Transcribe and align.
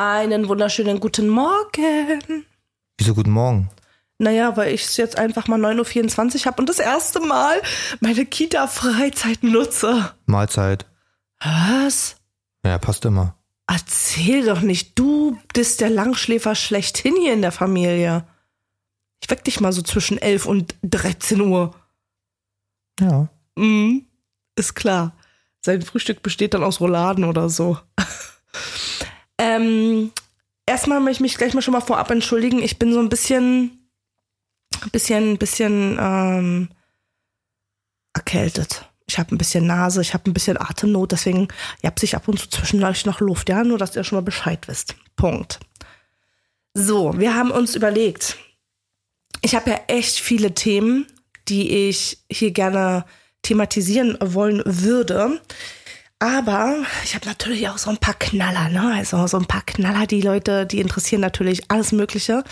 Einen 0.00 0.46
wunderschönen 0.46 1.00
guten 1.00 1.28
Morgen. 1.28 2.46
Wieso 2.98 3.16
guten 3.16 3.32
Morgen? 3.32 3.68
Naja, 4.18 4.56
weil 4.56 4.72
ich 4.72 4.84
es 4.84 4.96
jetzt 4.96 5.18
einfach 5.18 5.48
mal 5.48 5.60
9.24 5.60 6.36
Uhr 6.36 6.44
habe 6.44 6.62
und 6.62 6.68
das 6.68 6.78
erste 6.78 7.18
Mal 7.18 7.60
meine 7.98 8.24
Kita-Freizeit 8.24 9.42
nutze. 9.42 10.14
Mahlzeit. 10.26 10.86
Was? 11.40 12.14
Ja, 12.64 12.78
passt 12.78 13.06
immer. 13.06 13.34
Erzähl 13.66 14.46
doch 14.46 14.60
nicht, 14.60 14.96
du 14.96 15.36
bist 15.52 15.80
der 15.80 15.90
Langschläfer 15.90 16.54
schlechthin 16.54 17.16
hier 17.16 17.32
in 17.32 17.42
der 17.42 17.50
Familie. 17.50 18.24
Ich 19.20 19.28
weck 19.28 19.42
dich 19.42 19.58
mal 19.58 19.72
so 19.72 19.82
zwischen 19.82 20.16
11 20.16 20.46
und 20.46 20.76
13 20.84 21.40
Uhr. 21.40 21.74
Ja. 23.00 23.28
Mhm, 23.56 24.06
ist 24.54 24.76
klar. 24.76 25.16
Sein 25.60 25.82
Frühstück 25.82 26.22
besteht 26.22 26.54
dann 26.54 26.62
aus 26.62 26.80
Rouladen 26.80 27.24
oder 27.24 27.48
so. 27.48 27.78
Ähm, 29.38 30.12
erstmal 30.66 31.00
möchte 31.00 31.18
ich 31.18 31.20
mich 31.20 31.38
gleich 31.38 31.54
mal 31.54 31.62
schon 31.62 31.72
mal 31.72 31.80
vorab 31.80 32.10
entschuldigen. 32.10 32.62
Ich 32.62 32.78
bin 32.78 32.92
so 32.92 33.00
ein 33.00 33.08
bisschen, 33.08 33.88
bisschen, 34.92 35.38
bisschen 35.38 35.96
ähm, 36.00 36.68
erkältet. 38.12 38.84
Ich 39.06 39.18
habe 39.18 39.34
ein 39.34 39.38
bisschen 39.38 39.66
Nase, 39.66 40.02
ich 40.02 40.12
habe 40.12 40.30
ein 40.30 40.34
bisschen 40.34 40.60
Atemnot, 40.60 41.12
deswegen 41.12 41.48
japse 41.82 42.04
ich 42.04 42.14
ab 42.14 42.28
und 42.28 42.38
zu 42.38 42.48
zwischendurch 42.48 43.06
nach 43.06 43.20
Luft. 43.20 43.48
Ja, 43.48 43.64
nur 43.64 43.78
dass 43.78 43.96
ihr 43.96 44.04
schon 44.04 44.16
mal 44.16 44.22
Bescheid 44.22 44.68
wisst. 44.68 44.96
Punkt. 45.16 45.60
So, 46.74 47.18
wir 47.18 47.34
haben 47.34 47.50
uns 47.50 47.74
überlegt. 47.74 48.36
Ich 49.40 49.54
habe 49.54 49.70
ja 49.70 49.80
echt 49.86 50.18
viele 50.18 50.54
Themen, 50.54 51.06
die 51.48 51.88
ich 51.88 52.18
hier 52.30 52.50
gerne 52.50 53.04
thematisieren 53.42 54.18
wollen 54.20 54.62
würde. 54.66 55.40
Aber 56.20 56.78
ich 57.04 57.14
habe 57.14 57.26
natürlich 57.26 57.68
auch 57.68 57.78
so 57.78 57.90
ein 57.90 57.98
paar 57.98 58.14
Knaller, 58.14 58.68
ne? 58.70 58.92
Also 58.94 59.24
so 59.28 59.38
ein 59.38 59.46
paar 59.46 59.62
Knaller, 59.62 60.06
die 60.06 60.20
Leute, 60.20 60.66
die 60.66 60.80
interessieren 60.80 61.20
natürlich 61.20 61.70
alles 61.70 61.92
Mögliche. 61.92 62.42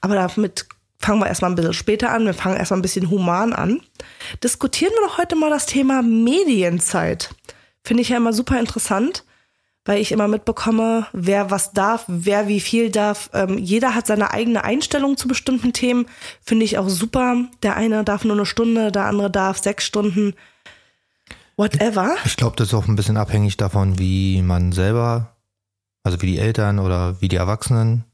Aber 0.00 0.14
damit 0.14 0.66
fangen 0.98 1.20
wir 1.20 1.26
erstmal 1.26 1.50
ein 1.50 1.56
bisschen 1.56 1.72
später 1.72 2.12
an. 2.12 2.24
Wir 2.24 2.34
fangen 2.34 2.56
erstmal 2.56 2.78
ein 2.78 2.82
bisschen 2.82 3.10
human 3.10 3.52
an. 3.52 3.80
Diskutieren 4.44 4.92
wir 4.94 5.08
doch 5.08 5.18
heute 5.18 5.34
mal 5.34 5.50
das 5.50 5.66
Thema 5.66 6.02
Medienzeit. 6.02 7.30
Finde 7.82 8.02
ich 8.02 8.10
ja 8.10 8.16
immer 8.16 8.32
super 8.32 8.60
interessant, 8.60 9.24
weil 9.84 10.00
ich 10.00 10.12
immer 10.12 10.28
mitbekomme, 10.28 11.08
wer 11.12 11.50
was 11.50 11.72
darf, 11.72 12.04
wer 12.06 12.46
wie 12.46 12.60
viel 12.60 12.90
darf. 12.90 13.30
Ähm, 13.34 13.58
jeder 13.58 13.96
hat 13.96 14.06
seine 14.06 14.32
eigene 14.32 14.62
Einstellung 14.62 15.16
zu 15.16 15.26
bestimmten 15.26 15.72
Themen. 15.72 16.06
Finde 16.42 16.64
ich 16.64 16.78
auch 16.78 16.88
super. 16.88 17.44
Der 17.64 17.76
eine 17.76 18.04
darf 18.04 18.24
nur 18.24 18.36
eine 18.36 18.46
Stunde, 18.46 18.92
der 18.92 19.06
andere 19.06 19.32
darf 19.32 19.58
sechs 19.58 19.84
Stunden. 19.84 20.34
Whatever. 21.56 22.16
Ich 22.24 22.36
glaube, 22.36 22.56
das 22.56 22.68
ist 22.68 22.74
auch 22.74 22.86
ein 22.86 22.96
bisschen 22.96 23.16
abhängig 23.16 23.56
davon, 23.56 23.98
wie 23.98 24.42
man 24.42 24.72
selber, 24.72 25.36
also 26.02 26.20
wie 26.20 26.26
die 26.26 26.38
Eltern 26.38 26.78
oder 26.78 27.20
wie 27.20 27.28
die 27.28 27.36
Erwachsenen 27.36 28.04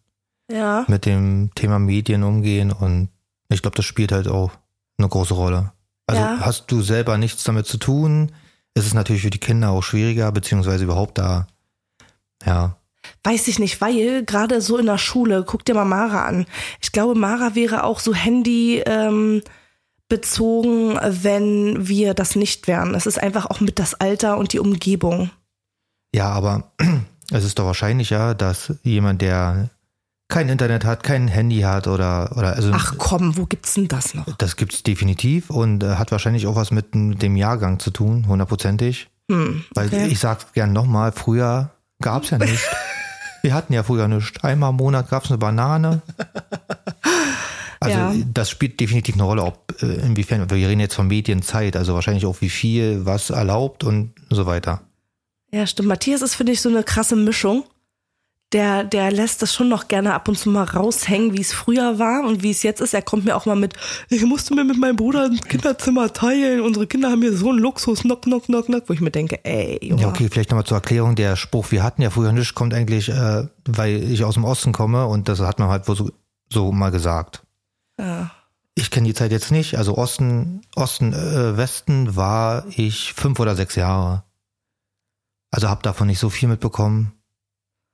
Ja. 0.50 0.84
mit 0.88 1.06
dem 1.06 1.50
Thema 1.54 1.78
Medien 1.78 2.22
umgehen 2.22 2.70
und 2.72 3.08
ich 3.48 3.62
glaube, 3.62 3.76
das 3.76 3.84
spielt 3.84 4.12
halt 4.12 4.28
auch 4.28 4.52
eine 4.98 5.08
große 5.08 5.34
Rolle. 5.34 5.72
Also 6.06 6.22
Ja. 6.22 6.38
hast 6.40 6.70
du 6.70 6.82
selber 6.82 7.18
nichts 7.18 7.42
damit 7.44 7.66
zu 7.66 7.78
tun, 7.78 8.32
ist 8.74 8.86
es 8.86 8.94
natürlich 8.94 9.22
für 9.22 9.30
die 9.30 9.38
Kinder 9.38 9.70
auch 9.70 9.82
schwieriger, 9.82 10.30
beziehungsweise 10.32 10.84
überhaupt 10.84 11.18
da, 11.18 11.46
ja, 12.46 12.76
Weiß 13.24 13.48
ich 13.48 13.58
nicht, 13.58 13.80
weil 13.80 14.24
gerade 14.24 14.60
so 14.60 14.78
in 14.78 14.86
der 14.86 14.96
Schule, 14.98 15.42
guck 15.44 15.64
dir 15.64 15.74
mal 15.74 15.84
Mara 15.84 16.24
an. 16.24 16.46
Ich 16.80 16.92
glaube, 16.92 17.16
Mara 17.16 17.56
wäre 17.56 17.82
auch 17.82 17.98
so 17.98 18.14
Handy 18.14 18.78
ähm, 18.86 19.42
bezogen, 20.12 20.98
wenn 21.02 21.88
wir 21.88 22.12
das 22.12 22.36
nicht 22.36 22.68
wären. 22.68 22.94
Es 22.94 23.06
ist 23.06 23.18
einfach 23.18 23.46
auch 23.46 23.60
mit 23.60 23.78
das 23.78 23.94
Alter 23.94 24.36
und 24.36 24.52
die 24.52 24.58
Umgebung. 24.58 25.30
Ja, 26.14 26.28
aber 26.28 26.70
es 27.30 27.44
ist 27.44 27.58
doch 27.58 27.64
wahrscheinlicher, 27.64 28.34
dass 28.34 28.74
jemand, 28.82 29.22
der 29.22 29.70
kein 30.28 30.50
Internet 30.50 30.84
hat, 30.84 31.02
kein 31.02 31.28
Handy 31.28 31.60
hat 31.60 31.86
oder, 31.86 32.36
oder 32.36 32.56
also 32.56 32.70
Ach 32.74 32.96
komm, 32.98 33.38
wo 33.38 33.46
gibt's 33.46 33.72
denn 33.72 33.88
das 33.88 34.12
noch? 34.12 34.26
das 34.36 34.56
gibt's 34.56 34.82
definitiv 34.82 35.48
und 35.48 35.82
äh, 35.82 35.94
hat 35.94 36.12
wahrscheinlich 36.12 36.46
auch 36.46 36.56
was 36.56 36.72
mit 36.72 36.92
dem 36.92 37.34
Jahrgang 37.36 37.78
zu 37.78 37.90
tun, 37.90 38.26
hundertprozentig. 38.28 39.08
Hm, 39.30 39.64
Weil 39.72 39.86
okay. 39.86 40.08
ich 40.08 40.18
sag's 40.18 40.52
gern 40.52 40.74
nochmal, 40.74 41.12
früher 41.12 41.70
gab's 42.02 42.28
ja 42.28 42.36
nichts. 42.38 42.66
Wir 43.40 43.54
hatten 43.54 43.72
ja 43.72 43.82
früher 43.82 44.08
nichts. 44.08 44.44
Einmal 44.44 44.72
im 44.72 44.76
Monat 44.76 45.08
gab's 45.08 45.30
eine 45.30 45.38
Banane. 45.38 46.02
Also 47.82 47.98
Ja. 47.98 48.14
das 48.32 48.48
spielt 48.50 48.80
definitiv 48.80 49.14
eine 49.16 49.24
Rolle, 49.24 49.42
ob 49.42 49.74
äh, 49.82 49.86
inwiefern, 50.06 50.48
wir 50.50 50.68
reden 50.68 50.80
jetzt 50.80 50.94
von 50.94 51.06
Medienzeit, 51.08 51.76
also 51.76 51.94
wahrscheinlich 51.94 52.26
auch 52.26 52.40
wie 52.40 52.48
viel, 52.50 53.04
was 53.04 53.30
erlaubt 53.30 53.84
und 53.84 54.12
so 54.30 54.46
weiter. 54.46 54.82
Ja, 55.52 55.66
stimmt. 55.66 55.88
Matthias 55.88 56.22
ist, 56.22 56.34
finde 56.34 56.52
ich, 56.52 56.60
so 56.60 56.68
eine 56.68 56.82
krasse 56.82 57.16
Mischung. 57.16 57.64
Der, 58.52 58.84
der 58.84 59.10
lässt 59.10 59.40
das 59.40 59.54
schon 59.54 59.70
noch 59.70 59.88
gerne 59.88 60.12
ab 60.12 60.28
und 60.28 60.36
zu 60.36 60.50
mal 60.50 60.64
raushängen, 60.64 61.32
wie 61.32 61.40
es 61.40 61.54
früher 61.54 61.98
war 61.98 62.26
und 62.26 62.42
wie 62.42 62.50
es 62.50 62.62
jetzt 62.62 62.82
ist. 62.82 62.92
Er 62.92 63.00
kommt 63.00 63.24
mir 63.24 63.34
auch 63.34 63.46
mal 63.46 63.56
mit, 63.56 63.72
ich 64.10 64.22
musste 64.26 64.54
mir 64.54 64.62
mit 64.64 64.76
meinem 64.78 64.96
Bruder 64.96 65.24
ein 65.24 65.40
Kinderzimmer 65.40 66.12
teilen. 66.12 66.60
Unsere 66.60 66.86
Kinder 66.86 67.10
haben 67.10 67.22
hier 67.22 67.34
so 67.34 67.48
einen 67.48 67.60
Luxus, 67.60 68.02
knock, 68.02 68.20
knock, 68.22 68.44
knock, 68.44 68.66
knock. 68.66 68.84
Wo 68.88 68.92
ich 68.92 69.00
mir 69.00 69.10
denke, 69.10 69.42
ey, 69.42 69.78
Junge. 69.82 70.02
Ja, 70.02 70.08
okay, 70.08 70.28
vielleicht 70.30 70.50
nochmal 70.50 70.66
zur 70.66 70.76
Erklärung. 70.76 71.14
Der 71.14 71.36
Spruch, 71.36 71.70
wir 71.70 71.82
hatten 71.82 72.02
ja 72.02 72.10
früher 72.10 72.30
nichts, 72.32 72.54
kommt 72.54 72.74
eigentlich, 72.74 73.08
äh, 73.08 73.46
weil 73.64 74.02
ich 74.02 74.22
aus 74.22 74.34
dem 74.34 74.44
Osten 74.44 74.72
komme 74.72 75.06
und 75.06 75.30
das 75.30 75.40
hat 75.40 75.58
man 75.58 75.68
halt 75.68 75.88
wohl 75.88 75.96
so, 75.96 76.10
so 76.52 76.72
mal 76.72 76.90
gesagt. 76.90 77.42
Ja. 77.98 78.30
Ich 78.74 78.90
kenne 78.90 79.06
die 79.06 79.14
Zeit 79.14 79.32
jetzt 79.32 79.50
nicht. 79.50 79.76
Also 79.76 79.96
Osten, 79.98 80.62
Osten, 80.74 81.12
äh, 81.12 81.56
Westen 81.56 82.16
war 82.16 82.64
ich 82.68 83.12
fünf 83.12 83.38
oder 83.38 83.54
sechs 83.54 83.74
Jahre. 83.76 84.24
Also 85.50 85.68
habe 85.68 85.82
davon 85.82 86.06
nicht 86.06 86.18
so 86.18 86.30
viel 86.30 86.48
mitbekommen. 86.48 87.12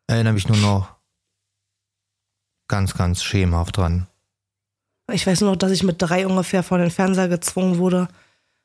Erinnere 0.06 0.34
mich 0.34 0.48
nur 0.48 0.56
noch 0.58 0.88
ganz, 2.68 2.94
ganz 2.94 3.22
schemenhaft 3.22 3.76
dran. 3.76 4.06
Ich 5.12 5.26
weiß 5.26 5.40
nur 5.40 5.50
noch, 5.50 5.56
dass 5.56 5.72
ich 5.72 5.82
mit 5.82 5.96
drei 6.00 6.26
ungefähr 6.26 6.62
vor 6.62 6.78
den 6.78 6.90
Fernseher 6.90 7.28
gezwungen 7.28 7.78
wurde, 7.78 8.08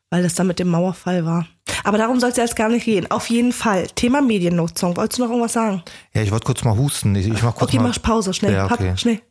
weil 0.10 0.22
das 0.24 0.36
dann 0.36 0.48
mit 0.48 0.60
dem 0.60 0.68
Mauerfall 0.70 1.26
war. 1.26 1.48
Aber 1.86 1.98
darum 1.98 2.20
soll 2.20 2.30
es 2.30 2.38
jetzt 2.38 2.56
gar 2.56 2.70
nicht 2.70 2.86
gehen. 2.86 3.10
Auf 3.10 3.30
jeden 3.30 3.52
Fall. 3.54 3.88
Thema 3.88 4.22
Mediennutzung. 4.22 4.96
Wolltest 4.96 5.20
du 5.20 5.24
noch 5.24 5.30
irgendwas 5.32 5.54
sagen? 5.54 5.84
Ja, 6.14 6.22
ich 6.22 6.32
wollte 6.32 6.46
kurz 6.46 6.64
mal 6.64 6.78
husten. 6.78 7.16
Ich, 7.16 7.28
ich 7.28 7.42
mach 7.42 7.56
kurz 7.56 7.72
Okay, 7.72 7.78
mal. 7.80 7.90
mach 7.90 8.02
Pause, 8.02 8.34
schnell. 8.34 8.54
Ja, 8.54 8.66
okay. 8.66 8.92
Hab, 8.92 9.00
schnell. 9.00 9.22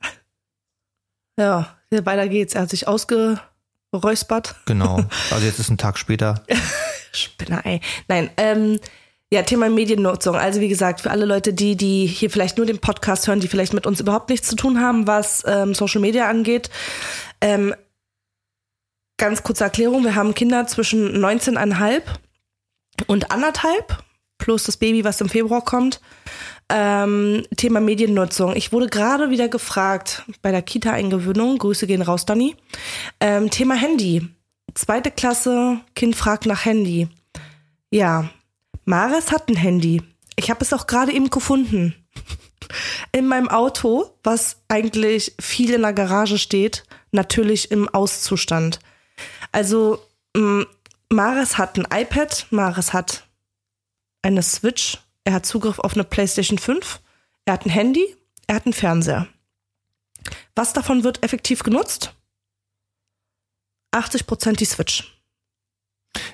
Ja, 1.39 1.77
weiter 1.91 2.29
geht's. 2.29 2.55
Er 2.55 2.63
hat 2.63 2.71
sich 2.71 2.89
ausgeräuspert. 2.89 4.57
Genau. 4.67 5.05
Also 5.31 5.47
jetzt 5.47 5.59
ist 5.59 5.71
ein 5.71 5.79
Tag 5.79 5.99
später. 5.99 6.43
Spinner, 7.13 7.65
ey. 7.65 7.81
Nein, 8.09 8.31
ähm, 8.37 8.79
ja, 9.33 9.43
Thema 9.43 9.71
Mediennutzung. 9.71 10.37
Also 10.37 10.61
wie 10.61 10.69
gesagt, 10.69 11.01
für 11.01 11.11
alle 11.11 11.25
Leute, 11.25 11.55
die, 11.55 11.75
die 11.75 12.07
hier 12.07 12.31
vielleicht 12.31 12.59
nur 12.59 12.67
den 12.67 12.81
Podcast 12.81 13.27
hören, 13.27 13.41
die 13.41 13.49
vielleicht 13.49 13.73
mit 13.73 13.87
uns 13.87 14.01
überhaupt 14.01 14.29
nichts 14.29 14.47
zu 14.47 14.57
tun 14.57 14.81
haben, 14.81 15.07
was 15.07 15.43
ähm, 15.47 15.75
Social 15.75 16.03
Media 16.03 16.29
angeht. 16.29 16.69
Ähm, 17.41 17.75
ganz 19.17 19.43
kurze 19.43 19.65
Erklärung, 19.65 20.05
wir 20.05 20.17
haben 20.17 20.35
Kinder 20.35 20.67
zwischen 20.67 21.17
19,5 21.17 22.03
und 23.07 23.31
anderthalb, 23.31 24.03
plus 24.37 24.65
das 24.65 24.77
Baby, 24.77 25.05
was 25.05 25.21
im 25.21 25.31
Februar 25.31 25.65
kommt. 25.65 26.01
Ähm, 26.75 27.45
Thema 27.55 27.81
Mediennutzung. 27.81 28.57
Ich 28.57 28.73
wurde 28.73 28.89
gerade 28.89 29.29
wieder 29.29 29.49
gefragt 29.49 30.25
bei 30.41 30.53
der 30.53 30.63
Kita-Eingewöhnung, 30.63 31.59
Grüße 31.59 31.87
gehen 31.87 32.01
raus, 32.01 32.25
Dani. 32.25 32.57
Ähm, 33.21 33.51
Thema 33.51 33.75
Handy. 33.75 34.27
Zweite 34.73 35.11
Klasse, 35.11 35.81
Kind 35.95 36.17
fragt 36.17 36.47
nach 36.47 36.65
Handy. 36.65 37.09
Ja, 37.91 38.31
Maris 38.87 39.31
hat 39.31 39.51
ein 39.51 39.57
Handy. 39.57 40.03
Ich 40.37 40.49
habe 40.49 40.63
es 40.63 40.73
auch 40.73 40.87
gerade 40.87 41.13
eben 41.13 41.29
gefunden. 41.29 41.95
In 43.13 43.27
meinem 43.27 43.51
Auto, 43.51 44.07
was 44.25 44.63
eigentlich 44.69 45.35
viel 45.39 45.75
in 45.75 45.83
der 45.83 45.93
Garage 45.93 46.39
steht, 46.39 46.85
natürlich 47.11 47.71
im 47.71 47.87
Auszustand. 47.87 48.81
Also, 49.51 49.99
m, 50.35 50.67
Maris 51.11 51.59
hat 51.59 51.77
ein 51.77 51.87
iPad, 51.93 52.47
Maris 52.49 52.95
hat 52.95 53.27
eine 54.23 54.43
Switch, 54.43 55.02
er 55.25 55.35
hat 55.35 55.47
Zugriff 55.47 55.79
auf 55.79 55.95
eine 55.95 56.05
PlayStation 56.05 56.59
5, 56.59 57.01
er 57.45 57.55
hat 57.55 57.67
ein 57.67 57.71
Handy, 57.71 58.17
er 58.47 58.57
hat 58.57 58.67
einen 58.67 58.73
Fernseher. 58.73 59.29
Was 60.55 60.73
davon 60.73 61.05
wird 61.05 61.23
effektiv 61.23 61.63
genutzt? 61.63 62.15
80% 63.95 64.57
die 64.57 64.65
Switch. 64.65 65.13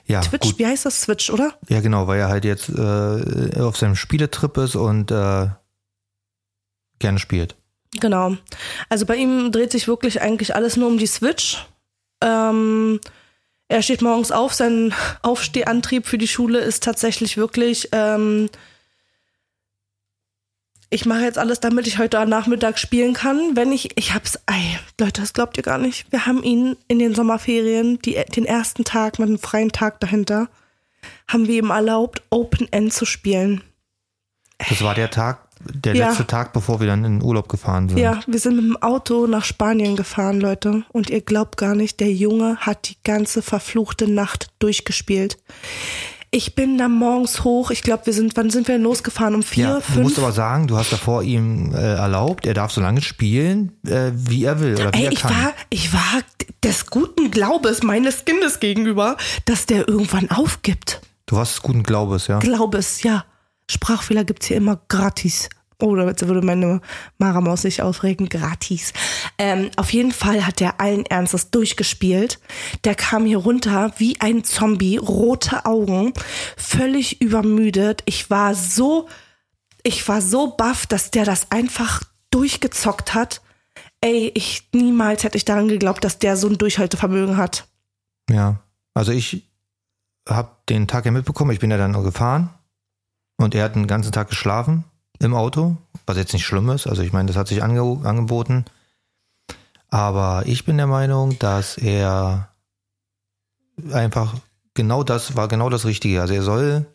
Ja, 0.06 0.20
Twitch, 0.20 0.48
gut. 0.50 0.58
wie 0.58 0.66
heißt 0.66 0.86
das? 0.86 1.02
Switch, 1.02 1.30
oder? 1.30 1.58
Ja, 1.68 1.80
genau, 1.80 2.06
weil 2.06 2.20
er 2.20 2.28
halt 2.28 2.44
jetzt 2.44 2.68
äh, 2.68 3.60
auf 3.60 3.76
seinem 3.76 3.94
Spieletrip 3.94 4.56
ist 4.56 4.74
und 4.74 5.10
äh, 5.10 5.48
gerne 6.98 7.18
spielt. 7.18 7.56
Genau. 8.00 8.36
Also 8.88 9.06
bei 9.06 9.16
ihm 9.16 9.52
dreht 9.52 9.72
sich 9.72 9.88
wirklich 9.88 10.20
eigentlich 10.20 10.54
alles 10.54 10.76
nur 10.76 10.88
um 10.88 10.98
die 10.98 11.06
Switch. 11.06 11.66
Ähm, 12.22 13.00
er 13.68 13.82
steht 13.82 14.02
morgens 14.02 14.32
auf, 14.32 14.54
sein 14.54 14.94
Aufstehantrieb 15.22 16.06
für 16.06 16.18
die 16.18 16.28
Schule 16.28 16.58
ist 16.58 16.82
tatsächlich 16.82 17.36
wirklich, 17.36 17.88
ähm, 17.92 18.48
ich 20.90 21.04
mache 21.06 21.20
jetzt 21.22 21.38
alles, 21.38 21.60
damit 21.60 21.86
ich 21.86 21.98
heute 21.98 22.24
Nachmittag 22.26 22.78
spielen 22.78 23.12
kann. 23.12 23.54
Wenn 23.56 23.72
ich, 23.72 23.90
ich 23.98 24.14
hab's, 24.14 24.38
ey, 24.46 24.78
Leute, 24.98 25.20
das 25.20 25.32
glaubt 25.34 25.56
ihr 25.56 25.62
gar 25.62 25.78
nicht. 25.78 26.10
Wir 26.10 26.26
haben 26.26 26.42
ihn 26.42 26.76
in 26.88 26.98
den 26.98 27.14
Sommerferien, 27.14 27.98
die, 28.00 28.16
den 28.34 28.46
ersten 28.46 28.84
Tag 28.84 29.18
mit 29.18 29.28
einem 29.28 29.38
freien 29.38 29.70
Tag 29.70 30.00
dahinter, 30.00 30.48
haben 31.28 31.46
wir 31.46 31.58
ihm 31.58 31.70
erlaubt, 31.70 32.22
Open 32.30 32.70
End 32.72 32.92
zu 32.92 33.04
spielen. 33.04 33.62
Das 34.68 34.82
war 34.82 34.94
der 34.94 35.10
Tag, 35.10 35.46
der 35.60 35.94
Ja. 35.94 36.08
letzte 36.08 36.26
Tag, 36.26 36.52
bevor 36.52 36.80
wir 36.80 36.86
dann 36.86 37.04
in 37.04 37.18
den 37.18 37.22
Urlaub 37.22 37.48
gefahren 37.48 37.88
sind. 37.88 37.98
Ja, 37.98 38.20
wir 38.26 38.38
sind 38.40 38.56
mit 38.56 38.64
dem 38.64 38.76
Auto 38.82 39.26
nach 39.26 39.44
Spanien 39.44 39.94
gefahren, 39.94 40.40
Leute. 40.40 40.84
Und 40.88 41.10
ihr 41.10 41.20
glaubt 41.20 41.56
gar 41.58 41.74
nicht, 41.74 42.00
der 42.00 42.12
Junge 42.12 42.56
hat 42.58 42.88
die 42.88 42.96
ganze 43.04 43.42
verfluchte 43.42 44.10
Nacht 44.10 44.48
durchgespielt. 44.58 45.38
Ich 46.30 46.54
bin 46.54 46.76
da 46.76 46.88
morgens 46.88 47.42
hoch. 47.44 47.70
Ich 47.70 47.82
glaube, 47.82 48.04
wir 48.06 48.12
sind, 48.12 48.36
wann 48.36 48.50
sind 48.50 48.68
wir 48.68 48.74
denn 48.74 48.82
losgefahren? 48.82 49.34
Um 49.34 49.42
vier, 49.42 49.64
Ja, 49.64 49.74
du 49.76 49.80
fünf? 49.80 50.02
musst 50.02 50.18
aber 50.18 50.32
sagen, 50.32 50.66
du 50.66 50.76
hast 50.76 50.92
davor 50.92 51.22
ihm 51.22 51.72
äh, 51.74 51.94
erlaubt, 51.94 52.46
er 52.46 52.52
darf 52.54 52.70
so 52.70 52.80
lange 52.82 53.00
spielen, 53.00 53.72
äh, 53.86 54.10
wie 54.14 54.44
er 54.44 54.60
will 54.60 54.74
oder 54.74 54.92
wie 54.92 54.98
Ey, 54.98 55.04
er 55.06 55.12
ich 55.12 55.20
kann. 55.20 55.30
war, 55.34 55.52
ich 55.70 55.92
war 55.94 56.20
des 56.62 56.86
guten 56.86 57.30
Glaubes 57.30 57.82
meines 57.82 58.24
Kindes 58.26 58.60
gegenüber, 58.60 59.16
dass 59.46 59.64
der 59.66 59.88
irgendwann 59.88 60.30
aufgibt. 60.30 61.00
du 61.26 61.36
warst 61.36 61.62
guten 61.62 61.82
Glaubes, 61.82 62.26
ja. 62.26 62.38
Glaubes, 62.40 63.02
ja. 63.02 63.24
Sprachfehler 63.70 64.24
gibt's 64.24 64.46
hier 64.46 64.56
immer 64.58 64.80
gratis. 64.88 65.48
Oh, 65.80 65.94
damit 65.94 66.26
würde 66.26 66.44
meine 66.44 66.80
Maramaus 67.18 67.62
sich 67.62 67.82
aufregen. 67.82 68.28
Gratis. 68.28 68.92
Ähm, 69.38 69.70
auf 69.76 69.92
jeden 69.92 70.10
Fall 70.10 70.44
hat 70.44 70.58
der 70.58 70.80
allen 70.80 71.06
Ernstes 71.06 71.50
durchgespielt. 71.50 72.40
Der 72.82 72.96
kam 72.96 73.24
hier 73.26 73.38
runter 73.38 73.92
wie 73.96 74.20
ein 74.20 74.42
Zombie, 74.42 74.96
rote 74.96 75.66
Augen, 75.66 76.14
völlig 76.56 77.20
übermüdet. 77.20 78.02
Ich 78.06 78.28
war 78.28 78.56
so, 78.56 79.08
ich 79.84 80.06
war 80.08 80.20
so 80.20 80.56
baff, 80.56 80.86
dass 80.88 81.12
der 81.12 81.24
das 81.24 81.52
einfach 81.52 82.02
durchgezockt 82.32 83.14
hat. 83.14 83.40
Ey, 84.00 84.32
ich 84.34 84.68
niemals 84.72 85.22
hätte 85.22 85.36
ich 85.36 85.44
daran 85.44 85.68
geglaubt, 85.68 86.02
dass 86.02 86.18
der 86.18 86.36
so 86.36 86.48
ein 86.48 86.58
Durchhaltevermögen 86.58 87.36
hat. 87.36 87.68
Ja. 88.28 88.62
Also 88.94 89.12
ich 89.12 89.48
habe 90.28 90.50
den 90.68 90.88
Tag 90.88 91.04
ja 91.04 91.12
mitbekommen, 91.12 91.52
ich 91.52 91.60
bin 91.60 91.70
ja 91.70 91.76
dann 91.76 91.92
nur 91.92 92.02
gefahren 92.02 92.50
und 93.36 93.54
er 93.54 93.64
hat 93.64 93.76
den 93.76 93.86
ganzen 93.86 94.10
Tag 94.10 94.28
geschlafen 94.28 94.84
im 95.20 95.34
Auto, 95.34 95.76
was 96.06 96.16
jetzt 96.16 96.32
nicht 96.32 96.44
schlimm 96.44 96.68
ist. 96.70 96.86
Also 96.86 97.02
ich 97.02 97.12
meine, 97.12 97.26
das 97.26 97.36
hat 97.36 97.48
sich 97.48 97.62
ange 97.62 97.80
angeboten. 98.04 98.64
Aber 99.90 100.42
ich 100.46 100.64
bin 100.64 100.76
der 100.76 100.86
Meinung, 100.86 101.38
dass 101.38 101.78
er 101.78 102.50
einfach 103.92 104.34
genau 104.74 105.02
das 105.02 105.36
war 105.36 105.48
genau 105.48 105.70
das 105.70 105.84
Richtige. 105.84 106.20
Also 106.20 106.34
er 106.34 106.42
soll 106.42 106.86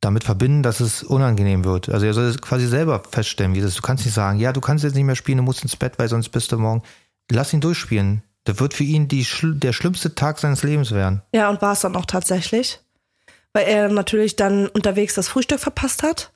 damit 0.00 0.24
verbinden, 0.24 0.62
dass 0.62 0.80
es 0.80 1.02
unangenehm 1.02 1.64
wird. 1.64 1.88
Also 1.88 2.06
er 2.06 2.14
soll 2.14 2.24
es 2.24 2.40
quasi 2.40 2.66
selber 2.66 3.02
feststellen, 3.10 3.54
wie 3.54 3.60
das. 3.60 3.74
Du 3.74 3.82
kannst 3.82 4.04
nicht 4.04 4.14
sagen, 4.14 4.38
ja, 4.38 4.52
du 4.52 4.60
kannst 4.60 4.82
jetzt 4.82 4.94
nicht 4.94 5.04
mehr 5.04 5.16
spielen, 5.16 5.38
du 5.38 5.44
musst 5.44 5.62
ins 5.62 5.76
Bett, 5.76 5.98
weil 5.98 6.08
sonst 6.08 6.30
bist 6.30 6.52
du 6.52 6.58
morgen. 6.58 6.82
Lass 7.30 7.52
ihn 7.52 7.60
durchspielen. 7.60 8.22
Das 8.44 8.58
wird 8.58 8.72
für 8.74 8.84
ihn 8.84 9.08
die, 9.08 9.26
der 9.42 9.72
schlimmste 9.72 10.14
Tag 10.14 10.38
seines 10.38 10.62
Lebens 10.62 10.92
werden. 10.92 11.22
Ja, 11.34 11.50
und 11.50 11.60
war 11.60 11.72
es 11.72 11.80
dann 11.80 11.96
auch 11.96 12.06
tatsächlich. 12.06 12.80
Weil 13.52 13.66
er 13.66 13.88
natürlich 13.88 14.36
dann 14.36 14.68
unterwegs 14.68 15.14
das 15.14 15.28
Frühstück 15.28 15.60
verpasst 15.60 16.02
hat, 16.02 16.32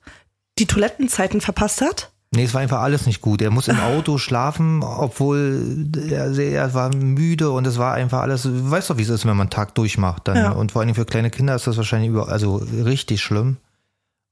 die 0.59 0.65
Toilettenzeiten 0.65 1.41
verpasst 1.41 1.81
hat. 1.81 2.11
Nee, 2.31 2.43
es 2.43 2.53
war 2.53 2.61
einfach 2.61 2.81
alles 2.81 3.05
nicht 3.05 3.21
gut. 3.21 3.41
Er 3.41 3.51
muss 3.51 3.67
im 3.67 3.79
Auto 3.79 4.17
schlafen, 4.17 4.83
obwohl 4.83 5.87
er, 6.09 6.37
er 6.37 6.73
war 6.73 6.93
müde 6.93 7.51
und 7.51 7.65
es 7.65 7.77
war 7.77 7.93
einfach 7.93 8.21
alles. 8.21 8.43
Du 8.43 8.69
weißt 8.69 8.89
doch, 8.89 8.97
wie 8.97 9.03
es 9.03 9.09
ist, 9.09 9.25
wenn 9.25 9.37
man 9.37 9.45
einen 9.45 9.51
Tag 9.51 9.73
durchmacht. 9.75 10.27
Dann. 10.27 10.37
Ja. 10.37 10.51
Und 10.51 10.73
vor 10.73 10.81
allem 10.81 10.95
für 10.95 11.05
kleine 11.05 11.29
Kinder 11.29 11.55
ist 11.55 11.67
das 11.67 11.77
wahrscheinlich 11.77 12.09
über, 12.09 12.27
also 12.27 12.57
richtig 12.57 13.21
schlimm. 13.21 13.57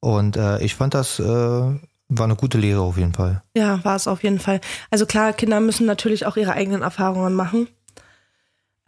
Und 0.01 0.35
äh, 0.35 0.61
ich 0.61 0.75
fand 0.75 0.93
das 0.93 1.19
äh, 1.19 1.23
war 1.23 2.25
eine 2.25 2.35
gute 2.35 2.57
Lehre 2.57 2.81
auf 2.81 2.97
jeden 2.97 3.13
Fall. 3.13 3.41
Ja, 3.55 3.83
war 3.83 3.95
es 3.95 4.07
auf 4.07 4.23
jeden 4.23 4.39
Fall. 4.39 4.61
Also 4.91 5.05
klar, 5.05 5.33
Kinder 5.33 5.59
müssen 5.59 5.85
natürlich 5.85 6.25
auch 6.25 6.37
ihre 6.37 6.53
eigenen 6.53 6.81
Erfahrungen 6.81 7.33
machen. 7.33 7.67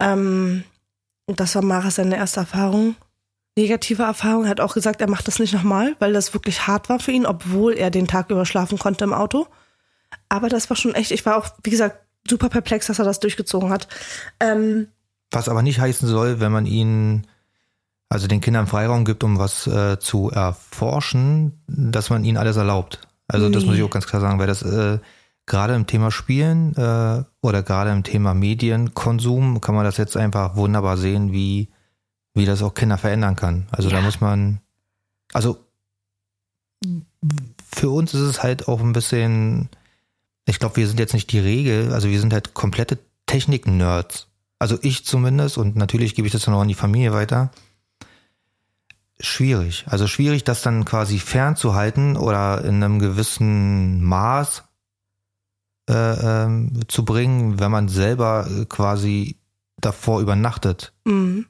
Ähm, 0.00 0.64
und 1.26 1.40
das 1.40 1.54
war 1.54 1.62
Maras 1.62 1.96
seine 1.96 2.16
erste 2.16 2.40
Erfahrung. 2.40 2.96
Negative 3.56 4.02
Erfahrung. 4.02 4.44
Er 4.44 4.50
hat 4.50 4.60
auch 4.60 4.74
gesagt, 4.74 5.00
er 5.00 5.08
macht 5.10 5.26
das 5.26 5.38
nicht 5.38 5.54
nochmal, 5.54 5.96
weil 5.98 6.12
das 6.12 6.34
wirklich 6.34 6.66
hart 6.66 6.88
war 6.88 6.98
für 7.00 7.12
ihn, 7.12 7.26
obwohl 7.26 7.72
er 7.74 7.90
den 7.90 8.06
Tag 8.06 8.30
über 8.30 8.44
schlafen 8.44 8.78
konnte 8.78 9.04
im 9.04 9.14
Auto. 9.14 9.46
Aber 10.28 10.48
das 10.48 10.68
war 10.70 10.76
schon 10.76 10.94
echt, 10.94 11.10
ich 11.10 11.24
war 11.24 11.36
auch, 11.36 11.48
wie 11.62 11.70
gesagt, 11.70 11.96
super 12.28 12.48
perplex, 12.48 12.86
dass 12.86 12.98
er 12.98 13.04
das 13.04 13.20
durchgezogen 13.20 13.70
hat. 13.70 13.88
Ähm, 14.40 14.88
Was 15.30 15.48
aber 15.48 15.62
nicht 15.62 15.80
heißen 15.80 16.06
soll, 16.08 16.38
wenn 16.40 16.52
man 16.52 16.66
ihnen, 16.66 17.26
also 18.08 18.26
den 18.26 18.40
Kindern 18.40 18.66
Freiraum 18.66 19.04
gibt, 19.04 19.24
um 19.24 19.38
was 19.38 19.66
äh, 19.66 19.98
zu 19.98 20.30
erforschen, 20.30 21.60
dass 21.66 22.10
man 22.10 22.24
ihnen 22.24 22.36
alles 22.36 22.56
erlaubt. 22.56 23.00
Also 23.28 23.48
das 23.48 23.62
Nee. 23.62 23.70
muss 23.70 23.78
ich 23.78 23.82
auch 23.82 23.90
ganz 23.90 24.06
klar 24.06 24.20
sagen, 24.20 24.38
weil 24.38 24.46
das 24.46 24.62
äh, 24.62 24.98
gerade 25.46 25.74
im 25.74 25.86
Thema 25.86 26.10
Spielen 26.10 26.74
äh, 26.76 27.24
oder 27.40 27.62
gerade 27.62 27.90
im 27.90 28.02
Thema 28.04 28.34
Medienkonsum 28.34 29.60
kann 29.60 29.74
man 29.74 29.84
das 29.84 29.96
jetzt 29.96 30.16
einfach 30.16 30.56
wunderbar 30.56 30.96
sehen, 30.96 31.32
wie, 31.32 31.68
wie 32.36 32.44
das 32.44 32.62
auch 32.62 32.74
Kinder 32.74 32.98
verändern 32.98 33.34
kann. 33.34 33.66
Also 33.72 33.88
da 33.88 33.96
Ja. 33.96 34.02
muss 34.02 34.20
man, 34.20 34.60
also 35.32 35.58
für 37.72 37.90
uns 37.90 38.14
ist 38.14 38.20
es 38.20 38.42
halt 38.42 38.68
auch 38.68 38.80
ein 38.80 38.92
bisschen, 38.92 39.68
ich 40.44 40.58
glaube, 40.58 40.76
wir 40.76 40.86
sind 40.86 41.00
jetzt 41.00 41.14
nicht 41.14 41.32
die 41.32 41.38
Regel, 41.38 41.92
also 41.92 42.08
wir 42.08 42.20
sind 42.20 42.32
halt 42.32 42.54
komplette 42.54 42.98
Technik-Nerds. 43.26 44.28
Also 44.58 44.78
ich 44.82 45.04
zumindest 45.04 45.58
und 45.58 45.76
natürlich 45.76 46.14
gebe 46.14 46.26
ich 46.26 46.32
das 46.32 46.42
dann 46.44 46.54
auch 46.54 46.60
an 46.60 46.68
die 46.68 46.74
Familie 46.74 47.12
weiter. 47.12 47.50
Schwierig. 49.18 49.84
Also 49.88 50.06
schwierig, 50.06 50.44
das 50.44 50.60
dann 50.62 50.84
quasi 50.84 51.18
fernzuhalten 51.18 52.16
oder 52.16 52.64
in 52.64 52.82
einem 52.82 52.98
gewissen 52.98 54.04
Maß 54.04 54.62
äh, 55.88 55.94
ähm, 56.44 56.80
zu 56.88 57.04
bringen, 57.04 57.58
wenn 57.58 57.70
man 57.70 57.88
selber 57.88 58.46
äh, 58.50 58.64
quasi 58.66 59.38
davor 59.78 60.20
übernachtet. 60.20 60.92
mh. 61.06 61.44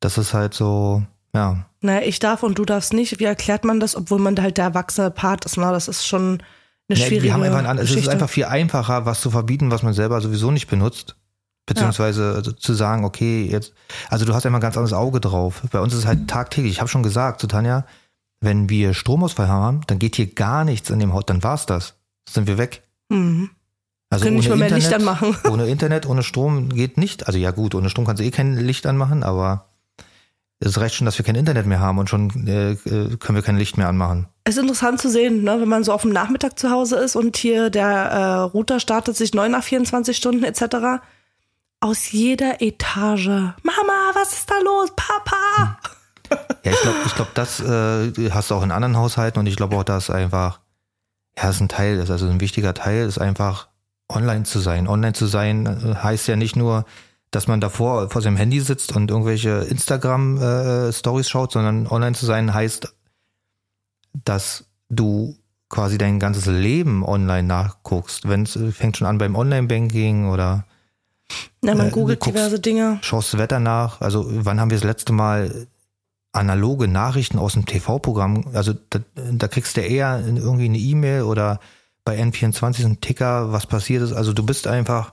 Das 0.00 0.18
ist 0.18 0.34
halt 0.34 0.54
so, 0.54 1.02
ja. 1.34 1.66
Naja, 1.80 2.06
ich 2.06 2.18
darf 2.18 2.42
und 2.42 2.58
du 2.58 2.64
darfst 2.64 2.92
nicht. 2.92 3.18
Wie 3.20 3.24
erklärt 3.24 3.64
man 3.64 3.80
das, 3.80 3.96
obwohl 3.96 4.18
man 4.18 4.34
da 4.34 4.42
halt 4.42 4.56
der 4.58 4.64
erwachsene 4.64 5.10
Part 5.10 5.44
ist? 5.44 5.56
Na, 5.56 5.72
das 5.72 5.88
ist 5.88 6.06
schon 6.06 6.42
eine 6.88 6.98
Ja, 6.98 7.06
schwierige 7.06 7.24
wir 7.24 7.32
haben 7.34 7.42
einfach 7.42 7.64
ein, 7.64 7.78
es 7.78 7.90
ist 7.90 8.08
einfach 8.08 8.30
viel 8.30 8.44
einfacher, 8.46 9.06
was 9.06 9.20
zu 9.20 9.30
verbieten, 9.30 9.70
was 9.70 9.82
man 9.82 9.92
selber 9.92 10.20
sowieso 10.20 10.50
nicht 10.50 10.68
benutzt. 10.68 11.16
Beziehungsweise 11.66 12.32
also 12.34 12.52
zu 12.52 12.72
sagen, 12.72 13.04
okay, 13.04 13.44
jetzt, 13.44 13.74
also 14.08 14.24
du 14.24 14.32
hast 14.34 14.44
ja 14.44 14.48
immer 14.48 14.56
ein 14.58 14.62
ganz 14.62 14.76
anderes 14.78 14.94
Auge 14.94 15.20
drauf. 15.20 15.62
Bei 15.70 15.80
uns 15.80 15.92
ist 15.92 16.00
es 16.00 16.06
halt 16.06 16.26
tagtäglich. 16.28 16.72
Ich 16.72 16.80
habe 16.80 16.88
schon 16.88 17.02
gesagt 17.02 17.40
zu 17.40 17.46
Tanja, 17.46 17.84
wenn 18.40 18.70
wir 18.70 18.94
Stromausfall 18.94 19.48
haben, 19.48 19.82
dann 19.86 19.98
geht 19.98 20.16
hier 20.16 20.32
gar 20.32 20.64
nichts 20.64 20.88
in 20.88 20.98
dem 20.98 21.12
Haus, 21.12 21.24
dann 21.26 21.42
war's 21.42 21.66
das. 21.66 21.96
Sind 22.28 22.46
wir 22.46 22.56
weg. 22.56 22.82
Mhm. 23.10 23.50
Also 24.10 24.24
Können 24.24 24.36
nicht 24.36 24.48
mal 24.48 24.56
mehr 24.56 24.70
Licht 24.70 24.86
Internet- 24.90 25.08
anmachen. 25.08 25.36
Ohne 25.50 25.66
Internet, 25.66 26.06
ohne 26.06 26.22
Strom 26.22 26.70
geht 26.70 26.96
nicht. 26.96 27.26
Also 27.26 27.38
ja 27.38 27.50
gut, 27.50 27.74
ohne 27.74 27.90
Strom 27.90 28.06
kannst 28.06 28.20
du 28.20 28.24
eh 28.24 28.30
kein 28.30 28.56
Licht 28.56 28.86
anmachen, 28.86 29.22
aber 29.22 29.66
es 30.60 30.80
reicht 30.80 30.96
schon, 30.96 31.04
dass 31.04 31.18
wir 31.18 31.24
kein 31.24 31.36
Internet 31.36 31.66
mehr 31.66 31.78
haben 31.80 31.98
und 31.98 32.10
schon 32.10 32.46
äh, 32.46 32.72
äh, 32.72 33.16
können 33.16 33.36
wir 33.36 33.42
kein 33.42 33.56
Licht 33.56 33.76
mehr 33.76 33.88
anmachen. 33.88 34.26
Es 34.44 34.56
ist 34.56 34.62
interessant 34.62 35.00
zu 35.00 35.08
sehen, 35.08 35.44
ne, 35.44 35.60
wenn 35.60 35.68
man 35.68 35.84
so 35.84 35.92
auf 35.92 36.02
dem 36.02 36.12
Nachmittag 36.12 36.58
zu 36.58 36.70
Hause 36.70 36.96
ist 36.96 37.14
und 37.14 37.36
hier 37.36 37.70
der 37.70 37.86
äh, 37.86 38.34
Router 38.40 38.80
startet 38.80 39.16
sich 39.16 39.34
9 39.34 39.50
nach 39.50 39.62
24 39.62 40.16
Stunden 40.16 40.42
etc. 40.42 41.00
Aus 41.80 42.10
jeder 42.10 42.60
Etage. 42.60 43.28
Mama, 43.28 44.10
was 44.14 44.32
ist 44.32 44.50
da 44.50 44.58
los? 44.64 44.90
Papa! 44.96 45.78
Ja, 46.62 46.72
ich 46.72 46.80
glaube, 46.82 46.98
ich 47.06 47.14
glaub, 47.14 47.34
das 47.34 47.60
äh, 47.60 48.30
hast 48.30 48.50
du 48.50 48.54
auch 48.54 48.62
in 48.62 48.70
anderen 48.70 48.98
Haushalten 48.98 49.38
und 49.38 49.46
ich 49.46 49.56
glaube 49.56 49.76
auch, 49.76 49.84
dass 49.84 50.10
einfach, 50.10 50.60
ja, 51.38 51.48
ist 51.48 51.60
ein 51.60 51.70
Teil, 51.70 51.96
ist 51.96 52.10
also 52.10 52.26
ein 52.26 52.42
wichtiger 52.42 52.74
Teil, 52.74 53.06
ist 53.06 53.18
einfach 53.18 53.68
online 54.10 54.42
zu 54.42 54.58
sein. 54.58 54.88
Online 54.88 55.14
zu 55.14 55.24
sein 55.24 55.64
äh, 55.64 55.94
heißt 55.94 56.28
ja 56.28 56.36
nicht 56.36 56.54
nur, 56.54 56.84
dass 57.30 57.46
man 57.46 57.60
davor 57.60 58.08
vor 58.10 58.22
seinem 58.22 58.36
Handy 58.36 58.60
sitzt 58.60 58.94
und 58.96 59.10
irgendwelche 59.10 59.66
Instagram-Stories 59.68 61.28
schaut, 61.28 61.52
sondern 61.52 61.86
online 61.86 62.14
zu 62.16 62.26
sein 62.26 62.52
heißt, 62.54 62.94
dass 64.24 64.64
du 64.88 65.36
quasi 65.68 65.98
dein 65.98 66.18
ganzes 66.18 66.46
Leben 66.46 67.04
online 67.04 67.46
nachguckst. 67.46 68.26
Wenn 68.28 68.44
es 68.44 68.58
fängt 68.72 68.96
schon 68.96 69.06
an 69.06 69.18
beim 69.18 69.36
Online-Banking 69.36 70.28
oder 70.30 70.64
Na, 71.60 71.74
man 71.74 71.88
Äh, 71.88 71.90
googelt 71.90 72.20
guckst- 72.20 72.34
diverse 72.34 72.58
Dinge. 72.60 72.98
schaust 73.02 73.34
das 73.34 73.40
Wetter 73.40 73.60
nach. 73.60 74.00
Also 74.00 74.24
wann 74.28 74.58
haben 74.60 74.70
wir 74.70 74.78
das 74.78 74.84
letzte 74.84 75.12
Mal 75.12 75.66
analoge 76.32 76.88
Nachrichten 76.88 77.38
aus 77.38 77.52
dem 77.52 77.66
TV-Programm? 77.66 78.46
Also 78.54 78.72
da, 78.88 79.00
da 79.14 79.48
kriegst 79.48 79.76
du 79.76 79.82
eher 79.82 80.22
irgendwie 80.24 80.64
eine 80.64 80.78
E-Mail 80.78 81.22
oder 81.24 81.60
bei 82.06 82.18
N24 82.18 82.84
einen 82.86 83.00
Ticker, 83.02 83.52
was 83.52 83.66
passiert 83.66 84.02
ist. 84.02 84.14
Also 84.14 84.32
du 84.32 84.42
bist 84.46 84.66
einfach 84.66 85.12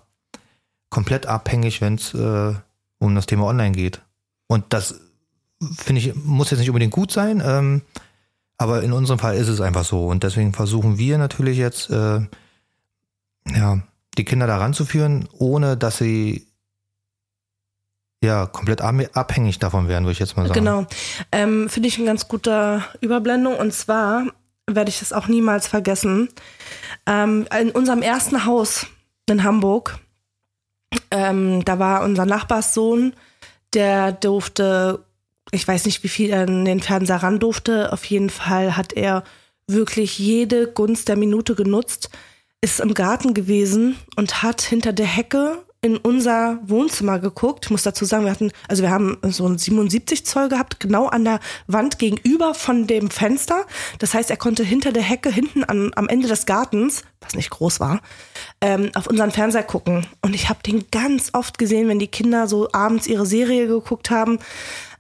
komplett 0.90 1.26
abhängig, 1.26 1.82
wenn 1.82 1.96
es 1.96 2.14
äh, 2.14 2.54
um 3.00 3.16
das 3.16 3.26
Thema 3.26 3.46
Online 3.46 3.76
geht. 3.76 4.02
Und 4.48 4.66
das 4.70 5.00
finde 5.78 6.02
ich, 6.02 6.16
muss 6.16 6.52
jetzt 6.52 6.60
nicht 6.60 6.70
unbedingt 6.70 6.94
gut 6.94 7.12
sein, 7.12 7.42
ähm, 7.46 7.82
aber 8.58 8.84
in 8.84 8.94
unserem 8.94 9.20
Fall 9.20 9.36
ist 9.36 9.48
es 9.48 9.62
einfach 9.62 9.84
so. 9.84 10.08
Und 10.08 10.24
deswegen 10.24 10.54
versuchen 10.54 10.98
wir 10.98 11.18
natürlich 11.18 11.58
jetzt, 11.58 11.90
äh, 11.90 12.22
ja, 13.54 13.82
die 14.18 14.26
Kinder 14.26 14.48
da 14.48 14.58
ranzuführen, 14.58 15.28
ohne 15.34 15.76
dass 15.76 15.98
sie 15.98 16.48
ja 18.24 18.46
komplett 18.46 18.82
abhängig 18.82 19.60
davon 19.60 19.88
werden, 19.88 20.06
würde 20.06 20.14
ich 20.14 20.20
jetzt 20.20 20.38
mal 20.38 20.48
sagen. 20.48 20.60
Genau. 20.60 20.86
Ähm, 21.32 21.70
Finde 21.70 21.88
ich 21.88 21.98
eine 21.98 22.08
ganz 22.08 22.28
gute 22.28 22.84
Überblendung. 23.02 23.56
Und 23.58 23.74
zwar 23.74 24.26
werde 24.68 24.90
ich 24.90 25.00
das 25.00 25.14
auch 25.14 25.28
niemals 25.28 25.68
vergessen. 25.68 26.30
Ähm, 27.06 27.48
in 27.60 27.72
unserem 27.72 28.02
ersten 28.02 28.46
Haus 28.46 28.88
in 29.30 29.44
Hamburg, 29.44 30.00
ähm, 31.12 31.64
da 31.66 31.80
war 31.80 32.04
unser 32.04 32.26
Nachbarssohn, 32.26 33.14
der 33.74 34.12
durfte, 34.12 35.04
ich 35.52 35.68
weiß 35.68 35.86
nicht, 35.86 36.04
wie 36.04 36.10
viel 36.10 36.30
er 36.30 36.48
in 36.48 36.66
den 36.66 36.82
Fernseher 36.82 37.24
ran 37.24 37.40
durfte. 37.40 37.92
Auf 37.92 38.06
jeden 38.06 38.30
Fall 38.30 38.78
hat 38.78 38.94
er 38.94 39.24
wirklich 39.68 40.20
jede 40.20 40.72
Gunst 40.72 41.08
der 41.08 41.18
Minute 41.18 41.56
genutzt, 41.56 42.10
ist 42.62 42.80
im 42.80 42.94
Garten 42.94 43.34
gewesen 43.34 43.96
und 44.16 44.44
hat 44.44 44.62
hinter 44.62 44.94
der 44.94 45.08
Hecke 45.08 45.65
in 45.86 45.98
unser 45.98 46.58
Wohnzimmer 46.64 47.20
geguckt. 47.20 47.66
Ich 47.66 47.70
muss 47.70 47.84
dazu 47.84 48.06
sagen, 48.06 48.26
wir 48.26 48.32
hatten, 48.32 48.52
also 48.68 48.82
wir 48.82 48.90
haben 48.90 49.20
so 49.22 49.46
ein 49.46 49.60
77 49.60 50.26
Zoll 50.26 50.50
gehabt, 50.50 50.80
genau 50.80 51.06
an 51.06 51.24
der 51.24 51.40
Wand 51.68 52.00
gegenüber 52.00 52.56
von 52.56 52.88
dem 52.88 53.12
Fenster. 53.12 53.68
Das 54.00 54.16
heißt, 54.16 54.32
er 54.32 54.38
konnte 54.38 54.64
hinter 54.64 54.92
der 54.92 55.04
Hecke, 55.04 55.30
hinten 55.30 55.64
an, 55.64 55.92
am 55.96 56.10
Ende 56.10 56.28
des 56.28 56.48
Gartens, 56.48 57.04
was 57.22 57.36
nicht 57.36 57.52
groß 57.52 57.80
war, 57.80 58.02
ähm, 58.62 58.90
auf 58.96 59.06
unseren 59.06 59.30
Fernseher 59.30 59.62
gucken. 59.62 60.08
Und 60.24 60.34
ich 60.34 60.50
habe 60.50 60.64
den 60.66 60.86
ganz 60.90 61.30
oft 61.34 61.60
gesehen, 61.60 61.88
wenn 61.88 62.00
die 62.00 62.08
Kinder 62.08 62.48
so 62.48 62.68
abends 62.72 63.06
ihre 63.06 63.28
Serie 63.28 63.68
geguckt 63.68 64.10
haben, 64.10 64.40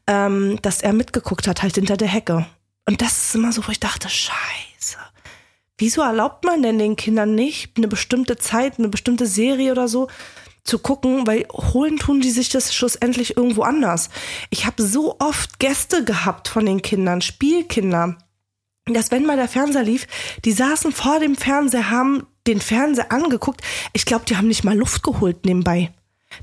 ähm, 0.05 0.59
dass 0.61 0.83
er 0.83 0.93
mitgeguckt 0.93 1.47
hat, 1.47 1.63
halt 1.63 1.73
hinter 1.73 1.97
der 1.97 2.09
Hecke. 2.09 2.45
Und 2.87 3.01
das 3.01 3.17
ist 3.17 3.33
immer 3.33 3.51
so, 3.51 3.65
wo 3.65 3.71
ich 3.71 3.79
dachte, 3.79 4.07
scheiße. 4.07 4.99
Wieso 5.79 6.03
erlaubt 6.03 6.45
man 6.45 6.61
denn 6.61 6.77
den 6.77 6.95
Kindern 6.95 7.33
nicht 7.33 7.75
eine 7.75 7.87
bestimmte 7.87 8.37
Zeit, 8.37 8.77
eine 8.77 8.89
bestimmte 8.89 9.25
Serie 9.25 9.71
oder 9.71 9.87
so 9.87 10.09
zu 10.65 10.79
gucken, 10.79 11.25
weil 11.25 11.47
holen 11.53 11.97
tun 11.97 12.19
die 12.19 12.31
sich 12.31 12.49
das 12.49 12.73
schlussendlich 12.73 13.37
irgendwo 13.37 13.61
anders. 13.61 14.09
Ich 14.49 14.65
habe 14.65 14.81
so 14.83 15.15
oft 15.19 15.59
Gäste 15.59 16.03
gehabt 16.03 16.47
von 16.47 16.65
den 16.65 16.81
Kindern, 16.81 17.21
Spielkinder, 17.21 18.17
dass 18.85 19.11
wenn 19.11 19.25
mal 19.25 19.37
der 19.37 19.47
Fernseher 19.47 19.83
lief, 19.83 20.07
die 20.43 20.51
saßen 20.51 20.91
vor 20.91 21.19
dem 21.19 21.35
Fernseher, 21.35 21.89
haben 21.89 22.27
den 22.47 22.61
Fernseher 22.61 23.11
angeguckt. 23.11 23.61
Ich 23.93 24.05
glaube, 24.05 24.25
die 24.25 24.37
haben 24.37 24.47
nicht 24.47 24.63
mal 24.63 24.77
Luft 24.77 25.03
geholt 25.03 25.45
nebenbei. 25.45 25.91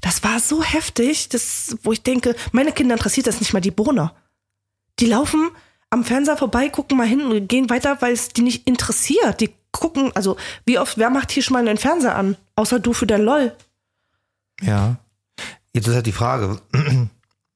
Das 0.01 0.25
war 0.25 0.41
so 0.41 0.63
heftig, 0.63 1.29
das, 1.29 1.77
wo 1.83 1.93
ich 1.93 2.03
denke, 2.03 2.35
meine 2.53 2.73
Kinder 2.73 2.95
interessiert 2.95 3.27
das 3.27 3.41
nicht 3.41 3.53
mal 3.53 3.61
die 3.61 3.71
Bohne. 3.71 4.13
Die 4.99 5.07
laufen 5.07 5.51
am 5.91 6.05
Fernseher 6.05 6.37
vorbei, 6.37 6.69
gucken 6.69 6.97
mal 6.97 7.07
hin 7.07 7.23
und 7.23 7.49
gehen 7.49 7.71
weiter, 7.71 8.01
weil 8.01 8.13
es 8.13 8.29
die 8.29 8.43
nicht 8.43 8.67
interessiert. 8.67 9.41
Die 9.41 9.51
gucken, 9.73 10.11
also 10.15 10.37
wie 10.65 10.79
oft, 10.79 10.97
wer 10.99 11.11
macht 11.11 11.31
hier 11.31 11.43
schon 11.43 11.55
mal 11.55 11.67
einen 11.67 11.79
Fernseher 11.79 12.17
an? 12.17 12.37
Außer 12.57 12.79
du 12.79 12.93
für 12.93 13.07
dein 13.07 13.23
LOL. 13.23 13.55
Ja. 14.63 14.97
Jetzt 15.73 15.89
ist 15.89 15.95
halt 15.95 16.07
die 16.07 16.13
Frage, 16.13 16.61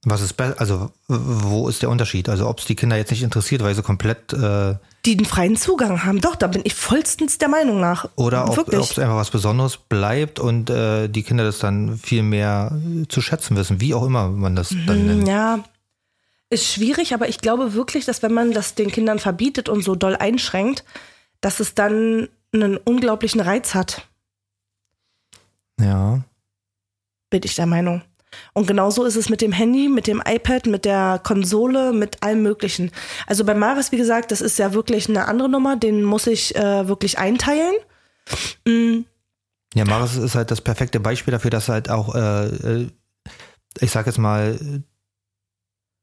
was 0.04 0.20
ist 0.20 0.34
besser, 0.34 0.60
also 0.60 0.90
wo 1.08 1.68
ist 1.68 1.82
der 1.82 1.90
Unterschied? 1.90 2.28
Also 2.28 2.48
ob 2.48 2.60
es 2.60 2.64
die 2.64 2.76
Kinder 2.76 2.96
jetzt 2.96 3.10
nicht 3.10 3.22
interessiert, 3.22 3.62
weil 3.62 3.75
sie 3.75 3.82
komplett 3.82 4.32
äh, 4.32 4.75
Die 5.04 5.16
den 5.16 5.26
freien 5.26 5.56
Zugang 5.56 6.04
haben. 6.04 6.20
Doch, 6.20 6.36
da 6.36 6.46
bin 6.46 6.62
ich 6.64 6.75
vollstens 6.75 7.38
der 7.38 7.48
Meinung 7.48 7.80
nach. 7.80 8.08
oder 8.16 8.48
ob 8.50 8.72
es 8.72 8.98
einfach 8.98 9.16
was 9.16 9.30
Besonderes 9.30 9.76
bleibt 9.76 10.38
und 10.38 10.70
äh, 10.70 11.08
die 11.08 11.22
Kinder 11.22 11.44
das 11.44 11.58
dann 11.58 11.98
viel 11.98 12.22
mehr 12.22 12.78
zu 13.08 13.20
schätzen 13.20 13.56
wissen, 13.56 13.80
wie 13.80 13.94
auch 13.94 14.04
immer 14.04 14.28
man 14.28 14.56
das 14.56 14.70
dann 14.86 15.06
nennt. 15.06 15.28
Ja, 15.28 15.64
ist 16.48 16.72
schwierig, 16.72 17.12
aber 17.12 17.28
ich 17.28 17.40
glaube 17.40 17.75
wirklich, 17.75 18.04
dass 18.04 18.22
wenn 18.22 18.32
man 18.32 18.52
das 18.52 18.75
den 18.76 18.90
Kindern 18.92 19.18
verbietet 19.18 19.68
und 19.68 19.82
so 19.82 19.94
doll 19.96 20.14
einschränkt, 20.16 20.84
dass 21.40 21.58
es 21.60 21.75
dann 21.75 22.28
einen 22.52 22.76
unglaublichen 22.76 23.40
Reiz 23.40 23.75
hat, 23.75 24.06
Ja. 25.78 26.20
Bin 27.30 27.40
ich 27.45 27.54
der 27.54 27.66
Meinung. 27.66 28.02
Und 28.52 28.66
genauso 28.66 29.04
ist 29.04 29.16
es 29.16 29.28
mit 29.28 29.40
dem 29.40 29.52
Handy, 29.52 29.88
mit 29.88 30.06
dem 30.06 30.23
iPad, 30.26 30.66
mit 30.66 30.85
der 30.85 31.21
Konsole, 31.23 31.92
mit 31.92 32.23
allem 32.23 32.42
Möglichen. 32.42 32.90
Also 33.26 33.45
bei 33.45 33.54
Maris, 33.54 33.92
wie 33.92 33.97
gesagt, 33.97 34.30
das 34.30 34.40
ist 34.40 34.59
ja 34.59 34.75
wirklich 34.75 35.09
eine 35.09 35.26
andere 35.26 35.49
Nummer, 35.49 35.76
den 35.76 36.02
muss 36.02 36.26
ich 36.26 36.54
äh, 36.56 36.87
wirklich 36.88 37.18
einteilen. 37.18 37.75
Mm, 38.66 39.04
Ja, 39.75 39.85
Maris 39.85 40.16
ist 40.16 40.35
halt 40.35 40.50
das 40.50 40.61
perfekte 40.61 41.00
Beispiel 41.00 41.33
dafür, 41.33 41.50
dass 41.50 41.68
halt 41.68 41.88
auch, 41.88 42.14
äh, 42.14 42.47
äh, 42.47 42.88
ich 43.80 43.90
sag 43.90 44.06
jetzt 44.06 44.18
mal, 44.18 44.59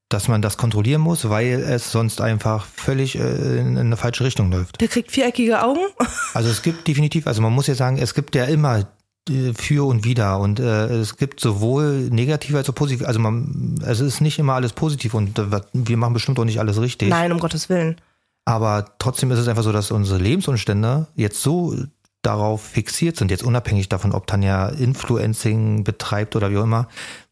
dass 0.10 0.28
man 0.28 0.42
das 0.42 0.58
kontrollieren 0.58 1.02
muss, 1.02 1.28
weil 1.30 1.62
es 1.62 1.92
sonst 1.92 2.22
einfach 2.22 2.66
völlig 2.66 3.16
äh, 3.16 3.58
in 3.60 3.78
eine 3.78 3.98
falsche 3.98 4.24
Richtung 4.24 4.52
läuft. 4.52 4.80
Der 4.80 4.88
kriegt 4.88 5.12
viereckige 5.12 5.62
Augen. 5.64 5.82
Also 6.34 6.50
es 6.50 6.62
gibt 6.64 6.88
definitiv, 6.88 7.28
also 7.28 7.42
man 7.42 7.54
muss 7.54 7.68
ja 7.68 7.76
sagen, 7.76 7.98
es 8.00 8.14
gibt 8.16 8.34
ja 8.36 8.46
immer 8.46 8.88
für 9.30 9.88
und 9.88 10.04
wider 10.04 10.40
und 10.40 10.60
äh, 10.60 10.88
es 10.88 11.16
gibt 11.16 11.40
sowohl 11.40 12.10
negativ 12.10 12.56
als 12.56 12.70
auch 12.70 12.76
positiv. 12.76 13.08
Also 13.08 13.20
man, 13.20 13.80
es 13.86 14.00
ist 14.02 14.20
nicht 14.20 14.38
immer 14.38 14.54
alles 14.54 14.74
positiv 14.74 15.14
und 15.14 15.40
äh, 15.40 15.62
wir 15.72 15.98
machen 15.98 16.14
bestimmt 16.14 16.40
auch 16.40 16.46
nicht 16.46 16.60
alles 16.60 16.82
richtig. 16.82 17.10
Nein, 17.10 17.32
um 17.32 17.40
Gottes 17.40 17.70
Willen. 17.70 18.02
Aber 18.46 18.86
trotzdem 19.00 19.32
ist 19.32 19.40
es 19.40 19.48
einfach 19.48 19.64
so, 19.64 19.72
dass 19.72 19.92
unsere 19.92 20.20
Lebensumstände 20.20 21.08
jetzt 21.16 21.42
so 21.42 21.76
darauf 22.22 22.62
fixiert 22.62 23.16
sind, 23.16 23.32
jetzt 23.32 23.44
unabhängig 23.44 23.90
davon, 23.90 24.12
ob 24.12 24.28
Tanja 24.28 24.68
Influencing 24.70 25.84
betreibt 25.84 26.36
oder 26.36 26.52
wie 26.52 26.58
auch 26.58 26.64
immer. 26.64 26.88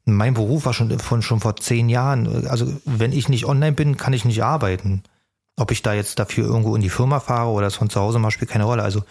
Mein 0.06 0.34
Beruf 0.34 0.66
war 0.66 0.74
schon 0.74 0.98
von 1.00 1.22
schon 1.22 1.40
vor 1.40 1.58
zehn 1.58 1.90
Jahren. 1.90 2.48
Also 2.48 2.72
wenn 2.86 3.12
ich 3.12 3.30
nicht 3.30 3.46
online 3.46 3.74
bin, 3.74 3.98
kann 3.98 4.14
ich 4.14 4.26
nicht 4.26 4.44
arbeiten. 4.44 5.04
Ob 5.58 5.72
ich 5.72 5.82
da 5.82 5.94
jetzt 5.94 6.20
dafür 6.20 6.46
irgendwo 6.46 6.76
in 6.76 6.82
die 6.82 6.90
Firma 6.90 7.20
fahre 7.20 7.50
oder 7.50 7.68
es 7.68 7.76
von 7.76 7.90
zu 7.90 8.00
Hause 8.00 8.20
mache, 8.20 8.32
spielt 8.32 8.52
keine 8.52 8.64
Rolle. 8.64 8.84
Also 8.84 9.04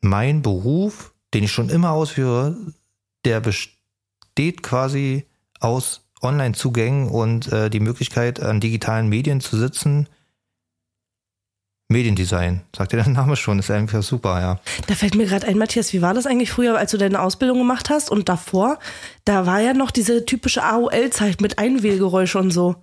mein 0.00 0.42
Beruf, 0.42 1.12
den 1.34 1.44
ich 1.44 1.52
schon 1.52 1.68
immer 1.68 1.92
ausführe, 1.92 2.56
der 3.24 3.40
besteht 3.40 4.62
quasi 4.62 5.26
aus 5.60 6.08
Online-Zugängen 6.22 7.08
und 7.08 7.52
äh, 7.52 7.70
die 7.70 7.80
Möglichkeit, 7.80 8.40
an 8.40 8.60
digitalen 8.60 9.08
Medien 9.08 9.40
zu 9.40 9.56
sitzen. 9.56 10.08
Mediendesign, 11.90 12.62
sagt 12.76 12.92
dir 12.92 12.98
der 12.98 13.08
Name 13.08 13.36
schon, 13.36 13.58
ist 13.58 13.70
einfach 13.70 14.02
super, 14.02 14.40
ja. 14.40 14.60
Da 14.88 14.94
fällt 14.94 15.14
mir 15.14 15.26
gerade 15.26 15.46
ein, 15.46 15.56
Matthias, 15.56 15.92
wie 15.92 16.02
war 16.02 16.12
das 16.12 16.26
eigentlich 16.26 16.50
früher, 16.50 16.76
als 16.76 16.90
du 16.90 16.98
deine 16.98 17.22
Ausbildung 17.22 17.58
gemacht 17.58 17.88
hast 17.88 18.10
und 18.10 18.28
davor? 18.28 18.78
Da 19.24 19.46
war 19.46 19.60
ja 19.60 19.72
noch 19.72 19.90
diese 19.90 20.26
typische 20.26 20.62
AOL-Zeit 20.62 21.40
mit 21.40 21.58
Einwählgeräusche 21.58 22.38
und 22.38 22.50
so. 22.50 22.76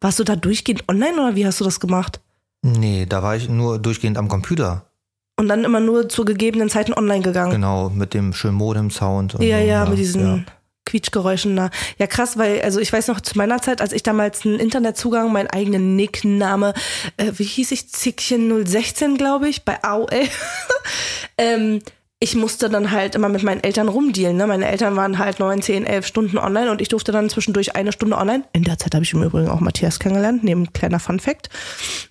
Warst 0.00 0.20
du 0.20 0.24
da 0.24 0.36
durchgehend 0.36 0.88
online 0.88 1.14
oder 1.14 1.34
wie 1.34 1.46
hast 1.46 1.60
du 1.60 1.64
das 1.64 1.80
gemacht? 1.80 2.20
Nee, 2.62 3.06
da 3.06 3.22
war 3.22 3.34
ich 3.34 3.48
nur 3.48 3.80
durchgehend 3.80 4.16
am 4.16 4.28
Computer. 4.28 4.86
Und 5.42 5.48
dann 5.48 5.64
immer 5.64 5.80
nur 5.80 6.08
zu 6.08 6.24
gegebenen 6.24 6.70
Zeiten 6.70 6.94
online 6.94 7.20
gegangen. 7.20 7.50
Genau, 7.50 7.90
mit 7.90 8.14
dem 8.14 8.32
schönen 8.32 8.54
Modem-Sound. 8.54 9.34
und 9.34 9.42
Ja, 9.42 9.58
so, 9.58 9.64
ja, 9.64 9.84
mit 9.86 9.98
diesen 9.98 10.22
ja. 10.24 10.44
Quietschgeräuschen 10.84 11.56
da. 11.56 11.70
Ja, 11.98 12.06
krass, 12.06 12.38
weil, 12.38 12.60
also 12.60 12.78
ich 12.78 12.92
weiß 12.92 13.08
noch 13.08 13.20
zu 13.20 13.36
meiner 13.36 13.60
Zeit, 13.60 13.80
als 13.80 13.92
ich 13.92 14.04
damals 14.04 14.46
einen 14.46 14.60
Internetzugang, 14.60 15.32
meinen 15.32 15.48
eigenen 15.48 15.96
Nickname, 15.96 16.74
äh, 17.16 17.32
wie 17.34 17.42
hieß 17.42 17.72
ich, 17.72 17.88
Zickchen 17.88 18.64
016, 18.64 19.16
glaube 19.16 19.48
ich, 19.48 19.64
bei 19.64 19.82
AOL. 19.82 20.06
ähm, 21.38 21.80
ich 22.22 22.36
musste 22.36 22.70
dann 22.70 22.92
halt 22.92 23.16
immer 23.16 23.28
mit 23.28 23.42
meinen 23.42 23.64
Eltern 23.64 23.88
rumdealen. 23.88 24.36
Ne? 24.36 24.46
Meine 24.46 24.70
Eltern 24.70 24.94
waren 24.94 25.18
halt 25.18 25.40
9, 25.40 25.60
10, 25.60 25.84
11 25.84 26.06
Stunden 26.06 26.38
online 26.38 26.70
und 26.70 26.80
ich 26.80 26.86
durfte 26.86 27.10
dann 27.10 27.28
zwischendurch 27.28 27.74
eine 27.74 27.90
Stunde 27.90 28.16
online. 28.16 28.44
In 28.52 28.62
der 28.62 28.78
Zeit 28.78 28.94
habe 28.94 29.02
ich 29.02 29.12
im 29.12 29.24
Übrigen 29.24 29.48
auch 29.48 29.58
Matthias 29.58 29.98
kennengelernt, 29.98 30.44
neben 30.44 30.72
kleiner 30.72 31.00
Fun 31.00 31.18
Fact. 31.18 31.48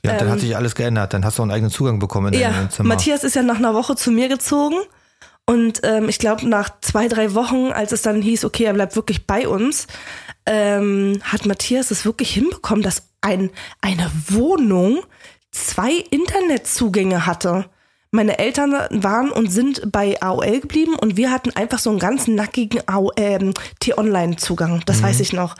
Ja, 0.03 0.17
dann 0.17 0.29
hat 0.29 0.41
sich 0.41 0.53
alles 0.57 0.75
geändert. 0.75 1.13
Dann 1.13 1.23
hast 1.23 1.37
du 1.37 1.43
einen 1.43 1.51
eigenen 1.51 1.71
Zugang 1.71 1.99
bekommen 1.99 2.33
in 2.33 2.33
Ähm, 2.33 2.41
Ja, 2.41 2.49
deinem 2.51 2.69
Zimmer. 2.69 2.89
Matthias 2.89 3.23
ist 3.23 3.37
ja 3.37 3.41
nach 3.41 3.55
einer 3.55 3.73
Woche 3.73 3.95
zu 3.95 4.11
mir 4.11 4.27
gezogen. 4.27 4.75
Und 5.45 5.79
ähm, 5.83 6.09
ich 6.09 6.19
glaube, 6.19 6.45
nach 6.45 6.81
zwei, 6.81 7.07
drei 7.07 7.33
Wochen, 7.33 7.71
als 7.71 7.93
es 7.93 8.01
dann 8.01 8.21
hieß, 8.21 8.43
okay, 8.43 8.65
er 8.65 8.73
bleibt 8.73 8.97
wirklich 8.97 9.25
bei 9.25 9.47
uns, 9.47 9.87
ähm, 10.45 11.21
hat 11.23 11.45
Matthias 11.45 11.89
es 11.89 12.03
wirklich 12.03 12.33
hinbekommen, 12.33 12.83
dass 12.83 13.03
ein, 13.21 13.49
eine 13.79 14.11
Wohnung 14.27 14.99
zwei 15.51 15.93
Internetzugänge 16.09 17.25
hatte. 17.25 17.69
Meine 18.13 18.39
Eltern 18.39 18.73
waren 18.89 19.31
und 19.31 19.49
sind 19.49 19.89
bei 19.89 20.21
AOL 20.21 20.59
geblieben 20.59 20.95
und 20.95 21.15
wir 21.15 21.31
hatten 21.31 21.51
einfach 21.55 21.79
so 21.79 21.89
einen 21.89 21.99
ganz 21.99 22.27
nackigen 22.27 22.81
ähm, 23.15 23.53
T-Online-Zugang. 23.79 24.83
Das 24.85 25.01
weiß 25.01 25.21
ich 25.21 25.31
noch. 25.31 25.55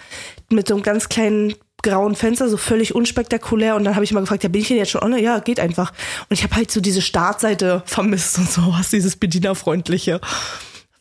Mit 0.50 0.68
so 0.68 0.74
einem 0.74 0.84
ganz 0.84 1.08
kleinen 1.08 1.54
grauen 1.82 2.14
Fenster, 2.16 2.50
so 2.50 2.58
völlig 2.58 2.94
unspektakulär. 2.94 3.78
Und 3.78 3.86
dann 3.86 3.96
habe 3.96 4.04
ich 4.04 4.12
mal 4.12 4.20
gefragt, 4.20 4.44
ja, 4.44 4.50
bin 4.50 4.62
ich 4.62 4.68
denn 4.68 4.76
jetzt 4.76 4.92
schon 4.92 5.02
online? 5.02 5.24
Ja, 5.24 5.40
geht 5.40 5.62
einfach. 5.62 5.92
Und 6.30 6.34
ich 6.34 6.44
habe 6.44 6.56
halt 6.56 6.72
so 6.72 6.82
diese 6.82 7.02
Startseite 7.02 7.84
vermisst 7.86 8.38
und 8.38 8.52
sowas, 8.52 8.90
dieses 8.90 9.16
Bedienerfreundliche. 9.16 10.20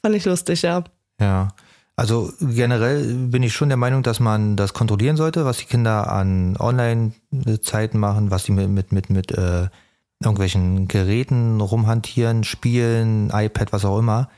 Fand 0.03 0.15
ich 0.15 0.25
lustig, 0.27 0.63
ja. 0.63 0.85
Ja. 1.21 1.49
Also 1.97 2.33
generell 2.41 3.03
bin 3.27 3.43
ich 3.43 3.53
schon 3.53 3.69
der 3.69 3.77
Meinung, 3.77 4.05
dass 4.05 4.21
man 4.21 4.57
das 4.57 4.73
kontrollieren 4.73 5.17
sollte, 5.17 5.45
was 5.45 5.59
die 5.59 5.67
Kinder 5.67 6.11
an 6.11 6.57
Online-Zeiten 6.57 7.99
machen, 7.99 8.31
was 8.31 8.45
die 8.45 8.53
mit, 8.53 8.71
mit, 8.71 8.93
mit, 8.93 9.11
mit 9.11 9.33
äh, 9.33 9.69
irgendwelchen 10.23 10.89
Geräten 10.89 11.61
rumhantieren, 11.61 12.45
spielen, 12.45 13.31
iPad, 13.31 13.73
was 13.73 13.85
auch 13.85 13.99
immer. 13.99 14.29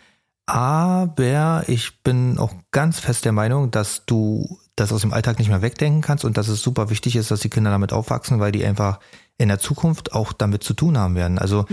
Aber 0.46 1.64
ich 1.68 2.02
bin 2.02 2.38
auch 2.38 2.52
ganz 2.72 2.98
fest 2.98 3.24
der 3.24 3.32
Meinung, 3.32 3.70
dass 3.70 4.04
du 4.06 4.58
das 4.76 4.92
aus 4.92 5.02
dem 5.02 5.12
Alltag 5.12 5.38
nicht 5.38 5.48
mehr 5.48 5.62
wegdenken 5.62 6.00
kannst 6.00 6.24
und 6.24 6.36
dass 6.36 6.48
es 6.48 6.62
super 6.62 6.90
wichtig 6.90 7.16
ist, 7.16 7.30
dass 7.30 7.40
die 7.40 7.50
Kinder 7.50 7.70
damit 7.70 7.92
aufwachsen, 7.92 8.40
weil 8.40 8.52
die 8.52 8.64
einfach 8.64 8.98
in 9.38 9.48
der 9.48 9.58
Zukunft 9.58 10.12
auch 10.12 10.32
damit 10.32 10.62
zu 10.62 10.74
tun 10.74 10.98
haben 10.98 11.14
werden. 11.14 11.38
Also 11.38 11.66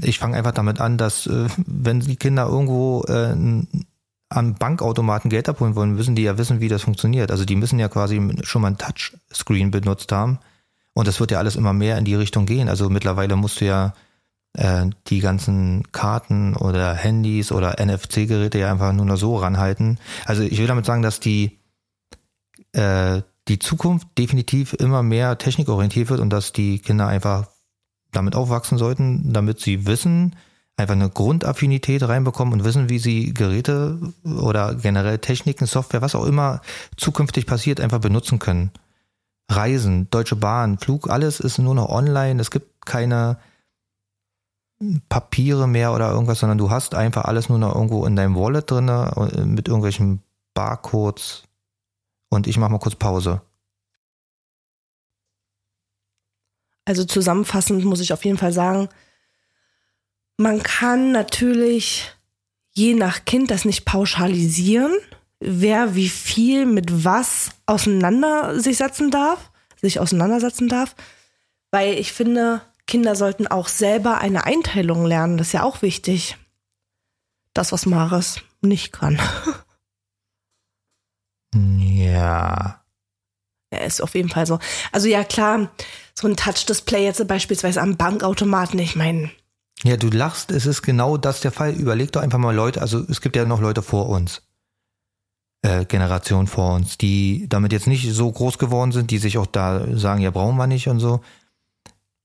ich 0.00 0.18
fange 0.18 0.36
einfach 0.36 0.52
damit 0.52 0.80
an, 0.80 0.98
dass 0.98 1.26
äh, 1.26 1.46
wenn 1.66 2.00
die 2.00 2.16
Kinder 2.16 2.46
irgendwo 2.46 3.04
äh, 3.04 3.34
am 4.28 4.54
Bankautomaten 4.54 5.30
Geld 5.30 5.48
abholen 5.48 5.76
wollen, 5.76 5.94
müssen 5.94 6.14
die 6.14 6.22
ja 6.22 6.38
wissen, 6.38 6.60
wie 6.60 6.68
das 6.68 6.82
funktioniert. 6.82 7.30
Also 7.30 7.44
die 7.44 7.56
müssen 7.56 7.78
ja 7.78 7.88
quasi 7.88 8.20
schon 8.42 8.62
mal 8.62 8.68
ein 8.68 8.78
Touchscreen 8.78 9.70
benutzt 9.70 10.12
haben. 10.12 10.38
Und 10.96 11.06
das 11.06 11.20
wird 11.20 11.30
ja 11.30 11.38
alles 11.38 11.56
immer 11.56 11.74
mehr 11.74 11.98
in 11.98 12.06
die 12.06 12.14
Richtung 12.14 12.46
gehen. 12.46 12.70
Also 12.70 12.88
mittlerweile 12.88 13.36
musst 13.36 13.60
du 13.60 13.66
ja 13.66 13.92
äh, 14.54 14.86
die 15.08 15.20
ganzen 15.20 15.92
Karten 15.92 16.56
oder 16.56 16.94
Handys 16.94 17.52
oder 17.52 17.84
NFC-Geräte 17.84 18.58
ja 18.58 18.72
einfach 18.72 18.94
nur 18.94 19.04
noch 19.04 19.18
so 19.18 19.36
ranhalten. 19.36 19.98
Also 20.24 20.42
ich 20.42 20.56
will 20.56 20.66
damit 20.66 20.86
sagen, 20.86 21.02
dass 21.02 21.20
die 21.20 21.58
äh, 22.72 23.20
die 23.46 23.58
Zukunft 23.58 24.08
definitiv 24.16 24.72
immer 24.72 25.02
mehr 25.02 25.36
technikorientiert 25.36 26.08
wird 26.08 26.20
und 26.20 26.30
dass 26.30 26.54
die 26.54 26.78
Kinder 26.78 27.06
einfach 27.06 27.48
damit 28.12 28.34
aufwachsen 28.34 28.78
sollten, 28.78 29.34
damit 29.34 29.60
sie 29.60 29.86
wissen, 29.86 30.34
einfach 30.78 30.94
eine 30.94 31.10
Grundaffinität 31.10 32.02
reinbekommen 32.04 32.54
und 32.54 32.64
wissen, 32.64 32.88
wie 32.88 32.98
sie 32.98 33.34
Geräte 33.34 33.98
oder 34.24 34.74
generell 34.76 35.18
Techniken, 35.18 35.66
Software, 35.66 36.00
was 36.00 36.14
auch 36.14 36.24
immer 36.24 36.62
zukünftig 36.96 37.44
passiert, 37.44 37.82
einfach 37.82 38.00
benutzen 38.00 38.38
können. 38.38 38.70
Reisen, 39.48 40.10
Deutsche 40.10 40.36
Bahn, 40.36 40.78
Flug, 40.78 41.08
alles 41.08 41.40
ist 41.40 41.58
nur 41.58 41.74
noch 41.74 41.88
online. 41.88 42.40
Es 42.40 42.50
gibt 42.50 42.84
keine 42.84 43.38
Papiere 45.08 45.66
mehr 45.66 45.92
oder 45.94 46.10
irgendwas, 46.10 46.40
sondern 46.40 46.58
du 46.58 46.70
hast 46.70 46.94
einfach 46.94 47.24
alles 47.24 47.48
nur 47.48 47.58
noch 47.58 47.74
irgendwo 47.74 48.04
in 48.06 48.16
deinem 48.16 48.34
Wallet 48.36 48.70
drin 48.70 48.88
äh, 48.88 49.44
mit 49.44 49.68
irgendwelchen 49.68 50.22
Barcodes. 50.54 51.44
Und 52.28 52.46
ich 52.46 52.58
mache 52.58 52.72
mal 52.72 52.78
kurz 52.78 52.96
Pause. 52.96 53.40
Also 56.84 57.04
zusammenfassend 57.04 57.84
muss 57.84 58.00
ich 58.00 58.12
auf 58.12 58.24
jeden 58.24 58.38
Fall 58.38 58.52
sagen, 58.52 58.88
man 60.36 60.62
kann 60.62 61.12
natürlich 61.12 62.12
je 62.72 62.94
nach 62.94 63.24
Kind 63.24 63.50
das 63.50 63.64
nicht 63.64 63.86
pauschalisieren, 63.86 64.94
wer 65.40 65.94
wie 65.94 66.08
viel 66.08 66.66
mit 66.66 67.04
was 67.04 67.50
auseinander 67.66 68.58
sich 68.60 68.78
setzen 68.78 69.10
darf, 69.10 69.50
sich 69.80 70.00
auseinandersetzen 70.00 70.68
darf, 70.68 70.94
weil 71.70 71.94
ich 71.94 72.12
finde, 72.12 72.62
Kinder 72.86 73.16
sollten 73.16 73.46
auch 73.46 73.68
selber 73.68 74.18
eine 74.18 74.44
Einteilung 74.44 75.04
lernen, 75.04 75.38
das 75.38 75.48
ist 75.48 75.52
ja 75.52 75.62
auch 75.62 75.82
wichtig. 75.82 76.36
Das, 77.54 77.72
was 77.72 77.86
Maris 77.86 78.40
nicht 78.60 78.92
kann. 78.92 79.20
Ja. 81.56 82.82
Er 83.70 83.86
ist 83.86 84.00
auf 84.02 84.14
jeden 84.14 84.28
Fall 84.28 84.46
so. 84.46 84.58
Also 84.92 85.08
ja, 85.08 85.24
klar, 85.24 85.70
so 86.14 86.28
ein 86.28 86.36
Touch-Display 86.36 87.04
jetzt 87.04 87.26
beispielsweise 87.26 87.80
am 87.80 87.96
Bankautomaten, 87.96 88.78
ich 88.78 88.96
meine. 88.96 89.30
Ja, 89.82 89.96
du 89.96 90.08
lachst, 90.08 90.50
es 90.50 90.66
ist 90.66 90.82
genau 90.82 91.16
das 91.16 91.40
der 91.40 91.52
Fall. 91.52 91.74
Überleg 91.74 92.12
doch 92.12 92.22
einfach 92.22 92.38
mal 92.38 92.54
Leute, 92.54 92.80
also 92.80 93.04
es 93.08 93.20
gibt 93.20 93.36
ja 93.36 93.44
noch 93.44 93.60
Leute 93.60 93.82
vor 93.82 94.08
uns, 94.08 94.42
äh, 95.66 95.84
Generation 95.84 96.46
vor 96.46 96.74
uns, 96.74 96.96
die 96.96 97.46
damit 97.48 97.72
jetzt 97.72 97.86
nicht 97.86 98.08
so 98.12 98.30
groß 98.30 98.58
geworden 98.58 98.92
sind, 98.92 99.10
die 99.10 99.18
sich 99.18 99.36
auch 99.36 99.46
da 99.46 99.84
sagen, 99.96 100.20
ja, 100.20 100.30
brauchen 100.30 100.56
wir 100.56 100.66
nicht 100.66 100.88
und 100.88 101.00
so. 101.00 101.20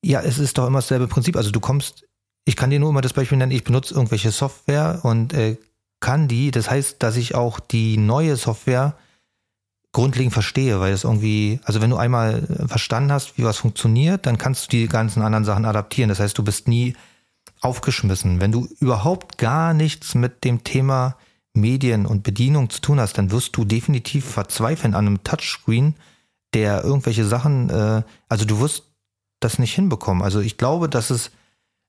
Ja, 0.03 0.21
es 0.21 0.37
ist 0.37 0.57
doch 0.57 0.67
immer 0.67 0.79
dasselbe 0.79 1.07
Prinzip. 1.07 1.35
Also 1.35 1.51
du 1.51 1.59
kommst, 1.59 2.07
ich 2.45 2.55
kann 2.55 2.69
dir 2.69 2.79
nur 2.79 2.89
immer 2.89 3.01
das 3.01 3.13
Beispiel 3.13 3.37
nennen, 3.37 3.51
ich 3.51 3.63
benutze 3.63 3.93
irgendwelche 3.93 4.31
Software 4.31 4.99
und 5.03 5.33
äh, 5.33 5.57
kann 5.99 6.27
die, 6.27 6.51
das 6.51 6.69
heißt, 6.69 7.01
dass 7.01 7.15
ich 7.15 7.35
auch 7.35 7.59
die 7.59 7.97
neue 7.97 8.35
Software 8.35 8.95
grundlegend 9.91 10.33
verstehe, 10.33 10.79
weil 10.79 10.93
es 10.93 11.03
irgendwie, 11.03 11.59
also 11.63 11.81
wenn 11.81 11.89
du 11.89 11.97
einmal 11.97 12.43
verstanden 12.67 13.11
hast, 13.11 13.37
wie 13.37 13.43
was 13.43 13.57
funktioniert, 13.57 14.25
dann 14.25 14.37
kannst 14.37 14.65
du 14.65 14.77
die 14.77 14.87
ganzen 14.87 15.21
anderen 15.21 15.45
Sachen 15.45 15.65
adaptieren. 15.65 16.09
Das 16.09 16.19
heißt, 16.19 16.37
du 16.37 16.43
bist 16.43 16.67
nie 16.67 16.95
aufgeschmissen. 17.59 18.39
Wenn 18.39 18.51
du 18.51 18.67
überhaupt 18.79 19.37
gar 19.37 19.73
nichts 19.73 20.15
mit 20.15 20.43
dem 20.43 20.63
Thema 20.63 21.17
Medien 21.53 22.05
und 22.05 22.23
Bedienung 22.23 22.69
zu 22.69 22.81
tun 22.81 22.99
hast, 22.99 23.17
dann 23.17 23.31
wirst 23.31 23.55
du 23.57 23.65
definitiv 23.65 24.25
verzweifeln 24.25 24.93
an 24.93 25.07
einem 25.07 25.23
Touchscreen, 25.23 25.95
der 26.53 26.83
irgendwelche 26.83 27.25
Sachen, 27.25 27.69
äh, 27.69 28.03
also 28.29 28.45
du 28.45 28.59
wirst 28.59 28.91
das 29.39 29.59
nicht 29.59 29.73
hinbekommen. 29.73 30.23
Also 30.23 30.39
ich 30.39 30.57
glaube, 30.57 30.87
dass 30.87 31.09
es 31.09 31.31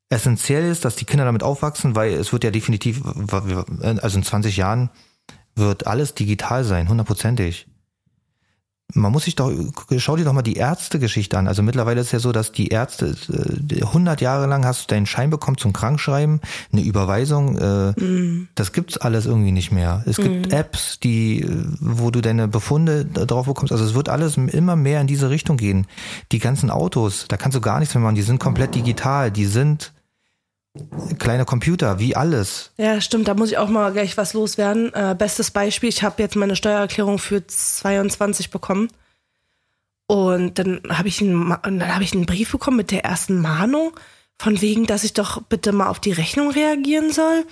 essentiell 0.08 0.70
ist, 0.70 0.84
dass 0.84 0.96
die 0.96 1.04
Kinder 1.04 1.24
damit 1.24 1.42
aufwachsen, 1.42 1.94
weil 1.94 2.12
es 2.12 2.32
wird 2.32 2.44
ja 2.44 2.50
definitiv, 2.50 3.02
also 3.32 4.18
in 4.18 4.24
20 4.24 4.56
Jahren 4.56 4.90
wird 5.54 5.86
alles 5.86 6.14
digital 6.14 6.64
sein, 6.64 6.88
hundertprozentig 6.88 7.66
man 8.94 9.12
muss 9.12 9.24
sich 9.24 9.36
doch, 9.36 9.50
schau 9.96 10.16
dir 10.16 10.24
doch 10.24 10.32
mal 10.32 10.42
die 10.42 10.56
Ärztegeschichte 10.56 11.38
an. 11.38 11.48
Also 11.48 11.62
mittlerweile 11.62 12.00
ist 12.00 12.12
ja 12.12 12.18
so, 12.18 12.32
dass 12.32 12.52
die 12.52 12.68
Ärzte, 12.68 13.14
100 13.70 14.20
äh, 14.20 14.24
Jahre 14.24 14.46
lang 14.46 14.64
hast 14.64 14.82
du 14.82 14.94
deinen 14.94 15.06
Schein 15.06 15.30
bekommen 15.30 15.56
zum 15.56 15.72
Krankschreiben, 15.72 16.40
eine 16.72 16.82
Überweisung, 16.82 17.56
äh, 17.58 17.92
mm. 17.92 18.48
das 18.54 18.72
gibt's 18.72 18.98
alles 18.98 19.26
irgendwie 19.26 19.52
nicht 19.52 19.72
mehr. 19.72 20.02
Es 20.06 20.16
gibt 20.16 20.48
mm. 20.48 20.54
Apps, 20.54 21.00
die, 21.00 21.46
wo 21.80 22.10
du 22.10 22.20
deine 22.20 22.48
Befunde 22.48 23.04
drauf 23.04 23.46
bekommst. 23.46 23.72
Also 23.72 23.84
es 23.84 23.94
wird 23.94 24.08
alles 24.08 24.36
immer 24.36 24.76
mehr 24.76 25.00
in 25.00 25.06
diese 25.06 25.30
Richtung 25.30 25.56
gehen. 25.56 25.86
Die 26.30 26.38
ganzen 26.38 26.70
Autos, 26.70 27.26
da 27.28 27.36
kannst 27.36 27.56
du 27.56 27.60
gar 27.60 27.78
nichts 27.78 27.94
mehr 27.94 28.02
machen, 28.02 28.16
die 28.16 28.22
sind 28.22 28.40
komplett 28.40 28.74
digital, 28.74 29.30
die 29.30 29.46
sind 29.46 29.92
kleine 31.18 31.44
Computer, 31.44 31.98
wie 31.98 32.16
alles. 32.16 32.72
Ja, 32.78 33.00
stimmt, 33.00 33.28
da 33.28 33.34
muss 33.34 33.50
ich 33.50 33.58
auch 33.58 33.68
mal 33.68 33.92
gleich 33.92 34.16
was 34.16 34.32
loswerden. 34.32 34.92
Äh, 34.94 35.14
bestes 35.16 35.50
Beispiel, 35.50 35.88
ich 35.88 36.02
habe 36.02 36.22
jetzt 36.22 36.36
meine 36.36 36.56
Steuererklärung 36.56 37.18
für 37.18 37.46
22 37.46 38.50
bekommen. 38.50 38.88
Und 40.06 40.58
dann 40.58 40.82
habe 40.90 41.08
ich, 41.08 41.20
einen, 41.20 41.52
hab 41.52 42.00
ich 42.00 42.12
einen 42.12 42.26
Brief 42.26 42.50
bekommen 42.52 42.76
mit 42.76 42.90
der 42.90 43.04
ersten 43.04 43.40
Mahnung, 43.40 43.92
von 44.38 44.60
wegen, 44.60 44.86
dass 44.86 45.04
ich 45.04 45.12
doch 45.12 45.42
bitte 45.42 45.72
mal 45.72 45.88
auf 45.88 46.00
die 46.00 46.12
Rechnung 46.12 46.50
reagieren 46.50 47.12
soll. 47.12 47.44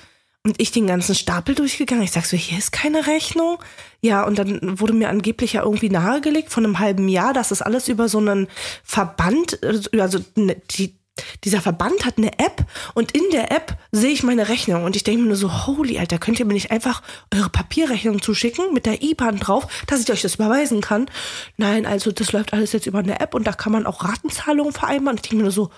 Und 0.43 0.59
ich 0.59 0.73
den 0.73 0.87
ganzen 0.87 1.15
Stapel 1.15 1.55
durchgegangen. 1.55 2.03
Ich 2.03 2.13
sag 2.13 2.25
so, 2.25 2.37
hier 2.37 2.57
ist 2.57 2.73
keine 2.73 3.07
Rechnung. 3.07 3.59
Ja, 4.01 4.25
und 4.25 4.39
dann 4.39 4.81
wurde 4.81 4.95
mir 4.95 5.11
angeblich 5.11 5.53
ja 5.53 5.63
irgendwie 5.63 5.91
nahegelegt 5.91 6.51
von 6.51 6.65
einem 6.65 6.79
halben 6.79 7.09
Jahr, 7.09 7.35
dass 7.35 7.51
das 7.51 7.61
alles 7.61 7.89
über 7.89 8.09
so 8.09 8.19
einen 8.19 8.49
Verband, 8.83 9.59
also 9.93 10.19
ne, 10.37 10.57
die, 10.71 11.00
dieser 11.45 11.61
Verband 11.61 12.05
hat 12.05 12.19
eine 12.19 12.39
App 12.39 12.65
und 12.95 13.13
in 13.13 13.25
der 13.33 13.51
App 13.51 13.77
sehe 13.93 14.11
ich 14.11 14.23
meine 14.23 14.49
Rechnung 14.49 14.85
und 14.85 14.97
ich 14.97 15.03
denke 15.03 15.23
mir 15.23 15.29
nur 15.29 15.37
so, 15.37 15.67
holy 15.67 15.99
Alter, 15.99 16.19
könnt 16.19 16.39
ihr 16.39 16.47
mir 16.47 16.55
nicht 16.55 16.71
einfach 16.71 17.03
eure 17.35 17.51
Papierrechnung 17.51 18.23
zuschicken 18.23 18.73
mit 18.73 18.87
der 18.87 19.03
IBAN 19.03 19.39
drauf, 19.39 19.67
dass 19.87 20.01
ich 20.01 20.11
euch 20.11 20.23
das 20.23 20.37
überweisen 20.37 20.81
kann? 20.81 21.11
Nein, 21.57 21.87
also 21.87 22.13
das 22.13 22.33
läuft 22.33 22.53
alles 22.53 22.73
jetzt 22.73 22.87
über 22.87 22.99
eine 23.01 23.21
App 23.21 23.35
und 23.35 23.47
da 23.47 23.53
kann 23.53 23.73
man 23.73 23.87
auch 23.87 24.05
Ratenzahlungen 24.05 24.73
vereinbaren. 24.73 25.17
Ich 25.17 25.23
denke 25.23 25.37
mir 25.37 25.43
nur 25.43 25.53
so, 25.53 25.71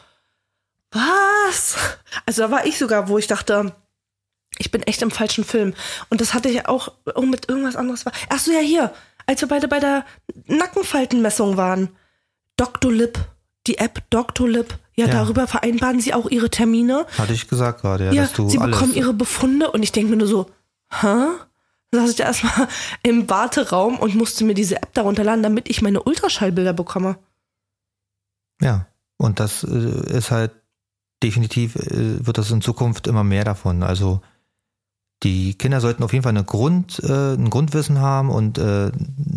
was? 0.91 1.77
Also 2.27 2.43
da 2.43 2.51
war 2.51 2.67
ich 2.67 2.79
sogar, 2.79 3.09
wo 3.09 3.19
ich 3.19 3.27
dachte, 3.27 3.75
ich 4.59 4.71
bin 4.71 4.83
echt 4.83 5.03
im 5.03 5.11
falschen 5.11 5.45
Film. 5.45 5.75
Und 6.11 6.21
das 6.21 6.35
hatte 6.35 6.49
ich 6.49 6.67
auch 6.69 6.93
oh, 7.15 7.23
mit 7.23 7.49
irgendwas 7.49 7.77
anderes 7.77 8.05
war. 8.05 8.13
Ach 8.29 8.39
so, 8.39 8.53
ja, 8.53 8.61
hier, 8.61 8.93
als 9.27 9.41
wir 9.41 9.49
beide 9.49 9.69
bei 9.69 9.81
der 9.81 10.05
Nackenfaltenmessung 10.47 11.57
waren. 11.57 11.97
Dr. 12.57 12.93
Lip, 12.93 13.19
die 13.67 13.79
App 13.79 14.03
Dr. 14.11 14.49
Lip 14.49 14.79
ja, 14.95 15.07
ja, 15.07 15.13
darüber 15.13 15.47
vereinbaren 15.47 16.01
sie 16.01 16.15
auch 16.15 16.29
ihre 16.29 16.51
Termine. 16.51 17.07
Hatte 17.17 17.33
ich 17.33 17.49
gesagt 17.49 17.81
gerade, 17.81 18.07
ja, 18.07 18.13
ja 18.13 18.23
dass 18.23 18.33
du 18.33 18.49
sie 18.49 18.59
alles 18.59 18.77
bekommen 18.77 18.95
ihre 18.95 19.15
Befunde 19.15 19.71
und 19.71 19.83
ich 19.83 19.93
denke 19.93 20.11
mir 20.11 20.17
nur 20.17 20.29
so, 20.29 20.47
hä? 20.91 21.17
Dann 21.91 22.01
saß 22.01 22.11
ich 22.11 22.17
da 22.17 22.25
erstmal 22.25 22.69
im 23.03 23.29
Warteraum 23.29 23.99
und 23.99 24.15
musste 24.15 24.45
mir 24.45 24.55
diese 24.55 24.77
App 24.77 24.95
darunter 24.95 25.25
laden, 25.25 25.43
damit 25.43 25.69
ich 25.69 25.83
meine 25.83 26.03
Ultraschallbilder 26.03 26.73
bekomme. 26.73 27.19
Ja, 28.61 28.87
und 29.19 29.41
das 29.41 29.65
äh, 29.65 30.17
ist 30.17 30.31
halt 30.31 30.53
definitiv, 31.23 31.77
äh, 31.77 32.27
wird 32.27 32.39
das 32.39 32.51
in 32.51 32.63
Zukunft 32.63 33.07
immer 33.07 33.25
mehr 33.25 33.45
davon. 33.45 33.83
Also 33.83 34.21
die 35.23 35.55
Kinder 35.55 35.81
sollten 35.81 36.03
auf 36.03 36.13
jeden 36.13 36.25
Fall 36.25 36.31
eine 36.31 36.45
Grund, 36.45 37.01
äh, 37.05 37.35
ein 37.35 37.51
Grundwissen 37.51 38.01
haben 38.01 38.31
und 38.31 38.59
äh, 38.59 38.91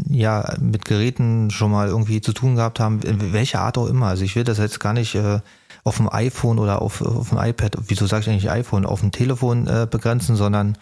ja, 0.09 0.55
mit 0.59 0.85
Geräten 0.85 1.51
schon 1.51 1.71
mal 1.71 1.87
irgendwie 1.87 2.21
zu 2.21 2.33
tun 2.33 2.55
gehabt 2.55 2.79
haben, 2.79 3.01
welcher 3.31 3.61
Art 3.61 3.77
auch 3.77 3.87
immer. 3.87 4.07
Also 4.07 4.23
ich 4.23 4.35
will 4.35 4.43
das 4.43 4.57
jetzt 4.57 4.79
gar 4.79 4.93
nicht 4.93 5.15
äh, 5.15 5.39
auf 5.83 5.97
dem 5.97 6.11
iPhone 6.11 6.57
oder 6.57 6.81
auf, 6.81 7.01
auf 7.01 7.29
dem 7.29 7.37
iPad, 7.37 7.77
wieso 7.87 8.07
sage 8.07 8.21
ich 8.21 8.29
eigentlich 8.29 8.49
iPhone, 8.49 8.85
auf 8.85 9.01
dem 9.01 9.11
Telefon 9.11 9.67
äh, 9.67 9.87
begrenzen, 9.89 10.35
sondern 10.35 10.77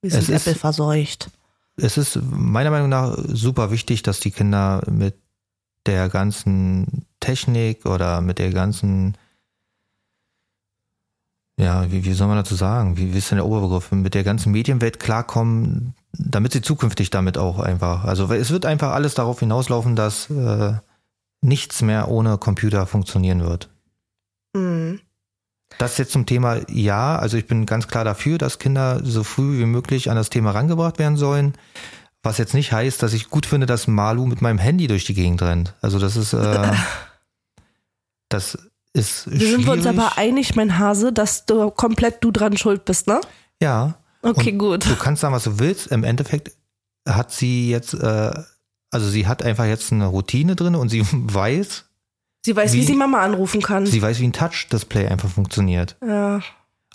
Wir 0.00 0.10
sind 0.10 0.22
es 0.22 0.28
Apple 0.30 0.52
ist, 0.52 0.60
verseucht. 0.60 1.30
Es 1.76 1.98
ist 1.98 2.18
meiner 2.22 2.70
Meinung 2.70 2.88
nach 2.88 3.16
super 3.28 3.70
wichtig, 3.70 4.02
dass 4.02 4.20
die 4.20 4.30
Kinder 4.30 4.82
mit 4.90 5.14
der 5.86 6.08
ganzen 6.08 7.06
Technik 7.20 7.84
oder 7.84 8.22
mit 8.22 8.38
der 8.38 8.50
ganzen 8.50 9.16
ja, 11.60 11.90
wie, 11.92 12.04
wie 12.04 12.12
soll 12.14 12.28
man 12.28 12.38
dazu 12.38 12.54
sagen? 12.54 12.96
Wie, 12.96 13.12
wie 13.12 13.18
ist 13.18 13.30
denn 13.30 13.36
der 13.36 13.46
Oberbegriff? 13.46 13.92
Mit 13.92 14.14
der 14.14 14.24
ganzen 14.24 14.50
Medienwelt 14.50 14.98
klarkommen, 14.98 15.94
damit 16.12 16.52
sie 16.52 16.62
zukünftig 16.62 17.10
damit 17.10 17.36
auch 17.36 17.58
einfach. 17.58 18.04
Also 18.04 18.32
es 18.32 18.50
wird 18.50 18.64
einfach 18.64 18.92
alles 18.92 19.14
darauf 19.14 19.40
hinauslaufen, 19.40 19.94
dass 19.94 20.30
äh, 20.30 20.72
nichts 21.42 21.82
mehr 21.82 22.08
ohne 22.08 22.38
Computer 22.38 22.86
funktionieren 22.86 23.42
wird. 23.42 23.68
Mhm. 24.54 25.00
Das 25.78 25.98
jetzt 25.98 26.12
zum 26.12 26.26
Thema 26.26 26.60
ja, 26.70 27.16
also 27.16 27.36
ich 27.36 27.46
bin 27.46 27.66
ganz 27.66 27.88
klar 27.88 28.04
dafür, 28.04 28.38
dass 28.38 28.58
Kinder 28.58 29.00
so 29.04 29.22
früh 29.22 29.58
wie 29.58 29.66
möglich 29.66 30.10
an 30.10 30.16
das 30.16 30.30
Thema 30.30 30.52
rangebracht 30.52 30.98
werden 30.98 31.16
sollen. 31.16 31.54
Was 32.22 32.38
jetzt 32.38 32.54
nicht 32.54 32.72
heißt, 32.72 33.02
dass 33.02 33.12
ich 33.12 33.28
gut 33.28 33.44
finde, 33.44 33.66
dass 33.66 33.86
Malu 33.86 34.26
mit 34.26 34.40
meinem 34.40 34.58
Handy 34.58 34.86
durch 34.86 35.04
die 35.04 35.14
Gegend 35.14 35.42
rennt. 35.42 35.74
Also 35.82 35.98
das 35.98 36.16
ist 36.16 36.32
äh, 36.32 36.72
das 38.30 38.69
ist 38.92 39.30
Wir 39.30 39.48
sind 39.48 39.66
wir 39.66 39.72
uns 39.72 39.86
aber 39.86 40.18
einig, 40.18 40.56
mein 40.56 40.78
Hase, 40.78 41.12
dass 41.12 41.46
du 41.46 41.70
komplett 41.70 42.22
du 42.22 42.30
dran 42.30 42.56
schuld 42.56 42.84
bist, 42.84 43.06
ne? 43.06 43.20
Ja. 43.62 43.94
Okay, 44.22 44.52
Und 44.52 44.58
gut. 44.58 44.86
Du 44.86 44.96
kannst 44.96 45.22
sagen, 45.22 45.34
was 45.34 45.44
du 45.44 45.58
willst. 45.58 45.86
Im 45.88 46.04
Endeffekt 46.04 46.52
hat 47.08 47.30
sie 47.32 47.70
jetzt, 47.70 47.94
äh, 47.94 48.32
also 48.90 49.08
sie 49.08 49.26
hat 49.26 49.42
einfach 49.42 49.64
jetzt 49.64 49.92
eine 49.92 50.06
Routine 50.06 50.56
drin 50.56 50.74
und 50.74 50.88
sie 50.88 51.02
weiß. 51.12 51.84
Sie 52.44 52.56
weiß, 52.56 52.72
wie, 52.72 52.78
wie 52.78 52.84
sie 52.84 52.94
Mama 52.94 53.20
anrufen 53.20 53.60
kann. 53.62 53.86
Sie 53.86 54.00
weiß, 54.00 54.18
wie 54.20 54.26
ein 54.26 54.32
Touch-Display 54.32 55.08
einfach 55.08 55.28
funktioniert. 55.28 55.96
Ja. 56.06 56.40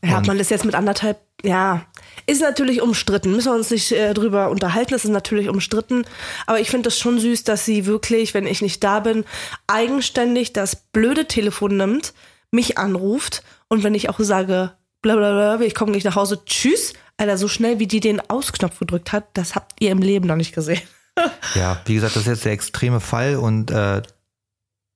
Ja, 0.05 0.17
hat 0.17 0.27
man 0.27 0.37
das 0.37 0.49
jetzt 0.49 0.65
mit 0.65 0.75
anderthalb, 0.75 1.19
ja, 1.43 1.85
ist 2.27 2.41
natürlich 2.41 2.81
umstritten. 2.81 3.31
Müssen 3.31 3.51
wir 3.51 3.55
uns 3.55 3.69
nicht 3.69 3.91
äh, 3.91 4.13
drüber 4.13 4.49
unterhalten. 4.49 4.93
Es 4.93 5.05
ist 5.05 5.11
natürlich 5.11 5.49
umstritten. 5.49 6.05
Aber 6.47 6.59
ich 6.59 6.69
finde 6.69 6.89
es 6.89 6.99
schon 6.99 7.19
süß, 7.19 7.43
dass 7.43 7.65
sie 7.65 7.85
wirklich, 7.85 8.33
wenn 8.33 8.47
ich 8.47 8.61
nicht 8.61 8.83
da 8.83 8.99
bin, 8.99 9.25
eigenständig 9.67 10.53
das 10.53 10.75
blöde 10.75 11.27
Telefon 11.27 11.77
nimmt, 11.77 12.13
mich 12.51 12.77
anruft 12.77 13.43
und 13.67 13.83
wenn 13.83 13.93
ich 13.93 14.09
auch 14.09 14.19
sage, 14.19 14.71
blablabla, 15.01 15.59
ich 15.61 15.75
komme 15.75 15.91
gleich 15.91 16.03
nach 16.03 16.15
Hause, 16.15 16.43
tschüss, 16.45 16.93
Alter, 17.17 17.37
so 17.37 17.47
schnell 17.47 17.79
wie 17.79 17.87
die 17.87 17.99
den 17.99 18.21
Ausknopf 18.29 18.79
gedrückt 18.79 19.11
hat, 19.11 19.25
das 19.33 19.55
habt 19.55 19.73
ihr 19.79 19.91
im 19.91 19.99
Leben 19.99 20.27
noch 20.27 20.35
nicht 20.35 20.55
gesehen. 20.55 20.81
Ja, 21.55 21.81
wie 21.85 21.95
gesagt, 21.95 22.17
das 22.17 22.23
ist 22.23 22.27
jetzt 22.27 22.43
der 22.43 22.51
extreme 22.51 22.99
Fall 22.99 23.37
und 23.37 23.71
äh, 23.71 24.01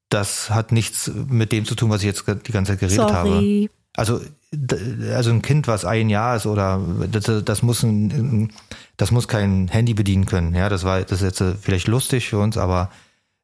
das 0.09 0.49
hat 0.49 0.73
nichts 0.73 1.09
mit 1.29 1.53
dem 1.53 1.63
zu 1.63 1.75
tun, 1.75 1.89
was 1.89 2.01
ich 2.01 2.07
jetzt 2.07 2.25
die 2.27 2.51
ganze 2.51 2.73
Zeit 2.73 2.81
geredet 2.81 2.97
Sorry. 2.97 3.13
habe. 3.13 3.69
Also, 3.95 4.19
also 5.13 5.29
ein 5.29 5.41
Kind, 5.41 5.67
was 5.67 5.85
ein 5.85 6.09
Jahr 6.09 6.35
ist 6.35 6.45
oder 6.45 6.81
das, 7.11 7.43
das 7.43 7.61
muss 7.61 7.83
ein, 7.83 8.51
das 8.97 9.11
muss 9.11 9.27
kein 9.27 9.67
Handy 9.67 9.93
bedienen 9.93 10.25
können. 10.25 10.55
Ja, 10.55 10.69
das 10.69 10.83
war 10.83 11.01
das 11.01 11.21
ist 11.21 11.21
jetzt 11.21 11.41
äh, 11.41 11.53
vielleicht 11.59 11.87
lustig 11.87 12.29
für 12.29 12.39
uns, 12.39 12.57
aber 12.57 12.89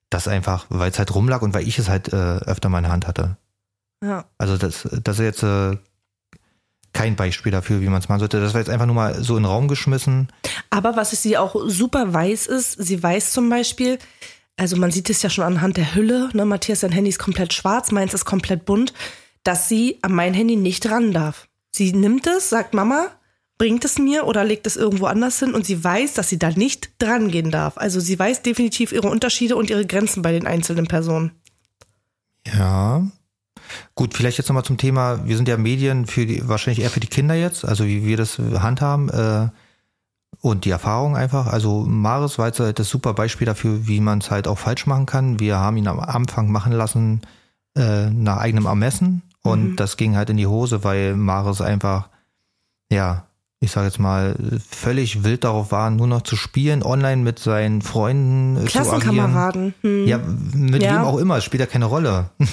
das 0.09 0.27
einfach, 0.27 0.65
weil 0.69 0.91
es 0.91 0.97
halt 0.97 1.13
rumlag 1.13 1.41
und 1.41 1.53
weil 1.53 1.67
ich 1.67 1.77
es 1.77 1.89
halt 1.89 2.11
äh, 2.11 2.15
öfter 2.15 2.69
mal 2.69 2.79
in 2.79 2.85
der 2.85 2.91
Hand 2.91 3.07
hatte. 3.07 3.37
Ja. 4.03 4.25
Also 4.37 4.57
das, 4.57 4.87
das 5.03 5.19
ist 5.19 5.25
jetzt 5.25 5.43
äh, 5.43 5.77
kein 6.93 7.15
Beispiel 7.15 7.51
dafür, 7.51 7.81
wie 7.81 7.89
man 7.89 7.99
es 7.99 8.09
machen 8.09 8.19
sollte. 8.19 8.39
Das 8.39 8.53
war 8.53 8.61
jetzt 8.61 8.69
einfach 8.69 8.85
nur 8.85 8.95
mal 8.95 9.21
so 9.21 9.35
in 9.35 9.43
den 9.43 9.51
Raum 9.51 9.67
geschmissen. 9.67 10.29
Aber 10.69 10.95
was 10.95 11.11
sie 11.11 11.37
auch 11.37 11.55
super 11.67 12.13
weiß 12.13 12.47
ist, 12.47 12.71
sie 12.73 13.01
weiß 13.01 13.31
zum 13.31 13.49
Beispiel, 13.49 13.99
also 14.57 14.77
man 14.77 14.91
sieht 14.91 15.09
es 15.09 15.21
ja 15.21 15.29
schon 15.29 15.43
anhand 15.43 15.77
der 15.77 15.93
Hülle, 15.93 16.29
ne, 16.33 16.45
Matthias, 16.45 16.79
sein 16.79 16.91
Handy 16.91 17.09
ist 17.09 17.19
komplett 17.19 17.53
schwarz, 17.53 17.91
meins 17.91 18.13
ist 18.13 18.25
komplett 18.25 18.65
bunt, 18.65 18.93
dass 19.45 19.69
sie 19.69 19.99
an 20.01 20.13
mein 20.13 20.33
Handy 20.33 20.57
nicht 20.57 20.89
ran 20.89 21.13
darf. 21.13 21.47
Sie 21.71 21.93
nimmt 21.93 22.27
es, 22.27 22.49
sagt 22.49 22.73
Mama, 22.73 23.07
bringt 23.57 23.85
es 23.85 23.97
mir 23.99 24.25
oder 24.25 24.43
legt 24.43 24.67
es 24.67 24.75
irgendwo 24.75 25.05
anders 25.05 25.39
hin 25.39 25.53
und 25.53 25.65
sie 25.65 25.81
weiß, 25.81 26.13
dass 26.13 26.29
sie 26.29 26.39
da 26.39 26.49
nicht 26.49 26.91
dran 27.01 27.29
gehen 27.29 27.51
darf. 27.51 27.77
Also 27.77 27.99
sie 27.99 28.17
weiß 28.17 28.41
definitiv 28.41 28.91
ihre 28.91 29.07
Unterschiede 29.07 29.55
und 29.55 29.69
ihre 29.69 29.85
Grenzen 29.85 30.21
bei 30.21 30.31
den 30.31 30.47
einzelnen 30.47 30.87
Personen. 30.87 31.31
Ja. 32.45 33.05
Gut, 33.93 34.13
vielleicht 34.13 34.37
jetzt 34.37 34.49
nochmal 34.49 34.65
zum 34.65 34.77
Thema, 34.77 35.25
wir 35.27 35.37
sind 35.37 35.47
ja 35.47 35.57
Medien 35.57 36.05
für 36.05 36.25
die, 36.25 36.47
wahrscheinlich 36.47 36.83
eher 36.83 36.89
für 36.89 36.99
die 36.99 37.07
Kinder 37.07 37.35
jetzt, 37.35 37.65
also 37.65 37.85
wie 37.85 38.05
wir 38.05 38.17
das 38.17 38.37
handhaben 38.39 39.09
äh, 39.09 39.49
und 40.41 40.65
die 40.65 40.69
Erfahrung 40.69 41.15
einfach. 41.15 41.47
Also 41.47 41.85
Maris 41.87 42.37
war 42.37 42.47
jetzt 42.47 42.59
halt 42.59 42.79
das 42.79 42.89
super 42.89 43.13
Beispiel 43.13 43.45
dafür, 43.45 43.87
wie 43.87 44.01
man 44.01 44.19
es 44.19 44.31
halt 44.31 44.47
auch 44.47 44.57
falsch 44.57 44.85
machen 44.85 45.05
kann. 45.05 45.39
Wir 45.39 45.57
haben 45.57 45.77
ihn 45.77 45.87
am 45.87 45.99
Anfang 45.99 46.51
machen 46.51 46.73
lassen 46.73 47.21
äh, 47.75 48.09
nach 48.09 48.37
eigenem 48.37 48.65
Ermessen 48.65 49.21
und 49.45 49.71
Mhm. 49.71 49.75
das 49.77 49.95
ging 49.97 50.15
halt 50.17 50.29
in 50.29 50.37
die 50.37 50.47
Hose, 50.47 50.83
weil 50.83 51.15
Maris 51.15 51.61
einfach, 51.61 52.09
ja, 52.91 53.27
ich 53.61 53.71
sage 53.71 53.87
jetzt 53.87 53.99
mal, 53.99 54.35
völlig 54.69 55.23
wild 55.23 55.43
darauf 55.45 55.71
war, 55.71 55.89
nur 55.89 56.07
noch 56.07 56.21
zu 56.23 56.35
spielen, 56.35 56.83
online 56.83 57.21
mit 57.23 57.39
seinen 57.39 57.81
Freunden 57.81 58.57
äh. 58.57 58.65
Klassenkameraden. 58.65 59.73
Hm. 59.81 60.05
Ja, 60.07 60.19
mit 60.53 60.83
Ja. 60.83 60.95
wem 60.95 61.01
auch 61.05 61.17
immer, 61.17 61.39
spielt 61.41 61.61
ja 61.61 61.65
keine 61.67 61.85
Rolle. 61.85 62.29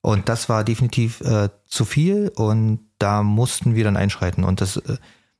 Und 0.00 0.28
das 0.28 0.48
war 0.48 0.62
definitiv 0.62 1.20
äh, 1.22 1.48
zu 1.66 1.84
viel 1.84 2.30
und 2.36 2.78
da 3.00 3.24
mussten 3.24 3.74
wir 3.74 3.82
dann 3.82 3.96
einschreiten. 3.96 4.44
Und 4.44 4.60
das 4.60 4.76
äh, 4.76 4.96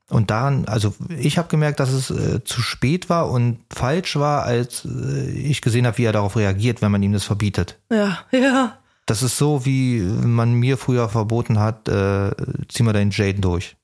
und 0.09 0.29
daran, 0.29 0.65
also 0.65 0.93
ich 1.17 1.37
habe 1.37 1.47
gemerkt, 1.47 1.79
dass 1.79 1.89
es 1.91 2.09
äh, 2.09 2.43
zu 2.43 2.61
spät 2.61 3.09
war 3.09 3.29
und 3.29 3.59
falsch 3.73 4.17
war, 4.17 4.43
als 4.43 4.83
äh, 4.85 5.29
ich 5.31 5.61
gesehen 5.61 5.85
habe, 5.87 5.97
wie 5.99 6.03
er 6.03 6.11
darauf 6.11 6.35
reagiert, 6.35 6.81
wenn 6.81 6.91
man 6.91 7.01
ihm 7.01 7.13
das 7.13 7.23
verbietet. 7.23 7.77
Ja, 7.89 8.19
ja. 8.31 8.77
Das 9.07 9.23
ist 9.23 9.37
so, 9.37 9.65
wie 9.65 9.99
man 10.01 10.53
mir 10.53 10.77
früher 10.77 11.09
verboten 11.09 11.57
hat, 11.59 11.87
äh, 11.89 12.31
zieh 12.69 12.83
mal 12.83 12.93
deinen 12.93 13.09
Jaden 13.11 13.41
durch. 13.41 13.75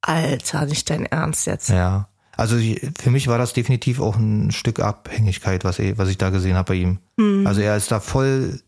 Alter, 0.00 0.66
nicht 0.66 0.88
dein 0.90 1.06
Ernst 1.06 1.46
jetzt. 1.46 1.68
Ja. 1.68 2.08
Also 2.36 2.56
für 3.00 3.10
mich 3.10 3.28
war 3.28 3.38
das 3.38 3.52
definitiv 3.52 4.00
auch 4.00 4.16
ein 4.16 4.50
Stück 4.50 4.80
Abhängigkeit, 4.80 5.64
was, 5.64 5.78
ich- 5.78 5.98
was 5.98 6.08
ich 6.08 6.18
da 6.18 6.30
gesehen 6.30 6.56
habe 6.56 6.72
bei 6.72 6.74
ihm. 6.74 6.98
Hm. 7.18 7.46
Also 7.46 7.60
er 7.60 7.76
ist 7.76 7.90
da 7.92 8.00
voll 8.00 8.60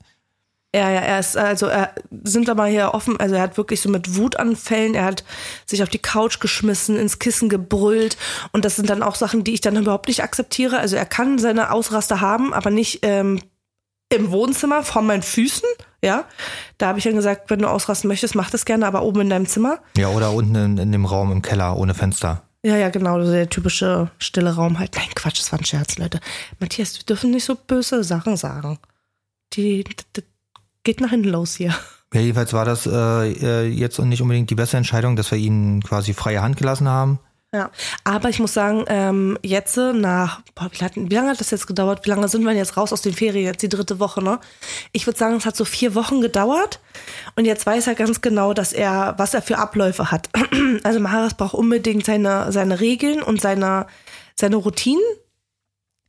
Ja, 0.74 0.90
ja, 0.90 1.00
er 1.00 1.20
ist, 1.20 1.36
also 1.36 1.66
er 1.66 1.92
sind 2.24 2.50
aber 2.50 2.66
hier 2.66 2.92
offen, 2.92 3.18
also 3.18 3.34
er 3.34 3.40
hat 3.42 3.56
wirklich 3.56 3.80
so 3.80 3.88
mit 3.88 4.14
Wutanfällen, 4.16 4.94
er 4.94 5.04
hat 5.06 5.24
sich 5.64 5.82
auf 5.82 5.88
die 5.88 5.98
Couch 5.98 6.38
geschmissen, 6.38 6.96
ins 6.96 7.18
Kissen 7.18 7.48
gebrüllt 7.48 8.16
und 8.52 8.64
das 8.64 8.76
sind 8.76 8.90
dann 8.90 9.02
auch 9.02 9.14
Sachen, 9.14 9.42
die 9.42 9.54
ich 9.54 9.60
dann 9.62 9.76
überhaupt 9.76 10.08
nicht 10.08 10.22
akzeptiere. 10.22 10.78
Also 10.78 10.96
er 10.96 11.06
kann 11.06 11.38
seine 11.38 11.70
Ausraster 11.70 12.20
haben, 12.20 12.52
aber 12.52 12.70
nicht 12.70 12.98
ähm, 13.02 13.40
im 14.12 14.30
Wohnzimmer 14.30 14.82
vor 14.82 15.02
meinen 15.02 15.22
Füßen, 15.22 15.68
ja. 16.02 16.24
Da 16.78 16.88
habe 16.88 16.98
ich 16.98 17.04
dann 17.04 17.16
gesagt, 17.16 17.50
wenn 17.50 17.60
du 17.60 17.68
ausrasten 17.68 18.08
möchtest, 18.08 18.34
mach 18.34 18.50
das 18.50 18.64
gerne, 18.64 18.86
aber 18.86 19.02
oben 19.02 19.22
in 19.22 19.30
deinem 19.30 19.46
Zimmer. 19.46 19.78
Ja, 19.96 20.08
oder 20.08 20.32
unten 20.32 20.54
in, 20.54 20.78
in 20.78 20.92
dem 20.92 21.04
Raum 21.04 21.32
im 21.32 21.42
Keller 21.42 21.76
ohne 21.76 21.94
Fenster. 21.94 22.42
Ja, 22.64 22.76
ja, 22.76 22.88
genau, 22.88 23.22
so 23.24 23.30
der 23.30 23.48
typische 23.48 24.10
stille 24.18 24.54
Raum 24.54 24.78
halt. 24.78 24.94
Nein, 24.96 25.08
Quatsch, 25.14 25.38
das 25.40 25.52
war 25.52 25.58
ein 25.58 25.64
Scherz, 25.64 25.98
Leute. 25.98 26.20
Matthias, 26.58 26.96
wir 26.98 27.04
dürfen 27.04 27.30
nicht 27.30 27.44
so 27.44 27.54
böse 27.54 28.02
Sachen 28.04 28.36
sagen. 28.36 28.78
Die, 29.52 29.84
d- 29.84 29.94
d- 30.16 30.22
geht 30.82 31.00
nach 31.00 31.10
hinten 31.10 31.28
los 31.28 31.54
hier. 31.54 31.74
Ja, 32.12 32.20
jedenfalls 32.20 32.52
war 32.52 32.64
das 32.64 32.86
äh, 32.86 32.90
äh, 33.32 33.66
jetzt 33.66 33.98
nicht 34.00 34.22
unbedingt 34.22 34.50
die 34.50 34.54
beste 34.54 34.76
Entscheidung, 34.76 35.16
dass 35.16 35.30
wir 35.30 35.38
ihn 35.38 35.82
quasi 35.82 36.12
freie 36.14 36.42
Hand 36.42 36.56
gelassen 36.56 36.88
haben. 36.88 37.18
Ja, 37.56 37.70
aber 38.04 38.28
ich 38.28 38.38
muss 38.38 38.52
sagen, 38.52 38.84
ähm, 38.86 39.38
jetzt 39.42 39.78
nach, 39.78 40.42
boah, 40.54 40.68
wie, 40.70 40.76
lange, 40.76 41.10
wie 41.10 41.14
lange 41.14 41.30
hat 41.30 41.40
das 41.40 41.50
jetzt 41.50 41.66
gedauert? 41.66 42.04
Wie 42.04 42.10
lange 42.10 42.28
sind 42.28 42.44
wir 42.44 42.52
jetzt 42.52 42.76
raus 42.76 42.92
aus 42.92 43.00
den 43.00 43.14
Ferien? 43.14 43.46
Jetzt 43.46 43.62
die 43.62 43.70
dritte 43.70 43.98
Woche, 43.98 44.22
ne? 44.22 44.40
Ich 44.92 45.06
würde 45.06 45.18
sagen, 45.18 45.36
es 45.36 45.46
hat 45.46 45.56
so 45.56 45.64
vier 45.64 45.94
Wochen 45.94 46.20
gedauert 46.20 46.80
und 47.34 47.46
jetzt 47.46 47.64
weiß 47.64 47.86
er 47.86 47.94
ganz 47.94 48.20
genau, 48.20 48.52
dass 48.52 48.74
er, 48.74 49.14
was 49.16 49.32
er 49.32 49.40
für 49.40 49.56
Abläufe 49.56 50.10
hat. 50.10 50.28
Also 50.82 51.00
Maharas 51.00 51.34
braucht 51.34 51.54
unbedingt 51.54 52.04
seine, 52.04 52.52
seine 52.52 52.80
Regeln 52.80 53.22
und 53.22 53.40
seine, 53.40 53.86
seine 54.34 54.56
Routinen, 54.56 55.02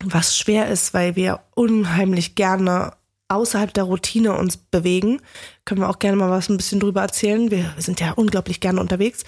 was 0.04 0.36
schwer 0.38 0.68
ist, 0.68 0.94
weil 0.94 1.16
wir 1.16 1.40
unheimlich 1.56 2.36
gerne 2.36 2.92
außerhalb 3.30 3.74
der 3.74 3.84
Routine 3.84 4.34
uns 4.38 4.58
bewegen. 4.58 5.22
Können 5.66 5.82
wir 5.82 5.90
auch 5.90 6.00
gerne 6.00 6.16
mal 6.16 6.30
was 6.30 6.48
ein 6.48 6.56
bisschen 6.56 6.80
drüber 6.80 7.02
erzählen. 7.02 7.52
Wir 7.52 7.74
sind 7.78 8.00
ja 8.00 8.13
unglaublich 8.13 8.62
gerne 8.62 8.80
unterwegs. 8.80 9.26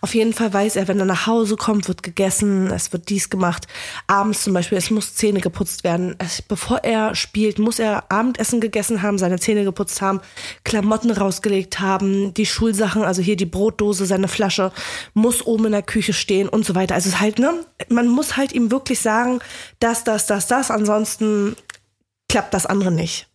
Auf 0.00 0.14
jeden 0.14 0.32
Fall 0.32 0.52
weiß 0.52 0.76
er, 0.76 0.86
wenn 0.86 1.00
er 1.00 1.04
nach 1.04 1.26
Hause 1.26 1.56
kommt, 1.56 1.88
wird 1.88 2.04
gegessen, 2.04 2.68
es 2.70 2.92
wird 2.92 3.08
dies 3.08 3.28
gemacht. 3.28 3.66
Abends 4.06 4.44
zum 4.44 4.52
Beispiel, 4.52 4.78
es 4.78 4.90
muss 4.90 5.16
Zähne 5.16 5.40
geputzt 5.40 5.82
werden. 5.82 6.14
Es, 6.18 6.42
bevor 6.42 6.84
er 6.84 7.16
spielt, 7.16 7.58
muss 7.58 7.80
er 7.80 8.10
Abendessen 8.12 8.60
gegessen 8.60 9.02
haben, 9.02 9.18
seine 9.18 9.40
Zähne 9.40 9.64
geputzt 9.64 10.00
haben, 10.00 10.20
Klamotten 10.62 11.10
rausgelegt 11.10 11.80
haben, 11.80 12.32
die 12.34 12.46
Schulsachen, 12.46 13.02
also 13.02 13.20
hier 13.20 13.36
die 13.36 13.46
Brotdose, 13.46 14.06
seine 14.06 14.28
Flasche, 14.28 14.70
muss 15.12 15.44
oben 15.44 15.66
in 15.66 15.72
der 15.72 15.82
Küche 15.82 16.12
stehen 16.12 16.48
und 16.48 16.64
so 16.64 16.76
weiter. 16.76 16.94
Also 16.94 17.08
es 17.08 17.14
ist 17.16 17.20
halt, 17.20 17.40
ne, 17.40 17.52
man 17.88 18.06
muss 18.06 18.36
halt 18.36 18.52
ihm 18.52 18.70
wirklich 18.70 19.00
sagen, 19.00 19.40
das, 19.80 20.04
das, 20.04 20.26
das, 20.26 20.46
das, 20.46 20.70
ansonsten 20.70 21.56
klappt 22.28 22.54
das 22.54 22.66
andere 22.66 22.92
nicht. 22.92 23.29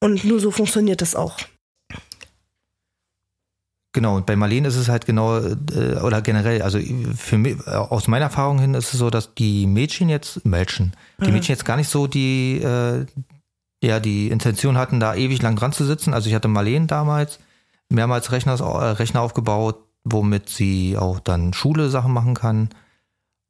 Und 0.00 0.24
nur 0.24 0.40
so 0.40 0.50
funktioniert 0.50 1.00
das 1.00 1.14
auch. 1.14 1.36
Genau, 3.92 4.16
und 4.16 4.26
bei 4.26 4.36
Marlene 4.36 4.68
ist 4.68 4.76
es 4.76 4.90
halt 4.90 5.06
genau, 5.06 5.38
äh, 5.38 5.98
oder 6.04 6.20
generell, 6.20 6.60
also 6.60 6.78
für 7.16 7.38
mich, 7.38 7.56
äh, 7.66 7.70
aus 7.70 8.08
meiner 8.08 8.26
Erfahrung 8.26 8.58
hin 8.58 8.74
ist 8.74 8.92
es 8.92 8.98
so, 8.98 9.08
dass 9.08 9.34
die 9.34 9.66
Mädchen 9.66 10.10
jetzt, 10.10 10.44
Mädchen, 10.44 10.92
die 11.18 11.32
Mädchen 11.32 11.54
jetzt 11.54 11.64
gar 11.64 11.78
nicht 11.78 11.88
so 11.88 12.06
die, 12.06 12.60
äh, 12.62 13.06
ja, 13.82 13.98
die 13.98 14.28
Intention 14.28 14.76
hatten, 14.76 15.00
da 15.00 15.14
ewig 15.14 15.40
lang 15.40 15.56
dran 15.56 15.72
zu 15.72 15.86
sitzen. 15.86 16.12
Also 16.12 16.28
ich 16.28 16.34
hatte 16.34 16.48
Marlene 16.48 16.86
damals 16.86 17.38
mehrmals 17.88 18.32
Rechner, 18.32 18.60
äh, 18.60 18.90
Rechner 18.90 19.22
aufgebaut, 19.22 19.78
womit 20.04 20.50
sie 20.50 20.98
auch 20.98 21.18
dann 21.20 21.54
Schule 21.54 21.88
Sachen 21.88 22.12
machen 22.12 22.34
kann. 22.34 22.68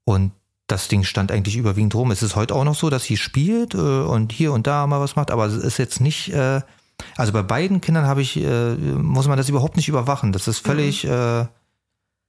Und 0.04 0.30
das 0.66 0.88
Ding 0.88 1.05
stand 1.05 1.31
eigentlich 1.31 1.57
überwiegend 1.57 1.94
rum. 1.94 2.11
Es 2.11 2.22
ist 2.22 2.37
heute 2.37 2.55
auch 2.55 2.64
noch 2.64 2.74
so, 2.74 2.90
dass 2.90 3.05
sie 3.05 3.16
spielt 3.16 3.74
äh, 3.74 3.79
und 3.79 4.33
hier 4.33 4.52
und 4.52 4.66
da 4.66 4.87
mal 4.87 5.00
was 5.00 5.16
macht, 5.16 5.31
aber 5.31 5.46
es 5.46 5.55
ist 5.55 5.79
jetzt 5.79 6.00
nicht, 6.00 6.33
äh, 6.33 6.61
also 7.16 7.33
bei 7.33 7.42
beiden 7.42 7.81
Kindern 7.81 8.07
habe 8.07 8.22
ich, 8.22 8.37
äh, 8.37 8.74
muss 8.74 9.29
man 9.29 9.37
das 9.37 9.48
überhaupt 9.48 9.76
nicht 9.76 9.88
überwachen. 9.88 10.33
Das 10.33 10.48
ist 10.48 10.59
völlig 10.59 11.05
äh, 11.05 11.46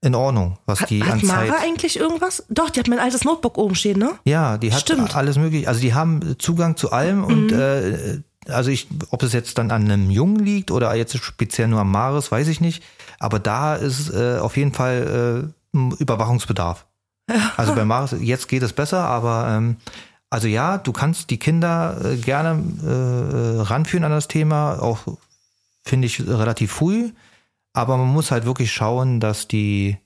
in 0.02 0.14
Ordnung, 0.14 0.60
was 0.66 0.82
Hat, 0.82 0.90
die 0.92 1.04
hat 1.04 1.14
an 1.14 1.24
Zeit. 1.24 1.50
Mara 1.50 1.62
eigentlich 1.62 2.00
irgendwas? 2.00 2.46
Doch, 2.50 2.70
die 2.70 2.80
hat 2.80 2.88
mein 2.88 3.00
altes 3.00 3.24
Notebook 3.24 3.58
oben 3.58 3.74
stehen, 3.74 3.98
ne? 3.98 4.12
Ja, 4.26 4.58
die 4.58 4.72
hat 4.72 4.82
Stimmt. 4.82 5.16
alles 5.16 5.38
mögliche. 5.38 5.68
Also 5.68 5.82
die 5.82 5.96
haben 5.96 6.36
Zugang 6.38 6.78
zu 6.78 6.92
allem 6.92 7.24
und 7.24 7.52
äh, 7.52 8.22
also 8.48 8.70
ich, 8.70 8.88
ob 9.10 9.24
es 9.24 9.34
jetzt 9.34 9.58
dann 9.58 9.72
an 9.72 9.86
einem 9.86 10.12
Jungen 10.12 10.40
liegt 10.40 10.72
oder 10.72 10.94
jetzt 10.96 11.18
speziell 11.18 11.68
nur 11.68 11.80
am 11.80 11.92
Maris, 11.92 12.32
weiß 12.32 12.48
ich 12.48 12.62
nicht. 12.62 12.84
Aber 13.20 13.40
da 13.40 13.76
ist 13.76 14.14
äh, 14.14 14.38
auf 14.38 14.56
jeden 14.58 14.74
Fall 14.74 15.52
äh, 15.74 16.06
Also 17.58 17.76
bei 17.76 17.86
Maris, 17.86 18.16
jetzt 18.20 18.48
geht 18.48 18.64
es 18.64 18.74
besser, 18.74 19.04
aber 19.06 19.50
ähm, 19.50 19.78
also 20.30 20.48
ja, 20.48 20.78
du 20.78 20.92
kannst 20.92 21.30
die 21.30 21.38
Kinder 21.38 22.00
äh, 22.04 22.18
gerne 22.18 22.62
äh, 22.84 23.62
ranführen 23.62 24.04
an 24.04 24.12
das 24.12 24.28
Thema, 24.28 24.82
auch 24.82 25.00
finde 25.86 26.08
ich 26.08 26.26
relativ 26.26 26.72
früh, 26.72 27.12
aber 27.74 27.98
man 27.98 28.08
muss 28.08 28.32
halt 28.32 28.46
wirklich 28.46 28.72
schauen, 28.72 29.20
dass 29.20 29.48
die 29.48 29.98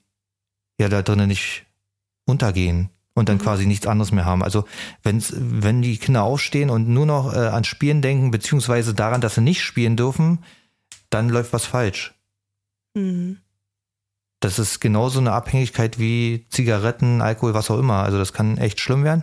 ja 0.78 0.88
da 0.88 1.02
drinnen 1.02 1.28
nicht 1.28 1.64
untergehen 2.24 2.90
und 3.14 3.28
dann 3.28 3.38
quasi 3.38 3.66
nichts 3.66 3.86
anderes 3.86 4.12
mehr 4.12 4.24
haben. 4.24 4.42
Also 4.42 4.64
wenn's, 5.02 5.32
wenn 5.36 5.82
die 5.82 5.98
Kinder 5.98 6.22
aufstehen 6.22 6.70
und 6.70 6.88
nur 6.88 7.06
noch 7.06 7.34
äh, 7.34 7.48
an 7.48 7.64
Spielen 7.64 8.02
denken, 8.02 8.30
beziehungsweise 8.30 8.94
daran, 8.94 9.20
dass 9.20 9.34
sie 9.34 9.40
nicht 9.40 9.62
spielen 9.62 9.96
dürfen, 9.96 10.38
dann 11.10 11.28
läuft 11.28 11.52
was 11.52 11.66
falsch. 11.66 12.14
Mhm. 12.94 13.38
Das 14.42 14.58
ist 14.58 14.80
genauso 14.80 15.20
eine 15.20 15.32
Abhängigkeit 15.32 16.00
wie 16.00 16.46
Zigaretten, 16.50 17.22
Alkohol, 17.22 17.54
was 17.54 17.70
auch 17.70 17.78
immer. 17.78 18.02
Also 18.02 18.18
das 18.18 18.32
kann 18.32 18.58
echt 18.58 18.80
schlimm 18.80 19.04
werden. 19.04 19.22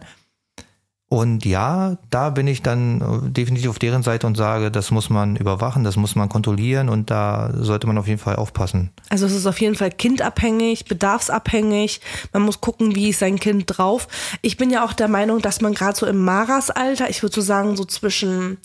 Und 1.10 1.44
ja, 1.44 1.98
da 2.12 2.30
bin 2.30 2.48
ich 2.48 2.62
dann 2.62 3.02
äh, 3.02 3.30
definitiv 3.32 3.72
auf 3.72 3.80
deren 3.80 4.04
Seite 4.04 4.28
und 4.28 4.38
sage, 4.38 4.72
das 4.72 4.92
muss 4.92 5.10
man 5.10 5.36
überwachen, 5.36 5.84
das 5.84 5.98
muss 5.98 6.16
man 6.16 6.30
kontrollieren 6.30 6.88
und 6.88 7.10
da 7.10 7.52
sollte 7.54 7.88
man 7.88 7.98
auf 7.98 8.08
jeden 8.08 8.20
Fall 8.20 8.36
aufpassen. 8.36 8.92
Also 9.10 9.26
es 9.26 9.34
ist 9.34 9.48
auf 9.48 9.60
jeden 9.60 9.74
Fall 9.74 9.90
kindabhängig, 9.90 10.86
bedarfsabhängig. 10.86 12.00
Man 12.32 12.44
muss 12.44 12.62
gucken, 12.62 12.96
wie 12.96 13.10
ist 13.10 13.20
sein 13.20 13.40
Kind 13.40 13.64
drauf. 13.66 14.08
Ich 14.44 14.56
bin 14.56 14.70
ja 14.70 14.86
auch 14.86 14.94
der 14.94 15.08
Meinung, 15.08 15.42
dass 15.42 15.62
man 15.62 15.74
gerade 15.74 15.98
so 15.98 16.06
im 16.06 16.24
Maras-Alter, 16.24 17.10
ich 17.10 17.24
würde 17.24 17.34
so 17.34 17.42
sagen, 17.42 17.76
so 17.76 17.86
zwischen 17.86 18.60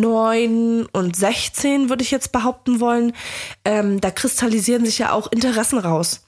neun 0.00 0.86
und 0.92 1.16
16 1.16 1.88
würde 1.88 2.02
ich 2.02 2.10
jetzt 2.10 2.32
behaupten 2.32 2.80
wollen, 2.80 3.12
ähm, 3.64 4.00
da 4.00 4.10
kristallisieren 4.10 4.84
sich 4.84 4.98
ja 4.98 5.12
auch 5.12 5.30
Interessen 5.30 5.78
raus. 5.78 6.26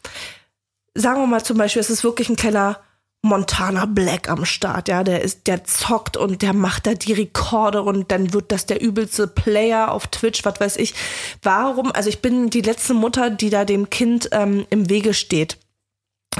Sagen 0.94 1.20
wir 1.20 1.26
mal 1.26 1.44
zum 1.44 1.58
Beispiel, 1.58 1.80
es 1.80 1.90
ist 1.90 2.04
wirklich 2.04 2.28
ein 2.28 2.36
kleiner 2.36 2.80
Montana 3.22 3.86
Black 3.86 4.28
am 4.28 4.44
Start, 4.44 4.88
ja, 4.88 5.02
der 5.02 5.22
ist, 5.22 5.46
der 5.46 5.64
zockt 5.64 6.16
und 6.16 6.42
der 6.42 6.52
macht 6.52 6.86
da 6.86 6.94
die 6.94 7.12
Rekorde 7.12 7.82
und 7.82 8.10
dann 8.10 8.32
wird 8.32 8.52
das 8.52 8.66
der 8.66 8.80
übelste 8.80 9.26
Player 9.26 9.90
auf 9.90 10.06
Twitch, 10.06 10.44
was 10.44 10.60
weiß 10.60 10.76
ich. 10.76 10.94
Warum? 11.42 11.92
Also 11.92 12.08
ich 12.08 12.22
bin 12.22 12.50
die 12.50 12.60
letzte 12.60 12.94
Mutter, 12.94 13.30
die 13.30 13.50
da 13.50 13.64
dem 13.64 13.90
Kind 13.90 14.28
ähm, 14.32 14.66
im 14.70 14.88
Wege 14.88 15.12
steht. 15.12 15.58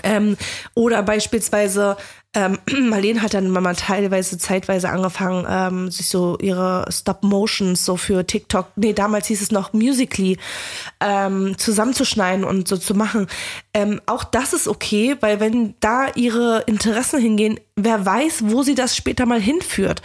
Ähm, 0.03 0.37
oder 0.75 1.03
beispielsweise 1.03 1.97
ähm, 2.37 2.59
Marlene 2.91 3.23
hat 3.23 3.35
dann 3.35 3.51
mal 3.51 3.75
teilweise 3.75 4.37
zeitweise 4.37 4.91
angefangen, 4.91 5.47
ähm, 5.49 5.91
sich 5.91 6.09
so 6.09 6.37
ihre 6.39 6.87
Stop-Motions 6.91 7.85
so 7.85 7.97
für 7.97 8.27
TikTok, 8.27 8.67
nee, 8.77 8.93
damals 8.93 9.27
hieß 9.29 9.41
es 9.41 9.51
noch 9.51 9.73
Musically, 9.73 10.37
ähm, 11.01 11.57
zusammenzuschneiden 11.57 12.45
und 12.45 12.69
so 12.69 12.77
zu 12.77 12.95
machen. 12.95 13.27
Ähm, 13.73 14.03
auch 14.05 14.23
das 14.23 14.53
ist 14.53 14.69
okay, 14.69 15.17
weil 15.21 15.41
wenn 15.41 15.75
da 15.81 16.09
ihre 16.15 16.63
Interessen 16.67 17.21
hingehen, 17.21 17.59
wer 17.75 18.05
weiß, 18.05 18.45
wo 18.47 18.63
sie 18.63 18.75
das 18.75 18.95
später 18.95 19.25
mal 19.25 19.41
hinführt. 19.41 20.03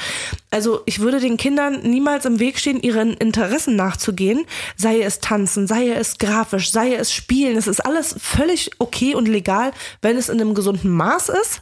Also 0.52 0.82
ich 0.86 1.00
würde 1.00 1.20
den 1.20 1.36
Kindern 1.36 1.82
niemals 1.82 2.26
im 2.26 2.40
Weg 2.40 2.60
stehen, 2.60 2.82
ihren 2.82 3.14
Interessen 3.14 3.76
nachzugehen, 3.76 4.46
sei 4.78 5.02
es 5.02 5.20
tanzen, 5.20 5.68
sei 5.68 5.90
es 5.90 6.18
grafisch, 6.18 6.72
sei 6.72 6.96
es 6.96 7.12
spielen. 7.14 7.58
Es 7.58 7.68
ist 7.68 7.82
alles 7.82 8.16
völlig 8.18 8.72
okay 8.80 9.16
und 9.16 9.28
legal, 9.28 9.72
wenn 10.02 10.18
es 10.18 10.30
in 10.30 10.40
einem 10.40 10.56
gesunden 10.56 10.92
Maß 10.92 11.30
ist 11.30 11.62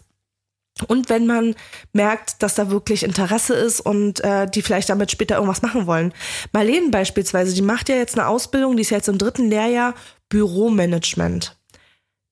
und 0.87 1.09
wenn 1.09 1.25
man 1.25 1.55
merkt, 1.93 2.41
dass 2.43 2.55
da 2.55 2.69
wirklich 2.69 3.03
Interesse 3.03 3.53
ist 3.55 3.81
und 3.81 4.23
äh, 4.23 4.49
die 4.49 4.61
vielleicht 4.61 4.89
damit 4.89 5.11
später 5.11 5.35
irgendwas 5.35 5.61
machen 5.61 5.87
wollen. 5.87 6.13
Marlene 6.51 6.89
beispielsweise, 6.89 7.53
die 7.53 7.61
macht 7.61 7.89
ja 7.89 7.95
jetzt 7.95 8.17
eine 8.17 8.27
Ausbildung, 8.27 8.75
die 8.75 8.81
ist 8.81 8.89
jetzt 8.89 9.09
im 9.09 9.17
dritten 9.17 9.49
Lehrjahr 9.49 9.93
Büromanagement. 10.29 11.57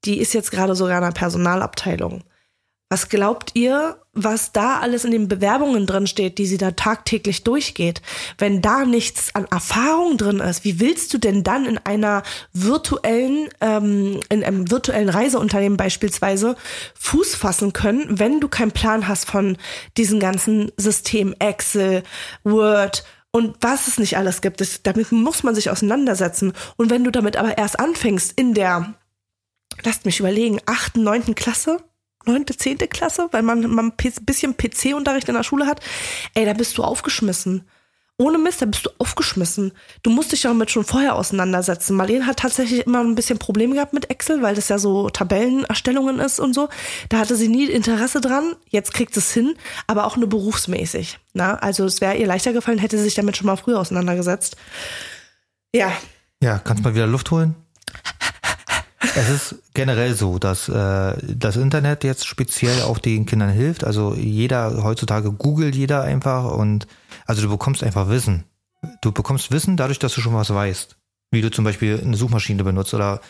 Die 0.05 0.19
ist 0.19 0.33
jetzt 0.33 0.51
gerade 0.51 0.75
sogar 0.75 0.99
in 0.99 1.03
einer 1.03 1.13
Personalabteilung. 1.13 2.23
Was 2.89 3.09
glaubt 3.09 3.51
ihr, 3.55 3.99
was 4.17 4.51
da 4.51 4.79
alles 4.79 5.05
in 5.05 5.11
den 5.11 5.27
Bewerbungen 5.27 5.85
drin 5.85 6.07
steht, 6.07 6.37
die 6.37 6.47
sie 6.47 6.57
da 6.57 6.71
tagtäglich 6.71 7.43
durchgeht? 7.43 8.01
Wenn 8.37 8.61
da 8.61 8.85
nichts 8.85 9.33
an 9.35 9.45
Erfahrung 9.45 10.17
drin 10.17 10.39
ist, 10.39 10.65
wie 10.65 10.79
willst 10.79 11.13
du 11.13 11.17
denn 11.17 11.43
dann 11.43 11.65
in 11.65 11.77
einer 11.77 12.23
virtuellen, 12.53 13.49
ähm, 13.61 14.19
in 14.29 14.43
einem 14.43 14.69
virtuellen 14.71 15.09
Reiseunternehmen 15.09 15.77
beispielsweise 15.77 16.55
Fuß 16.99 17.35
fassen 17.35 17.73
können, 17.73 18.19
wenn 18.19 18.39
du 18.39 18.47
keinen 18.47 18.71
Plan 18.71 19.07
hast 19.07 19.25
von 19.25 19.57
diesen 19.97 20.19
ganzen 20.19 20.71
Systemen, 20.77 21.39
Excel, 21.39 22.03
Word, 22.43 23.03
und 23.31 23.57
was 23.61 23.87
es 23.87 23.99
nicht 23.99 24.17
alles 24.17 24.41
gibt, 24.41 24.61
das, 24.61 24.81
damit 24.81 25.11
muss 25.11 25.43
man 25.43 25.53
sich 25.53 25.69
auseinandersetzen. 25.69 26.53
Und 26.75 26.89
wenn 26.89 27.03
du 27.03 27.11
damit 27.11 27.37
aber 27.37 27.57
erst 27.57 27.79
anfängst 27.79 28.33
in 28.35 28.55
der, 28.55 28.95
lasst 29.83 30.05
mich 30.05 30.19
überlegen, 30.19 30.59
achten, 30.65 31.03
neunten 31.03 31.35
Klasse, 31.35 31.77
neunte, 32.27 32.55
zehnte 32.55 32.87
Klasse, 32.87 33.27
weil 33.31 33.41
man, 33.41 33.61
man 33.69 33.93
ein 33.97 34.25
bisschen 34.25 34.55
PC-Unterricht 34.55 35.29
in 35.29 35.35
der 35.35 35.43
Schule 35.43 35.65
hat, 35.65 35.81
ey, 36.33 36.45
da 36.45 36.53
bist 36.53 36.77
du 36.77 36.83
aufgeschmissen. 36.83 37.63
Ohne 38.19 38.39
Mist, 38.39 38.63
da 38.63 38.65
bist 38.65 38.83
du 38.83 38.89
aufgeschmissen. 38.97 39.73
Du 40.01 40.09
musst 40.09 40.31
dich 40.31 40.41
damit 40.41 40.71
schon 40.71 40.83
vorher 40.83 41.15
auseinandersetzen. 41.15 41.95
Marlene 41.95 42.25
hat 42.25 42.39
tatsächlich 42.39 42.87
immer 42.87 43.01
ein 43.01 43.13
bisschen 43.13 43.37
Probleme 43.37 43.75
gehabt 43.75 43.93
mit 43.93 44.09
Excel, 44.09 44.41
weil 44.41 44.55
das 44.55 44.69
ja 44.69 44.79
so 44.79 45.11
Tabellenerstellungen 45.11 46.19
ist 46.19 46.39
und 46.39 46.55
so. 46.55 46.67
Da 47.09 47.19
hatte 47.19 47.35
sie 47.35 47.47
nie 47.47 47.65
Interesse 47.65 48.19
dran. 48.19 48.55
Jetzt 48.69 48.91
kriegt 48.95 49.15
es 49.17 49.31
hin, 49.31 49.53
aber 49.85 50.07
auch 50.07 50.17
nur 50.17 50.29
berufsmäßig. 50.29 51.19
Na, 51.33 51.57
also 51.57 51.85
es 51.85 52.01
wäre 52.01 52.17
ihr 52.17 52.25
leichter 52.25 52.53
gefallen, 52.53 52.79
hätte 52.79 52.97
sie 52.97 53.03
sich 53.03 53.13
damit 53.13 53.37
schon 53.37 53.45
mal 53.45 53.55
früher 53.55 53.79
auseinandergesetzt. 53.79 54.57
Ja. 55.75 55.91
Ja, 56.41 56.57
kannst 56.57 56.83
mal 56.83 56.95
wieder 56.95 57.05
Luft 57.05 57.29
holen? 57.29 57.55
Es 59.17 59.29
ist 59.29 59.55
generell 59.73 60.13
so, 60.13 60.37
dass 60.37 60.69
äh, 60.69 61.17
das 61.27 61.55
Internet 61.55 62.03
jetzt 62.03 62.27
speziell 62.27 62.83
auch 62.83 62.99
den 62.99 63.25
Kindern 63.25 63.49
hilft. 63.49 63.83
Also 63.83 64.13
jeder 64.13 64.83
heutzutage 64.83 65.31
googelt 65.31 65.75
jeder 65.75 66.03
einfach 66.03 66.51
und 66.51 66.85
also 67.25 67.41
du 67.41 67.49
bekommst 67.49 67.83
einfach 67.83 68.09
Wissen. 68.09 68.43
Du 69.01 69.11
bekommst 69.11 69.51
Wissen 69.51 69.75
dadurch, 69.75 69.97
dass 69.97 70.13
du 70.13 70.21
schon 70.21 70.35
was 70.35 70.53
weißt. 70.53 70.97
Wie 71.31 71.41
du 71.41 71.49
zum 71.49 71.65
Beispiel 71.65 71.99
eine 71.99 72.15
Suchmaschine 72.15 72.63
benutzt 72.63 72.93
oder 72.93 73.21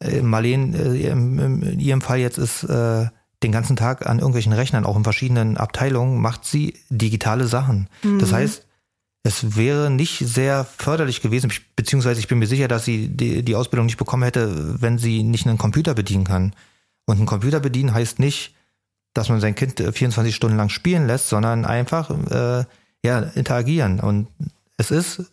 äh, 0.00 0.22
Marlene, 0.22 0.76
äh, 0.76 1.10
in 1.10 1.78
ihrem 1.78 2.00
Fall 2.00 2.18
jetzt 2.18 2.38
ist 2.38 2.64
äh, 2.64 3.06
den 3.44 3.52
ganzen 3.52 3.76
Tag 3.76 4.06
an 4.06 4.18
irgendwelchen 4.18 4.52
Rechnern, 4.52 4.84
auch 4.84 4.96
in 4.96 5.04
verschiedenen 5.04 5.56
Abteilungen, 5.56 6.20
macht 6.20 6.44
sie 6.44 6.74
digitale 6.90 7.46
Sachen. 7.46 7.88
Mhm. 8.02 8.18
Das 8.18 8.32
heißt, 8.32 8.66
es 9.24 9.56
wäre 9.56 9.90
nicht 9.90 10.18
sehr 10.18 10.64
förderlich 10.64 11.20
gewesen, 11.20 11.52
beziehungsweise 11.76 12.20
ich 12.20 12.28
bin 12.28 12.38
mir 12.38 12.46
sicher, 12.46 12.68
dass 12.68 12.84
sie 12.84 13.08
die, 13.08 13.44
die 13.44 13.54
Ausbildung 13.54 13.86
nicht 13.86 13.98
bekommen 13.98 14.24
hätte, 14.24 14.80
wenn 14.80 14.98
sie 14.98 15.22
nicht 15.22 15.46
einen 15.46 15.58
Computer 15.58 15.94
bedienen 15.94 16.24
kann. 16.24 16.54
Und 17.06 17.20
ein 17.20 17.26
Computer 17.26 17.60
bedienen 17.60 17.94
heißt 17.94 18.18
nicht, 18.18 18.54
dass 19.14 19.28
man 19.28 19.40
sein 19.40 19.54
Kind 19.54 19.80
24 19.80 20.34
Stunden 20.34 20.56
lang 20.56 20.70
spielen 20.70 21.06
lässt, 21.06 21.28
sondern 21.28 21.64
einfach 21.64 22.10
äh, 22.10 22.64
ja 23.04 23.18
interagieren. 23.20 24.00
Und 24.00 24.28
es 24.76 24.90
ist 24.90 25.30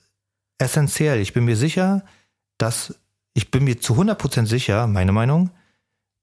essentiell. 0.59 1.19
Ich 1.19 1.33
bin 1.33 1.45
mir 1.45 1.55
sicher, 1.55 2.03
dass 2.57 2.93
ich 3.33 3.51
bin 3.51 3.63
mir 3.63 3.79
zu 3.79 3.93
100% 3.93 4.45
sicher, 4.45 4.85
meine 4.85 5.13
Meinung, 5.13 5.49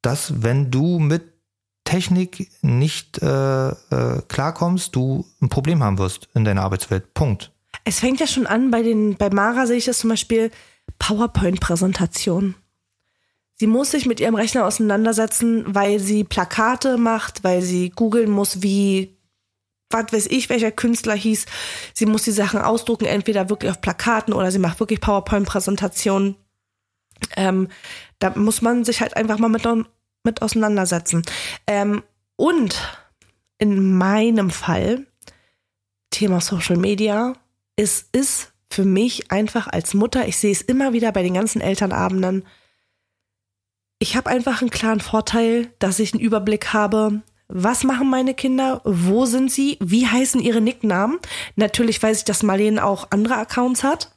dass 0.02 0.42
wenn 0.42 0.70
du 0.70 0.98
mit 0.98 1.32
Technik 1.84 2.50
nicht 2.62 3.22
äh, 3.22 3.68
äh, 3.68 4.22
klarkommst, 4.28 4.94
du 4.94 5.24
ein 5.40 5.48
Problem 5.48 5.82
haben 5.82 5.98
wirst 5.98 6.28
in 6.34 6.44
deiner 6.44 6.62
Arbeitswelt. 6.62 7.14
Punkt. 7.14 7.52
Es 7.86 8.00
fängt 8.00 8.18
ja 8.18 8.26
schon 8.26 8.48
an, 8.48 8.72
bei 8.72 8.82
den, 8.82 9.16
bei 9.16 9.30
Mara 9.30 9.64
sehe 9.64 9.76
ich 9.76 9.84
das 9.84 10.00
zum 10.00 10.10
Beispiel 10.10 10.50
PowerPoint-Präsentation. 10.98 12.56
Sie 13.54 13.68
muss 13.68 13.92
sich 13.92 14.06
mit 14.06 14.18
ihrem 14.18 14.34
Rechner 14.34 14.66
auseinandersetzen, 14.66 15.64
weil 15.72 16.00
sie 16.00 16.24
Plakate 16.24 16.98
macht, 16.98 17.44
weil 17.44 17.62
sie 17.62 17.90
googeln 17.90 18.28
muss, 18.28 18.60
wie, 18.60 19.16
was 19.88 20.12
weiß 20.12 20.26
ich, 20.26 20.48
welcher 20.48 20.72
Künstler 20.72 21.14
hieß. 21.14 21.46
Sie 21.94 22.06
muss 22.06 22.24
die 22.24 22.32
Sachen 22.32 22.60
ausdrucken, 22.60 23.04
entweder 23.04 23.50
wirklich 23.50 23.70
auf 23.70 23.80
Plakaten 23.80 24.34
oder 24.34 24.50
sie 24.50 24.58
macht 24.58 24.80
wirklich 24.80 25.00
PowerPoint-Präsentationen. 25.00 26.34
Ähm, 27.36 27.68
da 28.18 28.30
muss 28.30 28.62
man 28.62 28.84
sich 28.84 29.00
halt 29.00 29.16
einfach 29.16 29.38
mal 29.38 29.48
mit, 29.48 29.62
mit 30.24 30.42
auseinandersetzen. 30.42 31.22
Ähm, 31.68 32.02
und 32.34 32.76
in 33.58 33.96
meinem 33.96 34.50
Fall, 34.50 35.06
Thema 36.10 36.40
Social 36.40 36.78
Media, 36.78 37.34
es 37.76 38.08
ist 38.12 38.52
für 38.70 38.84
mich 38.84 39.30
einfach 39.30 39.68
als 39.68 39.94
Mutter, 39.94 40.26
ich 40.26 40.38
sehe 40.38 40.52
es 40.52 40.62
immer 40.62 40.92
wieder 40.92 41.12
bei 41.12 41.22
den 41.22 41.34
ganzen 41.34 41.60
Elternabenden, 41.60 42.44
ich 43.98 44.16
habe 44.16 44.28
einfach 44.28 44.60
einen 44.60 44.70
klaren 44.70 45.00
Vorteil, 45.00 45.72
dass 45.78 45.98
ich 45.98 46.12
einen 46.12 46.22
Überblick 46.22 46.72
habe, 46.72 47.22
was 47.48 47.84
machen 47.84 48.10
meine 48.10 48.34
Kinder, 48.34 48.82
wo 48.84 49.24
sind 49.24 49.50
sie, 49.50 49.78
wie 49.80 50.06
heißen 50.06 50.40
ihre 50.40 50.60
Nicknamen. 50.60 51.18
Natürlich 51.54 52.02
weiß 52.02 52.18
ich, 52.18 52.24
dass 52.24 52.42
Marlene 52.42 52.84
auch 52.84 53.08
andere 53.10 53.36
Accounts 53.36 53.84
hat. 53.84 54.15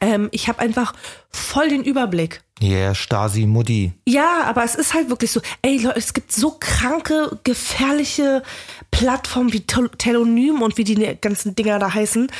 Ähm, 0.00 0.28
ich 0.32 0.48
habe 0.48 0.60
einfach 0.60 0.94
voll 1.30 1.68
den 1.68 1.84
Überblick. 1.84 2.42
Yeah, 2.62 2.94
Stasi 2.94 3.46
Mutti. 3.46 3.92
Ja, 4.06 4.42
aber 4.44 4.64
es 4.64 4.74
ist 4.74 4.92
halt 4.92 5.08
wirklich 5.08 5.30
so, 5.30 5.40
ey 5.62 5.78
Leute, 5.78 5.98
es 5.98 6.12
gibt 6.12 6.32
so 6.32 6.56
kranke, 6.60 7.38
gefährliche 7.42 8.42
Plattformen 8.90 9.52
wie 9.52 9.66
Telonym 9.66 10.60
und 10.60 10.76
wie 10.76 10.84
die 10.84 11.16
ganzen 11.20 11.54
Dinger 11.54 11.78
da 11.78 11.94
heißen. 11.94 12.30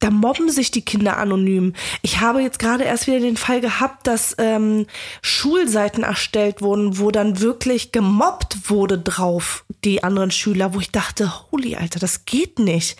Da 0.00 0.10
mobben 0.10 0.50
sich 0.50 0.72
die 0.72 0.84
Kinder 0.84 1.16
anonym. 1.18 1.74
Ich 2.02 2.20
habe 2.20 2.42
jetzt 2.42 2.58
gerade 2.58 2.82
erst 2.82 3.06
wieder 3.06 3.20
den 3.20 3.36
Fall 3.36 3.60
gehabt, 3.60 4.08
dass 4.08 4.34
ähm, 4.38 4.86
Schulseiten 5.22 6.02
erstellt 6.02 6.60
wurden, 6.60 6.98
wo 6.98 7.12
dann 7.12 7.38
wirklich 7.38 7.92
gemobbt 7.92 8.68
wurde 8.68 8.98
drauf, 8.98 9.64
die 9.84 10.02
anderen 10.02 10.32
Schüler, 10.32 10.74
wo 10.74 10.80
ich 10.80 10.90
dachte, 10.90 11.52
holy 11.52 11.76
Alter, 11.76 12.00
das 12.00 12.24
geht 12.24 12.58
nicht. 12.58 12.96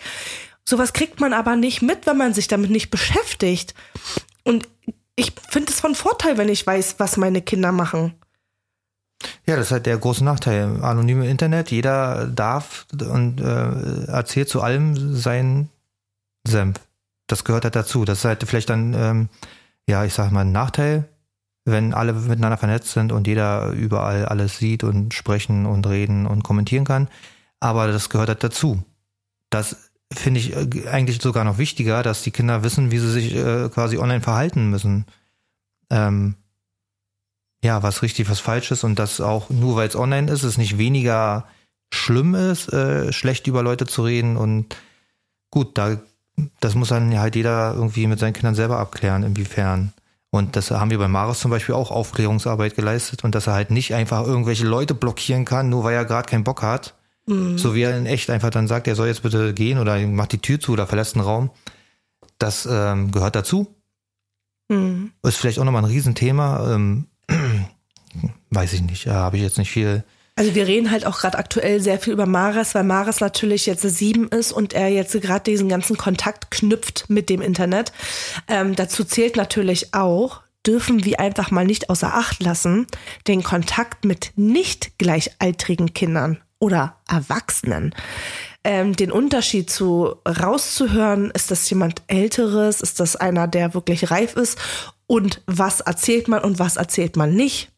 Sowas 0.65 0.93
kriegt 0.93 1.19
man 1.19 1.33
aber 1.33 1.55
nicht 1.55 1.81
mit, 1.81 2.05
wenn 2.07 2.17
man 2.17 2.33
sich 2.33 2.47
damit 2.47 2.71
nicht 2.71 2.89
beschäftigt. 2.89 3.73
Und 4.43 4.67
ich 5.15 5.33
finde 5.49 5.71
es 5.71 5.79
von 5.79 5.95
Vorteil, 5.95 6.37
wenn 6.37 6.49
ich 6.49 6.65
weiß, 6.65 6.95
was 6.97 7.17
meine 7.17 7.41
Kinder 7.41 7.71
machen. 7.71 8.13
Ja, 9.45 9.55
das 9.55 9.67
ist 9.67 9.71
halt 9.71 9.85
der 9.85 9.97
große 9.97 10.23
Nachteil. 10.23 10.83
Anonyme 10.83 11.27
Internet, 11.27 11.71
jeder 11.71 12.27
darf 12.27 12.85
und 12.91 13.39
äh, 13.39 14.05
erzählt 14.05 14.49
zu 14.49 14.61
allem 14.61 15.15
seinen 15.15 15.69
Senf. 16.45 16.79
Das 17.27 17.43
gehört 17.43 17.63
halt 17.63 17.75
dazu. 17.75 18.05
Das 18.05 18.19
ist 18.19 18.25
halt 18.25 18.43
vielleicht 18.45 18.69
dann, 18.69 18.93
ähm, 18.93 19.29
ja, 19.87 20.03
ich 20.05 20.13
sag 20.13 20.31
mal, 20.31 20.41
ein 20.41 20.51
Nachteil, 20.51 21.07
wenn 21.65 21.93
alle 21.93 22.13
miteinander 22.13 22.57
vernetzt 22.57 22.91
sind 22.91 23.11
und 23.11 23.27
jeder 23.27 23.69
überall 23.69 24.25
alles 24.25 24.57
sieht 24.57 24.83
und 24.83 25.13
sprechen 25.13 25.65
und 25.65 25.87
reden 25.87 26.25
und 26.25 26.43
kommentieren 26.43 26.85
kann. 26.85 27.07
aber 27.59 27.87
das 27.87 28.09
gehört 28.09 28.27
halt 28.27 28.43
dazu. 28.43 28.83
Das 29.49 29.91
finde 30.15 30.39
ich 30.39 30.55
äh, 30.55 30.87
eigentlich 30.87 31.21
sogar 31.21 31.43
noch 31.43 31.57
wichtiger, 31.57 32.03
dass 32.03 32.23
die 32.23 32.31
Kinder 32.31 32.63
wissen, 32.63 32.91
wie 32.91 32.99
sie 32.99 33.11
sich 33.11 33.35
äh, 33.35 33.69
quasi 33.69 33.97
online 33.97 34.21
verhalten 34.21 34.69
müssen. 34.69 35.05
Ähm, 35.89 36.35
ja, 37.63 37.81
was 37.81 38.01
richtig, 38.01 38.29
was 38.29 38.39
falsch 38.39 38.71
ist 38.71 38.83
und 38.83 38.99
das 38.99 39.21
auch 39.21 39.49
nur 39.49 39.75
weil 39.75 39.87
es 39.87 39.95
online 39.95 40.31
ist, 40.31 40.43
es 40.43 40.57
nicht 40.57 40.77
weniger 40.77 41.45
schlimm 41.93 42.35
ist, 42.35 42.71
äh, 42.73 43.13
schlecht 43.13 43.47
über 43.47 43.63
Leute 43.63 43.85
zu 43.85 44.03
reden 44.03 44.35
und 44.35 44.75
gut, 45.49 45.77
da 45.77 45.97
das 46.59 46.75
muss 46.75 46.89
dann 46.89 47.17
halt 47.17 47.35
jeder 47.35 47.73
irgendwie 47.73 48.07
mit 48.07 48.19
seinen 48.19 48.33
Kindern 48.33 48.55
selber 48.55 48.79
abklären, 48.79 49.23
inwiefern. 49.23 49.93
Und 50.31 50.55
das 50.55 50.71
haben 50.71 50.89
wir 50.89 50.97
bei 50.97 51.07
Maris 51.07 51.39
zum 51.39 51.51
Beispiel 51.51 51.75
auch 51.75 51.91
Aufklärungsarbeit 51.91 52.75
geleistet 52.75 53.23
und 53.23 53.35
dass 53.35 53.45
er 53.45 53.53
halt 53.53 53.69
nicht 53.69 53.93
einfach 53.93 54.25
irgendwelche 54.25 54.65
Leute 54.65 54.95
blockieren 54.95 55.45
kann, 55.45 55.69
nur 55.69 55.83
weil 55.83 55.93
er 55.93 56.05
gerade 56.05 56.27
keinen 56.27 56.43
Bock 56.43 56.63
hat. 56.63 56.95
Mhm. 57.25 57.57
So 57.57 57.75
wie 57.75 57.83
er 57.83 57.97
in 57.97 58.05
echt 58.05 58.29
einfach 58.29 58.49
dann 58.49 58.67
sagt, 58.67 58.87
er 58.87 58.95
soll 58.95 59.07
jetzt 59.07 59.23
bitte 59.23 59.53
gehen 59.53 59.79
oder 59.79 59.99
macht 60.07 60.33
die 60.33 60.39
Tür 60.41 60.59
zu 60.59 60.73
oder 60.73 60.87
verlässt 60.87 61.15
den 61.15 61.21
Raum. 61.21 61.51
Das 62.37 62.67
ähm, 62.69 63.11
gehört 63.11 63.35
dazu. 63.35 63.75
Mhm. 64.69 65.11
Ist 65.23 65.37
vielleicht 65.37 65.59
auch 65.59 65.65
nochmal 65.65 65.83
ein 65.83 65.91
Riesenthema. 65.91 66.73
Ähm, 66.73 67.07
weiß 68.49 68.73
ich 68.73 68.81
nicht, 68.81 69.05
ja, 69.05 69.13
habe 69.13 69.37
ich 69.37 69.43
jetzt 69.43 69.57
nicht 69.57 69.71
viel. 69.71 70.03
Also 70.35 70.55
wir 70.55 70.67
reden 70.67 70.89
halt 70.89 71.05
auch 71.05 71.19
gerade 71.19 71.37
aktuell 71.37 71.79
sehr 71.79 71.99
viel 71.99 72.11
über 72.11 72.25
Maras, 72.25 72.73
weil 72.73 72.83
Maras 72.83 73.19
natürlich 73.19 73.67
jetzt 73.67 73.83
sieben 73.83 74.27
ist 74.29 74.51
und 74.51 74.73
er 74.73 74.89
jetzt 74.89 75.13
gerade 75.21 75.43
diesen 75.43 75.69
ganzen 75.69 75.95
Kontakt 75.95 76.49
knüpft 76.49 77.05
mit 77.07 77.29
dem 77.29 77.41
Internet. 77.41 77.93
Ähm, 78.47 78.75
dazu 78.75 79.03
zählt 79.03 79.35
natürlich 79.35 79.93
auch, 79.93 80.41
dürfen 80.65 81.05
wir 81.05 81.19
einfach 81.19 81.51
mal 81.51 81.65
nicht 81.65 81.89
außer 81.91 82.15
Acht 82.15 82.41
lassen, 82.41 82.87
den 83.27 83.43
Kontakt 83.43 84.05
mit 84.05 84.31
nicht 84.35 84.97
gleichaltrigen 84.97 85.93
Kindern 85.93 86.39
oder 86.63 86.95
Erwachsenen. 87.09 87.93
Ähm, 88.63 88.95
den 88.95 89.11
Unterschied 89.11 89.69
zu 89.69 90.15
rauszuhören, 90.25 91.29
ist 91.31 91.51
das 91.51 91.69
jemand 91.69 92.01
Älteres, 92.07 92.79
ist 92.79 93.01
das 93.01 93.17
einer, 93.17 93.49
der 93.49 93.73
wirklich 93.73 94.09
reif 94.09 94.37
ist 94.37 94.57
und 95.05 95.41
was 95.45 95.81
erzählt 95.81 96.29
man 96.29 96.41
und 96.41 96.59
was 96.59 96.77
erzählt 96.77 97.17
man 97.17 97.35
nicht. 97.35 97.69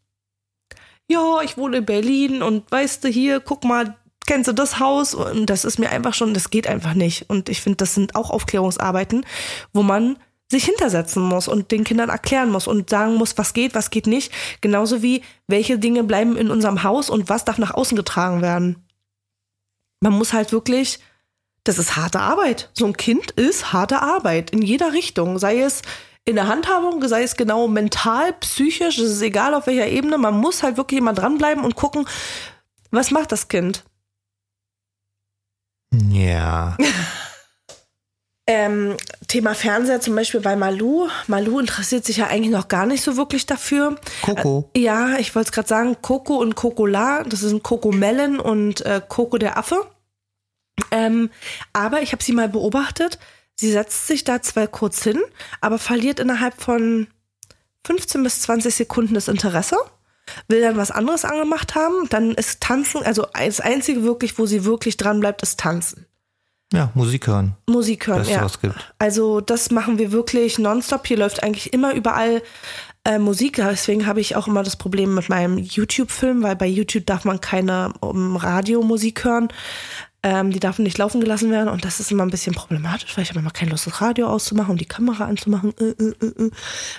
Ja, 1.08 1.42
ich 1.44 1.58
wohne 1.58 1.78
in 1.78 1.86
Berlin 1.86 2.44
und 2.44 2.72
weißt 2.72 3.04
du 3.04 3.08
hier, 3.08 3.40
guck 3.40 3.64
mal, 3.64 3.96
kennst 4.28 4.48
du 4.48 4.54
das 4.54 4.80
Haus? 4.80 5.16
Und 5.16 5.48
das 5.48 5.66
ist 5.66 5.80
mir 5.80 5.90
einfach 5.90 6.14
schon, 6.14 6.36
das 6.36 6.52
geht 6.52 6.68
einfach 6.68 6.94
nicht. 6.94 7.28
Und 7.28 7.50
ich 7.50 7.62
finde, 7.62 7.78
das 7.78 7.96
sind 7.96 8.16
auch 8.16 8.30
Aufklärungsarbeiten, 8.30 9.26
wo 9.74 9.82
man 9.82 10.18
sich 10.56 10.66
hintersetzen 10.66 11.22
muss 11.22 11.48
und 11.48 11.72
den 11.72 11.84
Kindern 11.84 12.10
erklären 12.10 12.50
muss 12.50 12.66
und 12.68 12.90
sagen 12.90 13.16
muss, 13.16 13.38
was 13.38 13.54
geht, 13.54 13.76
was 13.76 13.90
geht 13.90 14.08
nicht. 14.08 14.32
Genauso 14.62 15.02
wie, 15.02 15.22
welche 15.48 15.78
Dinge 15.78 16.04
bleiben 16.04 16.38
in 16.38 16.50
unserem 16.50 16.84
Haus 16.84 17.10
und 17.10 17.28
was 17.28 17.44
darf 17.44 17.58
nach 17.58 17.74
außen 17.74 17.98
getragen 17.98 18.42
werden. 18.42 18.88
Man 20.00 20.14
muss 20.14 20.32
halt 20.32 20.54
wirklich, 20.54 21.00
das 21.66 21.78
ist 21.78 21.98
harte 21.98 22.22
Arbeit. 22.22 22.70
So 22.74 22.86
ein 22.86 22.96
Kind 22.96 23.32
ist 23.32 23.74
harte 23.74 24.02
Arbeit 24.02 24.52
in 24.52 24.62
jeder 24.62 24.94
Richtung. 24.94 25.40
Sei 25.40 25.60
es 25.60 25.82
in 26.24 26.36
der 26.36 26.48
Handhabung, 26.48 27.06
sei 27.06 27.24
es 27.24 27.36
genau 27.36 27.68
mental, 27.68 28.34
psychisch, 28.34 28.98
es 28.98 29.12
ist 29.12 29.22
egal 29.22 29.54
auf 29.54 29.68
welcher 29.68 29.88
Ebene. 29.88 30.18
Man 30.18 30.38
muss 30.38 30.64
halt 30.64 30.78
wirklich 30.78 31.00
immer 31.00 31.14
dranbleiben 31.14 31.66
und 31.66 31.76
gucken, 31.76 32.08
was 32.92 33.12
macht 33.12 33.34
das 33.34 33.50
Kind? 33.50 33.84
Ja. 35.92 36.78
Ähm, 38.48 38.96
Thema 39.28 39.56
Fernseher 39.56 40.02
zum 40.02 40.16
Beispiel 40.16 40.40
bei 40.40 40.56
Malu. 40.56 41.08
Malu 41.28 41.60
interessiert 41.60 42.06
sich 42.06 42.18
ja 42.18 42.28
eigentlich 42.28 42.52
noch 42.52 42.68
gar 42.68 42.86
nicht 42.86 43.04
so 43.04 43.18
wirklich 43.18 43.48
dafür. 43.48 43.96
Coco. 44.22 44.70
Äh, 44.76 44.82
ja, 44.82 45.18
ich 45.18 45.34
wollte 45.34 45.48
es 45.48 45.52
gerade 45.52 45.68
sagen, 45.68 45.98
Coco 46.02 46.36
und 46.36 46.56
Cocola, 46.56 47.24
das 47.24 47.40
sind 47.40 47.64
Coco 47.64 47.92
Melon 47.92 48.40
und 48.40 48.86
äh, 48.86 49.02
Coco 49.08 49.40
der 49.40 49.58
Affe. 49.58 49.88
Ähm, 50.92 51.32
aber 51.74 52.02
ich 52.02 52.12
habe 52.12 52.24
sie 52.24 52.34
mal 52.34 52.50
beobachtet. 52.50 53.18
Sie 53.56 53.72
setzt 53.72 54.06
sich 54.06 54.24
da 54.24 54.42
zwar 54.42 54.68
kurz 54.68 55.02
hin, 55.02 55.22
aber 55.62 55.80
verliert 55.80 56.20
innerhalb 56.20 56.62
von 56.62 57.08
15 57.86 58.22
bis 58.22 58.42
20 58.42 58.76
Sekunden 58.76 59.16
das 59.16 59.28
Interesse 59.28 59.78
will 60.48 60.62
dann 60.62 60.78
was 60.78 60.92
anderes 60.92 61.26
angemacht 61.26 61.76
haben, 61.76 62.08
dann 62.10 62.32
ist 62.32 62.62
Tanzen, 62.62 63.04
also 63.04 63.28
das 63.34 63.60
Einzige 63.60 64.04
wirklich, 64.04 64.38
wo 64.38 64.46
sie 64.46 64.66
wirklich 64.66 64.98
dran 64.98 65.20
bleibt, 65.20 65.42
ist 65.44 65.60
Tanzen. 65.60 66.06
Ja, 66.74 66.92
Musik 66.94 67.28
hören. 67.28 67.56
Musik 67.68 68.08
hören, 68.08 68.20
Beste, 68.20 68.34
ja. 68.34 68.44
Was 68.44 68.60
gibt. 68.60 68.94
Also 68.98 69.40
das 69.40 69.72
machen 69.72 69.98
wir 69.98 70.12
wirklich 70.12 70.58
nonstop. 70.60 71.06
Hier 71.08 71.18
läuft 71.18 71.44
eigentlich 71.44 71.74
immer 71.74 71.94
überall 71.94 72.42
äh, 73.06 73.20
Musik. 73.20 73.58
Deswegen 73.58 74.08
habe 74.08 74.20
ich 74.20 74.36
auch 74.36 74.48
immer 74.48 74.64
das 74.64 74.76
Problem 74.76 75.14
mit 75.14 75.30
meinem 75.30 75.58
YouTube-Film, 75.58 76.44
weil 76.44 76.56
bei 76.56 76.68
YouTube 76.68 77.06
darf 77.06 77.24
man 77.24 77.40
keine 77.40 77.94
um, 78.02 78.36
Radiomusik 78.36 79.24
hören. 79.24 79.50
Ähm, 80.24 80.50
die 80.50 80.60
darf 80.60 80.80
nicht 80.80 80.98
laufen 80.98 81.22
gelassen 81.22 81.52
werden 81.52 81.70
und 81.70 81.86
das 81.86 82.00
ist 82.00 82.12
immer 82.12 82.24
ein 82.24 82.32
bisschen 82.32 82.56
problematisch, 82.56 83.16
weil 83.16 83.22
ich 83.24 83.30
habe 83.30 83.42
immer 83.42 83.52
keine 83.52 83.70
Lust, 83.70 83.86
das 83.86 84.02
Radio 84.02 84.26
auszumachen 84.26 84.72
und 84.72 84.82
die 84.82 84.88
Kamera 84.88 85.26
anzumachen. 85.26 85.72
Äh, 85.80 86.04
äh, 86.04 86.16
äh. 86.20 86.46
äh. 86.46 86.52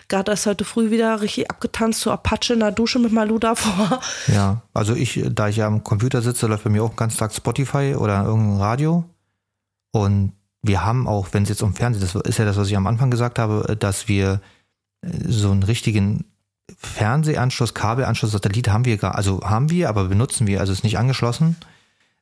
Gerade 0.07 0.31
ist 0.31 0.46
heute 0.46 0.64
früh 0.64 0.92
wieder 0.92 1.20
richtig 1.20 1.50
abgetanzt, 1.50 2.02
so 2.02 2.12
Apache 2.12 2.52
in 2.52 2.61
der 2.61 2.70
Dusche 2.70 3.00
mit 3.00 3.11
Malu 3.11 3.40
davor. 3.40 3.98
Ja, 4.29 4.62
also 4.72 4.94
ich, 4.94 5.24
da 5.29 5.48
ich 5.48 5.57
ja 5.57 5.66
am 5.66 5.83
Computer 5.83 6.22
sitze, 6.22 6.46
läuft 6.46 6.62
bei 6.62 6.70
mir 6.70 6.85
auch 6.85 6.94
ganz 6.94 7.16
Tag 7.16 7.35
Spotify 7.35 7.96
oder 7.98 8.24
irgendein 8.24 8.61
Radio. 8.61 9.05
Und 10.02 10.32
wir 10.62 10.85
haben 10.85 11.06
auch, 11.06 11.28
wenn 11.32 11.44
es 11.44 11.48
jetzt 11.48 11.62
um 11.62 11.74
Fernsehen, 11.74 12.00
das 12.00 12.14
ist 12.14 12.38
ja 12.38 12.44
das, 12.44 12.56
was 12.56 12.68
ich 12.68 12.76
am 12.76 12.87
Anfang 12.87 13.11
gesagt 13.11 13.38
habe, 13.38 13.76
dass 13.78 14.09
wir 14.09 14.40
äh, 15.02 15.09
so 15.26 15.50
einen 15.50 15.62
richtigen 15.62 16.24
Fernsehanschluss, 16.78 17.74
Kabelanschluss, 17.74 18.32
Satellit 18.32 18.68
haben 18.68 18.85
wir 18.85 18.96
gar, 18.96 19.14
also 19.14 19.40
haben 19.42 19.70
wir, 19.70 19.88
aber 19.88 20.04
benutzen 20.04 20.46
wir, 20.46 20.61
also 20.61 20.72
ist 20.72 20.85
nicht 20.85 20.98
angeschlossen, 20.98 21.56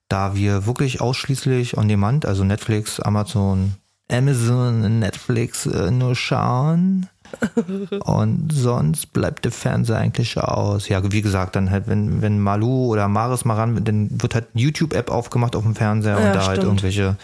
da 0.09 0.35
wir 0.35 0.67
wirklich 0.67 1.01
ausschließlich 1.01 1.79
on 1.79 1.89
demand, 1.89 2.27
also 2.27 2.45
Netflix, 2.45 3.01
Amazon, 3.01 3.75
Amazon, 4.11 4.99
Netflix 4.99 5.67
äh, 5.67 5.91
nur 5.91 6.15
schauen. 6.15 7.09
Und 8.05 8.53
sonst 8.53 9.13
bleibt 9.13 9.45
der 9.45 9.51
Fernseher 9.51 9.99
eigentlich 9.99 10.39
aus. 10.39 10.89
Ja, 10.89 11.01
wie 11.11 11.23
gesagt, 11.23 11.57
dann 11.57 11.71
halt, 11.71 11.89
wenn, 11.89 12.23
wenn 12.23 12.39
Malu 12.39 12.87
oder 12.87 13.09
Maris 13.09 13.45
mal 13.45 13.55
ran, 13.55 13.83
dann 13.85 14.23
wird 14.23 14.35
halt 14.35 14.47
YouTube-App 14.55 15.11
aufgemacht 15.11 15.57
auf 15.57 15.65
dem 15.65 15.75
Fernseher 15.75 16.19
ja, 16.21 16.27
und 16.27 16.35
da 16.35 16.35
halt 16.35 16.43
stimmt. 16.43 16.59
halt 16.59 16.65
irgendwelche 16.65 17.17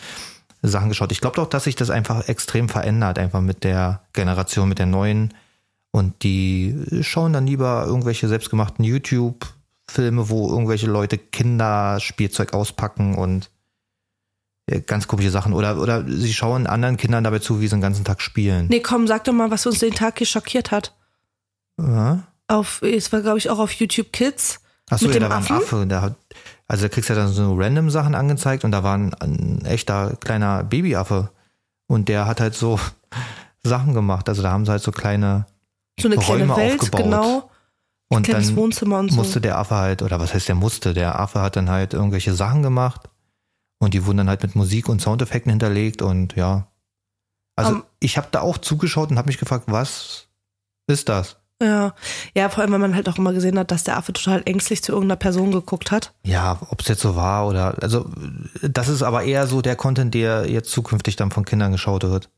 Sachen 0.63 0.89
geschaut. 0.89 1.13
Ich 1.13 1.21
glaube 1.21 1.37
doch, 1.37 1.49
dass 1.49 1.65
sich 1.65 1.77
das 1.77 1.91
einfach 1.91 2.29
extrem 2.29 2.69
verändert, 2.69 3.19
einfach 3.19 3.41
mit 3.41 3.65
der 3.65 4.03
Generation, 4.13 4.69
mit 4.69 4.79
der 4.79 4.87
neuen. 4.87 5.35
Und 5.91 6.23
die 6.23 6.77
schauen 7.03 7.33
dann 7.33 7.47
lieber 7.47 7.85
irgendwelche 7.87 8.29
selbstgemachten 8.29 8.85
YouTube-Filme, 8.85 10.29
wo 10.29 10.49
irgendwelche 10.49 10.87
Leute 10.87 11.19
Kinderspielzeug 11.19 12.53
auspacken 12.53 13.17
und 13.17 13.51
äh, 14.67 14.81
ganz 14.81 15.09
komische 15.09 15.31
Sachen. 15.31 15.53
Oder, 15.53 15.79
oder 15.79 16.05
sie 16.07 16.33
schauen 16.33 16.67
anderen 16.67 16.97
Kindern 16.97 17.25
dabei 17.25 17.41
zu, 17.41 17.61
wie 17.61 17.67
sie 17.67 17.77
den 17.77 17.81
ganzen 17.81 18.05
Tag 18.05 18.21
spielen. 18.21 18.69
Nee, 18.69 18.81
komm, 18.81 19.07
sag 19.07 19.25
doch 19.25 19.33
mal, 19.33 19.51
was 19.51 19.67
uns 19.67 19.81
den 19.81 19.95
Tag 19.95 20.19
hier 20.19 20.27
schockiert 20.27 20.71
hat. 20.71 20.95
Ja? 21.79 22.25
Auf, 22.47 22.83
es 22.83 23.13
war, 23.13 23.21
glaube 23.23 23.39
ich, 23.39 23.51
auch 23.51 23.59
auf 23.59 23.73
YouTube 23.73 24.13
Kids. 24.13 24.61
Achso, 24.91 25.09
ja, 25.09 25.19
da 25.21 25.31
war 25.31 25.39
ein 25.39 25.51
Affe. 25.51 25.87
Der 25.87 26.03
hat, 26.03 26.17
also 26.71 26.85
da 26.85 26.89
kriegst 26.89 27.11
du 27.11 27.15
ja 27.15 27.19
dann 27.19 27.33
so 27.33 27.53
random 27.57 27.91
Sachen 27.91 28.15
angezeigt 28.15 28.63
und 28.63 28.71
da 28.71 28.85
war 28.85 28.97
ein, 28.97 29.13
ein 29.15 29.65
echter 29.65 30.17
kleiner 30.21 30.63
Babyaffe. 30.63 31.33
Und 31.89 32.09
der 32.09 32.27
hat 32.27 32.41
halt 32.41 32.55
so 32.55 32.79
Sachen 33.65 33.93
gemacht. 33.93 34.29
Also 34.29 34.41
da 34.41 34.53
haben 34.53 34.65
sie 34.65 34.71
halt 34.71 34.83
so 34.83 34.93
kleine 34.93 35.47
so 35.99 36.07
eine 36.07 36.15
Räume 36.15 36.45
kleine 36.45 36.57
Welt, 36.57 36.81
aufgebaut. 36.81 37.05
genau. 37.05 37.51
Und 38.09 38.33
dann 38.33 38.55
Wohnzimmer 38.55 39.01
und 39.01 39.11
so. 39.11 39.17
musste 39.17 39.41
der 39.41 39.59
Affe 39.59 39.75
halt, 39.75 40.03
oder 40.03 40.21
was 40.21 40.33
heißt 40.33 40.47
der 40.47 40.55
musste, 40.55 40.95
der 40.95 41.19
Affe 41.19 41.41
hat 41.41 41.57
dann 41.57 41.71
halt 41.71 41.93
irgendwelche 41.93 42.35
Sachen 42.35 42.63
gemacht 42.63 43.11
und 43.81 43.93
die 43.93 44.07
wurden 44.07 44.19
dann 44.19 44.29
halt 44.29 44.45
mit 44.45 44.55
Musik 44.55 44.89
und 44.89 45.03
Soundeffekten 45.03 45.51
hinterlegt 45.51 46.03
und 46.03 46.37
ja. 46.37 46.69
Also 47.57 47.73
um, 47.73 47.85
ich 47.99 48.17
habe 48.17 48.29
da 48.31 48.43
auch 48.43 48.59
zugeschaut 48.59 49.11
und 49.11 49.19
habe 49.19 49.27
mich 49.27 49.39
gefragt, 49.39 49.65
was 49.67 50.29
ist 50.87 51.09
das? 51.09 51.40
Ja, 51.63 51.95
ja, 52.35 52.49
vor 52.49 52.63
allem, 52.63 52.73
wenn 52.73 52.81
man 52.81 52.95
halt 52.95 53.09
auch 53.09 53.19
immer 53.19 53.35
gesehen 53.35 53.59
hat, 53.59 53.71
dass 53.71 53.85
der 53.85 53.99
Affe 53.99 54.15
total 54.15 54.43
ängstlich 54.47 54.83
zu 54.83 54.93
irgendeiner 54.93 55.17
Person 55.17 55.53
geguckt 55.53 55.91
hat. 55.91 56.13
Ja, 56.25 56.59
ob 56.71 56.81
es 56.81 56.89
jetzt 56.89 57.03
so 57.03 57.17
war 57.17 57.47
oder, 57.47 57.77
also 57.83 58.07
das 58.63 58.89
ist 58.89 59.03
aber 59.03 59.25
eher 59.25 59.47
so 59.47 59.61
der 59.61 59.77
Content, 59.77 60.15
der 60.15 60.51
jetzt 60.51 60.71
zukünftig 60.71 61.17
dann 61.17 61.31
von 61.31 61.45
Kindern 61.45 61.73
geschaut 61.73 62.03
wird. 62.03 62.31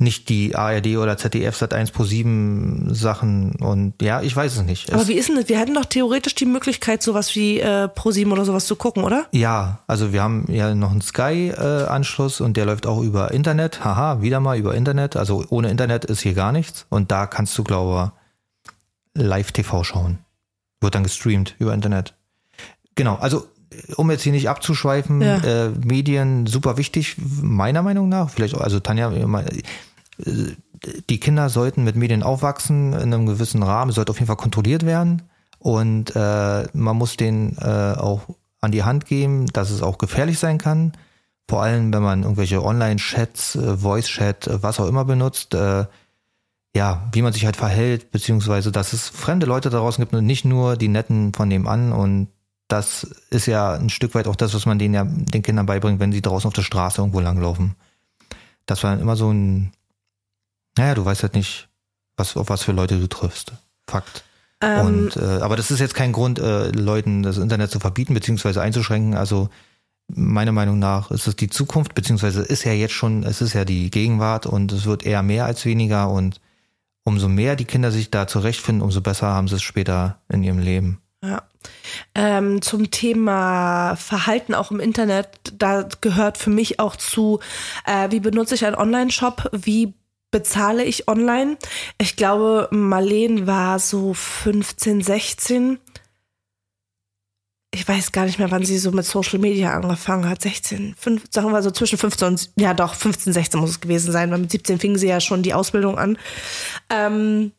Nicht 0.00 0.28
die 0.28 0.54
ARD 0.54 0.96
oder 0.96 1.16
ZDF 1.16 1.56
Sat 1.56 1.74
1 1.74 1.90
Pro 1.90 2.04
7 2.04 2.94
Sachen 2.94 3.56
und 3.56 4.00
ja, 4.00 4.22
ich 4.22 4.34
weiß 4.34 4.56
es 4.56 4.62
nicht. 4.62 4.92
Aber 4.92 5.08
wie 5.08 5.14
ist 5.14 5.28
denn 5.28 5.34
das? 5.34 5.48
Wir 5.48 5.58
hätten 5.58 5.74
doch 5.74 5.86
theoretisch 5.86 6.36
die 6.36 6.46
Möglichkeit, 6.46 7.02
sowas 7.02 7.34
wie 7.34 7.58
äh, 7.58 7.88
Pro 7.88 8.12
7 8.12 8.30
oder 8.30 8.44
sowas 8.44 8.66
zu 8.66 8.76
gucken, 8.76 9.02
oder? 9.02 9.26
Ja, 9.32 9.80
also 9.88 10.12
wir 10.12 10.22
haben 10.22 10.46
ja 10.48 10.72
noch 10.72 10.92
einen 10.92 11.00
Sky-Anschluss 11.00 12.38
äh, 12.38 12.44
und 12.44 12.56
der 12.56 12.66
läuft 12.66 12.86
auch 12.86 13.02
über 13.02 13.32
Internet. 13.32 13.84
Haha, 13.84 14.22
wieder 14.22 14.38
mal 14.38 14.56
über 14.56 14.76
Internet. 14.76 15.16
Also 15.16 15.44
ohne 15.48 15.68
Internet 15.68 16.04
ist 16.04 16.20
hier 16.20 16.34
gar 16.34 16.52
nichts. 16.52 16.86
Und 16.90 17.10
da 17.10 17.26
kannst 17.26 17.58
du, 17.58 17.64
glaube 17.64 18.12
ich, 18.14 18.17
Live-TV 19.20 19.84
schauen. 19.84 20.18
Wird 20.80 20.94
dann 20.94 21.02
gestreamt 21.02 21.54
über 21.58 21.74
Internet. 21.74 22.14
Genau, 22.94 23.16
also 23.16 23.46
um 23.96 24.10
jetzt 24.10 24.22
hier 24.22 24.32
nicht 24.32 24.48
abzuschweifen, 24.48 25.20
ja. 25.20 25.36
äh, 25.36 25.70
Medien 25.70 26.46
super 26.46 26.76
wichtig, 26.76 27.16
meiner 27.18 27.82
Meinung 27.82 28.08
nach. 28.08 28.30
Vielleicht, 28.30 28.54
auch, 28.54 28.60
also 28.60 28.80
Tanja, 28.80 29.12
äh, 29.12 29.62
die 31.08 31.20
Kinder 31.20 31.48
sollten 31.48 31.84
mit 31.84 31.96
Medien 31.96 32.22
aufwachsen 32.22 32.92
in 32.92 33.12
einem 33.14 33.26
gewissen 33.26 33.62
Rahmen, 33.62 33.92
sollte 33.92 34.10
auf 34.10 34.18
jeden 34.18 34.26
Fall 34.26 34.36
kontrolliert 34.36 34.86
werden. 34.86 35.22
Und 35.58 36.14
äh, 36.14 36.66
man 36.72 36.96
muss 36.96 37.16
denen 37.16 37.56
äh, 37.58 37.94
auch 37.96 38.22
an 38.60 38.72
die 38.72 38.84
Hand 38.84 39.06
geben, 39.06 39.46
dass 39.46 39.70
es 39.70 39.82
auch 39.82 39.98
gefährlich 39.98 40.38
sein 40.38 40.58
kann. 40.58 40.92
Vor 41.48 41.62
allem, 41.62 41.92
wenn 41.92 42.02
man 42.02 42.22
irgendwelche 42.22 42.62
Online-Chats, 42.62 43.56
äh, 43.56 43.76
Voice-Chat, 43.78 44.46
äh, 44.46 44.62
was 44.62 44.78
auch 44.78 44.86
immer 44.86 45.04
benutzt, 45.04 45.54
äh, 45.54 45.86
ja, 46.78 47.08
wie 47.10 47.22
man 47.22 47.32
sich 47.32 47.44
halt 47.44 47.56
verhält, 47.56 48.12
beziehungsweise, 48.12 48.70
dass 48.70 48.92
es 48.92 49.08
fremde 49.08 49.46
Leute 49.46 49.68
da 49.68 49.78
draußen 49.78 50.00
gibt 50.00 50.14
und 50.14 50.24
nicht 50.24 50.44
nur 50.44 50.76
die 50.76 50.86
Netten 50.86 51.34
von 51.34 51.48
nebenan. 51.48 51.90
Und 51.90 52.28
das 52.68 53.02
ist 53.30 53.46
ja 53.46 53.72
ein 53.74 53.90
Stück 53.90 54.14
weit 54.14 54.28
auch 54.28 54.36
das, 54.36 54.54
was 54.54 54.64
man 54.64 54.78
denen 54.78 54.94
ja 54.94 55.02
den 55.04 55.42
Kindern 55.42 55.66
beibringt, 55.66 55.98
wenn 55.98 56.12
sie 56.12 56.22
draußen 56.22 56.46
auf 56.46 56.54
der 56.54 56.62
Straße 56.62 57.00
irgendwo 57.00 57.18
langlaufen. 57.18 57.74
Das 58.64 58.84
war 58.84 58.96
immer 58.96 59.16
so 59.16 59.28
ein, 59.32 59.72
naja, 60.76 60.94
du 60.94 61.04
weißt 61.04 61.24
halt 61.24 61.34
nicht, 61.34 61.68
was, 62.16 62.36
auf 62.36 62.48
was 62.48 62.62
für 62.62 62.70
Leute 62.70 63.00
du 63.00 63.08
triffst. 63.08 63.54
Fakt. 63.88 64.22
Ähm, 64.62 64.86
und 64.86 65.16
äh, 65.16 65.40
aber 65.40 65.56
das 65.56 65.72
ist 65.72 65.80
jetzt 65.80 65.96
kein 65.96 66.12
Grund, 66.12 66.38
äh, 66.38 66.68
Leuten 66.68 67.24
das 67.24 67.38
Internet 67.38 67.72
zu 67.72 67.80
verbieten 67.80 68.14
beziehungsweise 68.14 68.62
einzuschränken. 68.62 69.16
Also 69.16 69.48
meiner 70.06 70.52
Meinung 70.52 70.78
nach 70.78 71.10
ist 71.10 71.26
es 71.26 71.34
die 71.34 71.50
Zukunft, 71.50 71.96
beziehungsweise 71.96 72.42
ist 72.42 72.62
ja 72.62 72.72
jetzt 72.72 72.94
schon, 72.94 73.24
es 73.24 73.40
ist 73.40 73.54
ja 73.54 73.64
die 73.64 73.90
Gegenwart 73.90 74.46
und 74.46 74.70
es 74.70 74.86
wird 74.86 75.04
eher 75.04 75.24
mehr 75.24 75.44
als 75.44 75.64
weniger 75.64 76.08
und 76.10 76.40
umso 77.08 77.28
mehr 77.28 77.56
die 77.56 77.64
Kinder 77.64 77.90
sich 77.90 78.10
da 78.10 78.26
zurechtfinden, 78.26 78.82
umso 78.82 79.00
besser 79.00 79.26
haben 79.28 79.48
sie 79.48 79.56
es 79.56 79.62
später 79.62 80.20
in 80.28 80.44
ihrem 80.44 80.58
Leben. 80.58 81.00
Ja. 81.22 81.42
Ähm, 82.14 82.62
zum 82.62 82.90
Thema 82.90 83.96
Verhalten 83.96 84.54
auch 84.54 84.70
im 84.70 84.78
Internet, 84.78 85.28
da 85.56 85.88
gehört 86.00 86.38
für 86.38 86.50
mich 86.50 86.78
auch 86.78 86.94
zu, 86.94 87.40
äh, 87.84 88.10
wie 88.10 88.20
benutze 88.20 88.54
ich 88.54 88.64
einen 88.64 88.76
Online-Shop, 88.76 89.50
wie 89.52 89.94
bezahle 90.30 90.84
ich 90.84 91.08
online. 91.08 91.56
Ich 91.96 92.14
glaube, 92.14 92.68
Marleen 92.70 93.46
war 93.46 93.78
so 93.78 94.12
15, 94.12 95.02
16. 95.02 95.78
Ich 97.78 97.86
weiß 97.86 98.10
gar 98.10 98.24
nicht 98.24 98.40
mehr, 98.40 98.50
wann 98.50 98.64
sie 98.64 98.76
so 98.76 98.90
mit 98.90 99.04
Social 99.04 99.38
Media 99.38 99.72
angefangen 99.72 100.28
hat. 100.28 100.42
16, 100.42 100.96
5, 100.98 101.26
sagen 101.30 101.52
wir 101.52 101.62
so 101.62 101.70
zwischen 101.70 101.96
15 101.96 102.26
und, 102.26 102.50
ja 102.56 102.74
doch, 102.74 102.96
15, 102.96 103.32
16 103.32 103.60
muss 103.60 103.70
es 103.70 103.80
gewesen 103.80 104.10
sein, 104.10 104.32
weil 104.32 104.38
mit 104.38 104.50
17 104.50 104.80
fing 104.80 104.98
sie 104.98 105.06
ja 105.06 105.20
schon 105.20 105.44
die 105.44 105.54
Ausbildung 105.54 105.96
an. 105.96 106.18
Ähm, 106.90 107.52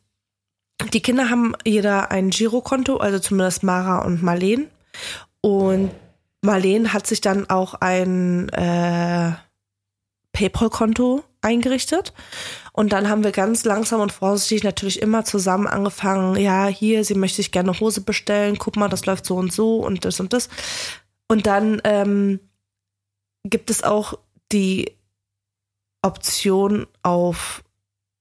die 0.91 1.01
Kinder 1.01 1.29
haben 1.29 1.55
jeder 1.63 2.11
ein 2.11 2.31
Girokonto, 2.31 2.97
also 2.97 3.19
zumindest 3.19 3.63
Mara 3.63 3.99
und 3.99 4.21
Marleen. 4.21 4.67
Und 5.39 5.91
Marleen 6.41 6.91
hat 6.91 7.07
sich 7.07 7.21
dann 7.21 7.49
auch 7.49 7.75
ein 7.75 8.49
äh, 8.49 9.31
PayPal-Konto 10.33 11.23
eingerichtet. 11.41 12.13
Und 12.73 12.93
dann 12.93 13.09
haben 13.09 13.23
wir 13.23 13.31
ganz 13.31 13.65
langsam 13.65 14.01
und 14.01 14.11
vorsichtig 14.11 14.63
natürlich 14.63 15.01
immer 15.01 15.25
zusammen 15.25 15.67
angefangen, 15.67 16.35
ja, 16.37 16.67
hier, 16.67 17.03
sie 17.03 17.15
möchte 17.15 17.37
sich 17.37 17.51
gerne 17.51 17.79
Hose 17.79 18.01
bestellen, 18.01 18.57
guck 18.57 18.75
mal, 18.75 18.89
das 18.89 19.05
läuft 19.05 19.25
so 19.25 19.35
und 19.35 19.51
so 19.51 19.77
und 19.77 20.05
das 20.05 20.19
und 20.19 20.33
das. 20.33 20.49
Und 21.27 21.45
dann 21.47 21.81
ähm, 21.83 22.39
gibt 23.43 23.69
es 23.69 23.83
auch 23.83 24.15
die 24.51 24.95
Option 26.01 26.87
auf 27.03 27.63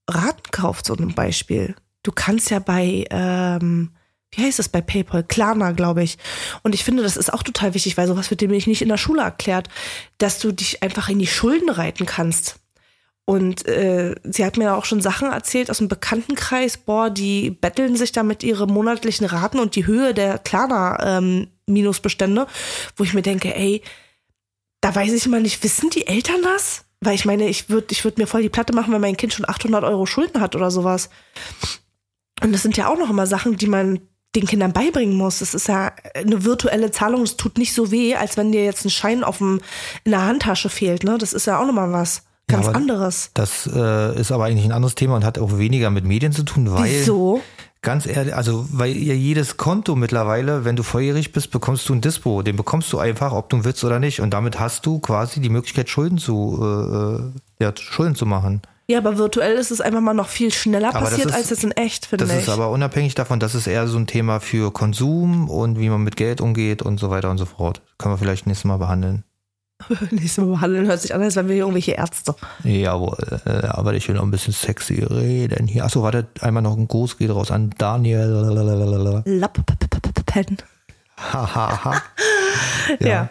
Ratenkauf 0.08 0.82
zum 0.82 1.14
Beispiel. 1.14 1.74
Du 2.02 2.12
kannst 2.12 2.50
ja 2.50 2.58
bei, 2.58 3.04
ähm, 3.10 3.90
wie 4.30 4.42
heißt 4.42 4.58
das 4.58 4.68
bei 4.68 4.80
PayPal? 4.80 5.24
Klarna, 5.24 5.72
glaube 5.72 6.02
ich. 6.02 6.18
Und 6.62 6.74
ich 6.74 6.84
finde, 6.84 7.02
das 7.02 7.16
ist 7.16 7.32
auch 7.32 7.42
total 7.42 7.74
wichtig, 7.74 7.96
weil 7.96 8.06
sowas 8.06 8.30
wird 8.30 8.40
dir 8.40 8.48
nämlich 8.48 8.66
nicht 8.66 8.82
in 8.82 8.88
der 8.88 8.96
Schule 8.96 9.22
erklärt, 9.22 9.68
dass 10.18 10.38
du 10.38 10.52
dich 10.52 10.82
einfach 10.82 11.08
in 11.08 11.18
die 11.18 11.26
Schulden 11.26 11.70
reiten 11.70 12.06
kannst. 12.06 12.56
Und 13.28 13.68
äh, 13.68 14.14
sie 14.24 14.42
hat 14.42 14.56
mir 14.56 14.74
auch 14.74 14.86
schon 14.86 15.02
Sachen 15.02 15.30
erzählt 15.30 15.70
aus 15.70 15.76
dem 15.76 15.88
Bekanntenkreis, 15.88 16.78
boah, 16.78 17.10
die 17.10 17.50
betteln 17.50 17.94
sich 17.94 18.10
da 18.10 18.22
mit 18.22 18.42
ihre 18.42 18.66
monatlichen 18.66 19.26
Raten 19.26 19.58
und 19.58 19.76
die 19.76 19.84
Höhe 19.84 20.14
der 20.14 20.38
Klarna-Minusbestände, 20.38 22.40
ähm, 22.40 22.46
wo 22.96 23.04
ich 23.04 23.12
mir 23.12 23.20
denke, 23.20 23.54
ey, 23.54 23.82
da 24.80 24.94
weiß 24.94 25.12
ich 25.12 25.26
immer 25.26 25.40
nicht, 25.40 25.62
wissen 25.62 25.90
die 25.90 26.06
Eltern 26.06 26.40
das? 26.42 26.86
Weil 27.00 27.16
ich 27.16 27.26
meine, 27.26 27.50
ich 27.50 27.68
würde 27.68 27.88
ich 27.90 28.02
würd 28.02 28.16
mir 28.16 28.26
voll 28.26 28.40
die 28.40 28.48
Platte 28.48 28.72
machen, 28.72 28.94
wenn 28.94 29.02
mein 29.02 29.18
Kind 29.18 29.34
schon 29.34 29.46
800 29.46 29.84
Euro 29.84 30.06
Schulden 30.06 30.40
hat 30.40 30.56
oder 30.56 30.70
sowas. 30.70 31.10
Und 32.42 32.52
das 32.52 32.62
sind 32.62 32.78
ja 32.78 32.88
auch 32.88 32.98
noch 32.98 33.10
immer 33.10 33.26
Sachen, 33.26 33.58
die 33.58 33.66
man 33.66 34.00
den 34.36 34.46
Kindern 34.46 34.72
beibringen 34.72 35.18
muss. 35.18 35.40
Das 35.40 35.52
ist 35.52 35.68
ja 35.68 35.92
eine 36.14 36.46
virtuelle 36.46 36.92
Zahlung, 36.92 37.24
es 37.24 37.36
tut 37.36 37.58
nicht 37.58 37.74
so 37.74 37.90
weh, 37.90 38.14
als 38.14 38.38
wenn 38.38 38.52
dir 38.52 38.64
jetzt 38.64 38.86
ein 38.86 38.90
Schein 38.90 39.22
auf 39.22 39.36
dem, 39.36 39.60
in 40.04 40.12
der 40.12 40.24
Handtasche 40.24 40.70
fehlt. 40.70 41.04
Ne? 41.04 41.18
Das 41.18 41.34
ist 41.34 41.46
ja 41.46 41.60
auch 41.60 41.66
nochmal 41.66 41.92
was 41.92 42.22
ganz 42.48 42.66
Ja, 42.66 42.72
anderes. 42.72 43.30
Das 43.34 43.66
äh, 43.72 44.18
ist 44.20 44.32
aber 44.32 44.44
eigentlich 44.46 44.64
ein 44.64 44.72
anderes 44.72 44.94
Thema 44.96 45.14
und 45.16 45.24
hat 45.24 45.38
auch 45.38 45.58
weniger 45.58 45.90
mit 45.90 46.04
Medien 46.04 46.32
zu 46.32 46.42
tun, 46.42 46.70
weil 46.72 46.90
Wieso? 46.90 47.40
ganz 47.82 48.06
ehrlich, 48.06 48.34
also 48.34 48.66
weil 48.72 48.96
ja 48.96 49.14
jedes 49.14 49.56
Konto 49.56 49.94
mittlerweile, 49.94 50.64
wenn 50.64 50.74
du 50.74 50.82
volljährig 50.82 51.32
bist, 51.32 51.50
bekommst 51.52 51.88
du 51.88 51.94
ein 51.94 52.00
Dispo. 52.00 52.42
Den 52.42 52.56
bekommst 52.56 52.92
du 52.92 52.98
einfach, 52.98 53.32
ob 53.32 53.48
du 53.50 53.64
willst 53.64 53.84
oder 53.84 54.00
nicht. 54.00 54.20
Und 54.20 54.30
damit 54.30 54.58
hast 54.58 54.84
du 54.86 54.98
quasi 54.98 55.40
die 55.40 55.48
Möglichkeit, 55.50 55.88
Schulden 55.88 56.18
zu, 56.18 56.58
äh, 57.60 57.64
ja, 57.64 57.72
Schulden 57.76 58.14
zu 58.16 58.26
machen. 58.26 58.62
Ja, 58.90 58.96
aber 58.98 59.18
virtuell 59.18 59.54
ist 59.58 59.70
es 59.70 59.82
einfach 59.82 60.00
mal 60.00 60.14
noch 60.14 60.28
viel 60.28 60.50
schneller 60.50 60.88
Aber 60.88 61.00
das 61.00 61.10
passiert 61.10 61.28
ist- 61.28 61.34
als 61.34 61.50
jetzt 61.50 61.62
in 61.62 61.72
echt, 61.72 62.06
finde 62.06 62.24
Das 62.24 62.34
ich. 62.34 62.42
ist 62.44 62.48
aber 62.48 62.70
unabhängig 62.70 63.14
davon, 63.14 63.38
das 63.38 63.54
ist 63.54 63.66
eher 63.66 63.86
so 63.86 63.98
ein 63.98 64.06
Thema 64.06 64.40
für 64.40 64.72
Konsum 64.72 65.50
und 65.50 65.78
wie 65.78 65.90
man 65.90 66.02
mit 66.02 66.16
Geld 66.16 66.40
umgeht 66.40 66.80
und 66.80 66.98
so 66.98 67.10
weiter 67.10 67.28
und 67.30 67.36
so 67.36 67.44
fort. 67.44 67.82
Können 67.98 68.14
wir 68.14 68.18
vielleicht 68.18 68.46
nächstes 68.46 68.64
Mal 68.64 68.78
behandeln. 68.78 69.24
Nächstes 70.10 70.38
Mal 70.38 70.46
behandeln 70.46 70.86
hört 70.86 71.00
sich 71.00 71.14
an, 71.14 71.22
als 71.22 71.36
wären 71.36 71.48
wir 71.48 71.54
hier 71.54 71.62
irgendwelche 71.62 71.92
Ärzte. 71.92 72.34
Jawohl, 72.64 73.16
äh, 73.46 73.66
aber 73.66 73.94
ich 73.94 74.08
will 74.08 74.16
noch 74.16 74.22
ein 74.24 74.30
bisschen 74.30 74.52
sexy 74.52 75.02
reden 75.04 75.66
hier. 75.66 75.84
Achso, 75.84 76.02
warte, 76.02 76.26
einmal 76.40 76.62
noch 76.62 76.76
ein 76.76 76.88
Gruß 76.88 77.16
geht 77.16 77.30
raus 77.30 77.50
an 77.50 77.70
Daniel. 77.78 79.22
Lappen. 79.24 79.64
Hahaha. 81.16 82.02
Ja. 83.00 83.28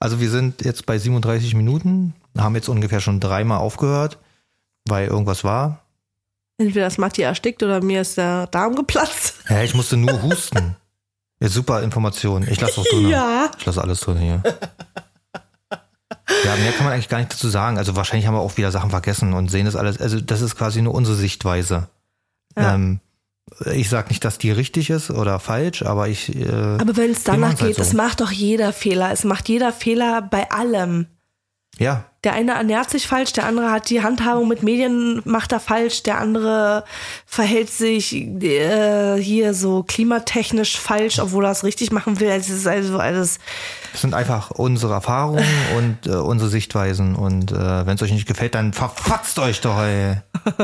Also 0.00 0.20
wir 0.20 0.30
sind 0.30 0.64
jetzt 0.64 0.84
bei 0.84 0.98
37 0.98 1.54
Minuten, 1.54 2.14
haben 2.36 2.54
jetzt 2.54 2.68
ungefähr 2.68 3.00
schon 3.00 3.20
dreimal 3.20 3.58
aufgehört, 3.58 4.18
weil 4.84 5.08
irgendwas 5.08 5.44
war. 5.44 5.80
Entweder 6.58 6.86
ist 6.86 6.98
Matti 6.98 7.22
erstickt 7.22 7.62
oder 7.62 7.82
mir 7.82 8.02
ist 8.02 8.18
der 8.18 8.48
Darm 8.48 8.74
geplatzt. 8.74 9.34
Ja, 9.48 9.62
ich 9.62 9.74
musste 9.74 9.96
nur 9.96 10.22
husten. 10.22 10.76
Ja, 11.40 11.48
super 11.48 11.84
Information. 11.84 12.44
Ich 12.50 12.60
lasse 12.60 12.80
auch 12.80 12.84
drin. 12.86 13.10
Ja. 13.10 13.48
Ich 13.56 13.64
lasse 13.64 13.80
alles 13.80 14.00
drin 14.00 14.18
hier. 14.18 14.42
Ja, 16.44 16.56
mehr 16.56 16.72
kann 16.72 16.84
man 16.84 16.92
eigentlich 16.92 17.08
gar 17.08 17.18
nicht 17.18 17.32
dazu 17.32 17.48
sagen. 17.48 17.78
Also 17.78 17.96
wahrscheinlich 17.96 18.26
haben 18.26 18.34
wir 18.34 18.40
auch 18.40 18.56
wieder 18.56 18.70
Sachen 18.70 18.90
vergessen 18.90 19.32
und 19.32 19.50
sehen 19.50 19.66
das 19.66 19.76
alles. 19.76 19.98
Also 20.00 20.20
das 20.20 20.40
ist 20.40 20.56
quasi 20.56 20.82
nur 20.82 20.94
unsere 20.94 21.16
Sichtweise. 21.16 21.88
Ja. 22.56 22.74
Ähm, 22.74 23.00
ich 23.72 23.88
sag 23.88 24.10
nicht, 24.10 24.24
dass 24.24 24.36
die 24.36 24.50
richtig 24.50 24.90
ist 24.90 25.10
oder 25.10 25.40
falsch, 25.40 25.82
aber 25.82 26.08
ich. 26.08 26.34
Äh, 26.36 26.50
Aber 26.52 26.96
wenn 26.96 27.12
es 27.12 27.24
danach 27.24 27.48
halt 27.48 27.58
geht, 27.60 27.76
so. 27.76 27.82
es 27.82 27.94
macht 27.94 28.20
doch 28.20 28.30
jeder 28.30 28.72
Fehler. 28.74 29.10
Es 29.10 29.24
macht 29.24 29.48
jeder 29.48 29.72
Fehler 29.72 30.20
bei 30.20 30.50
allem. 30.50 31.06
ja, 31.78 32.04
Der 32.24 32.34
eine 32.34 32.52
ernährt 32.52 32.90
sich 32.90 33.06
falsch, 33.06 33.32
der 33.32 33.46
andere 33.46 33.70
hat 33.70 33.88
die 33.88 34.02
Handhabung 34.02 34.48
mit 34.48 34.62
Medien, 34.62 35.22
macht 35.24 35.52
er 35.52 35.60
falsch, 35.60 36.02
der 36.02 36.18
andere 36.18 36.84
verhält 37.24 37.70
sich 37.70 38.14
äh, 38.14 39.16
hier 39.16 39.54
so 39.54 39.82
klimatechnisch 39.82 40.76
falsch, 40.78 41.18
obwohl 41.18 41.46
er 41.46 41.52
es 41.52 41.64
richtig 41.64 41.90
machen 41.90 42.20
will. 42.20 42.28
Es 42.28 42.50
ist 42.50 42.66
also 42.66 42.98
alles. 42.98 43.38
Es 43.94 44.00
sind 44.00 44.14
einfach 44.14 44.50
unsere 44.50 44.92
Erfahrungen 44.92 45.44
und 45.76 46.06
äh, 46.06 46.16
unsere 46.16 46.50
Sichtweisen. 46.50 47.14
Und 47.14 47.52
äh, 47.52 47.86
wenn 47.86 47.94
es 47.96 48.02
euch 48.02 48.12
nicht 48.12 48.26
gefällt, 48.26 48.54
dann 48.54 48.72
verfatzt 48.72 49.38
euch 49.38 49.60
doch, 49.60 49.78
ey. 49.78 50.16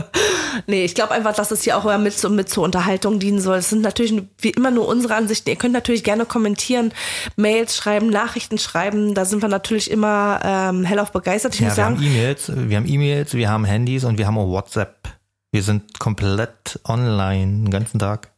Nee, 0.68 0.84
ich 0.84 0.94
glaube 0.94 1.12
einfach, 1.12 1.34
dass 1.34 1.50
es 1.50 1.62
hier 1.62 1.76
auch 1.76 1.98
mit, 1.98 2.30
mit 2.30 2.48
zur 2.48 2.62
Unterhaltung 2.64 3.18
dienen 3.18 3.40
soll. 3.40 3.56
Es 3.56 3.70
sind 3.70 3.82
natürlich 3.82 4.22
wie 4.38 4.50
immer 4.50 4.70
nur 4.70 4.86
unsere 4.86 5.16
Ansichten. 5.16 5.50
Ihr 5.50 5.56
könnt 5.56 5.72
natürlich 5.74 6.04
gerne 6.04 6.26
kommentieren, 6.26 6.92
Mails 7.36 7.76
schreiben, 7.76 8.08
Nachrichten 8.08 8.58
schreiben. 8.58 9.14
Da 9.14 9.24
sind 9.24 9.42
wir 9.42 9.48
natürlich 9.48 9.90
immer 9.90 10.40
ähm, 10.44 10.84
hellauf 10.84 11.10
begeistert. 11.10 11.54
Ich 11.54 11.60
Ja, 11.60 11.68
muss 11.68 11.76
wir 11.76 11.84
haben 11.84 11.96
sagen, 11.96 12.06
E-Mails, 12.06 12.52
wir 12.54 12.76
haben 12.76 12.86
E-Mails, 12.88 13.34
wir 13.34 13.48
haben 13.50 13.64
Handys 13.64 14.04
und 14.04 14.16
wir 14.16 14.26
haben 14.28 14.38
auch 14.38 14.48
WhatsApp. 14.48 15.08
Wir 15.50 15.62
sind 15.62 15.98
komplett 15.98 16.80
online 16.84 17.64
den 17.64 17.70
ganzen 17.70 17.98
Tag. 17.98 18.30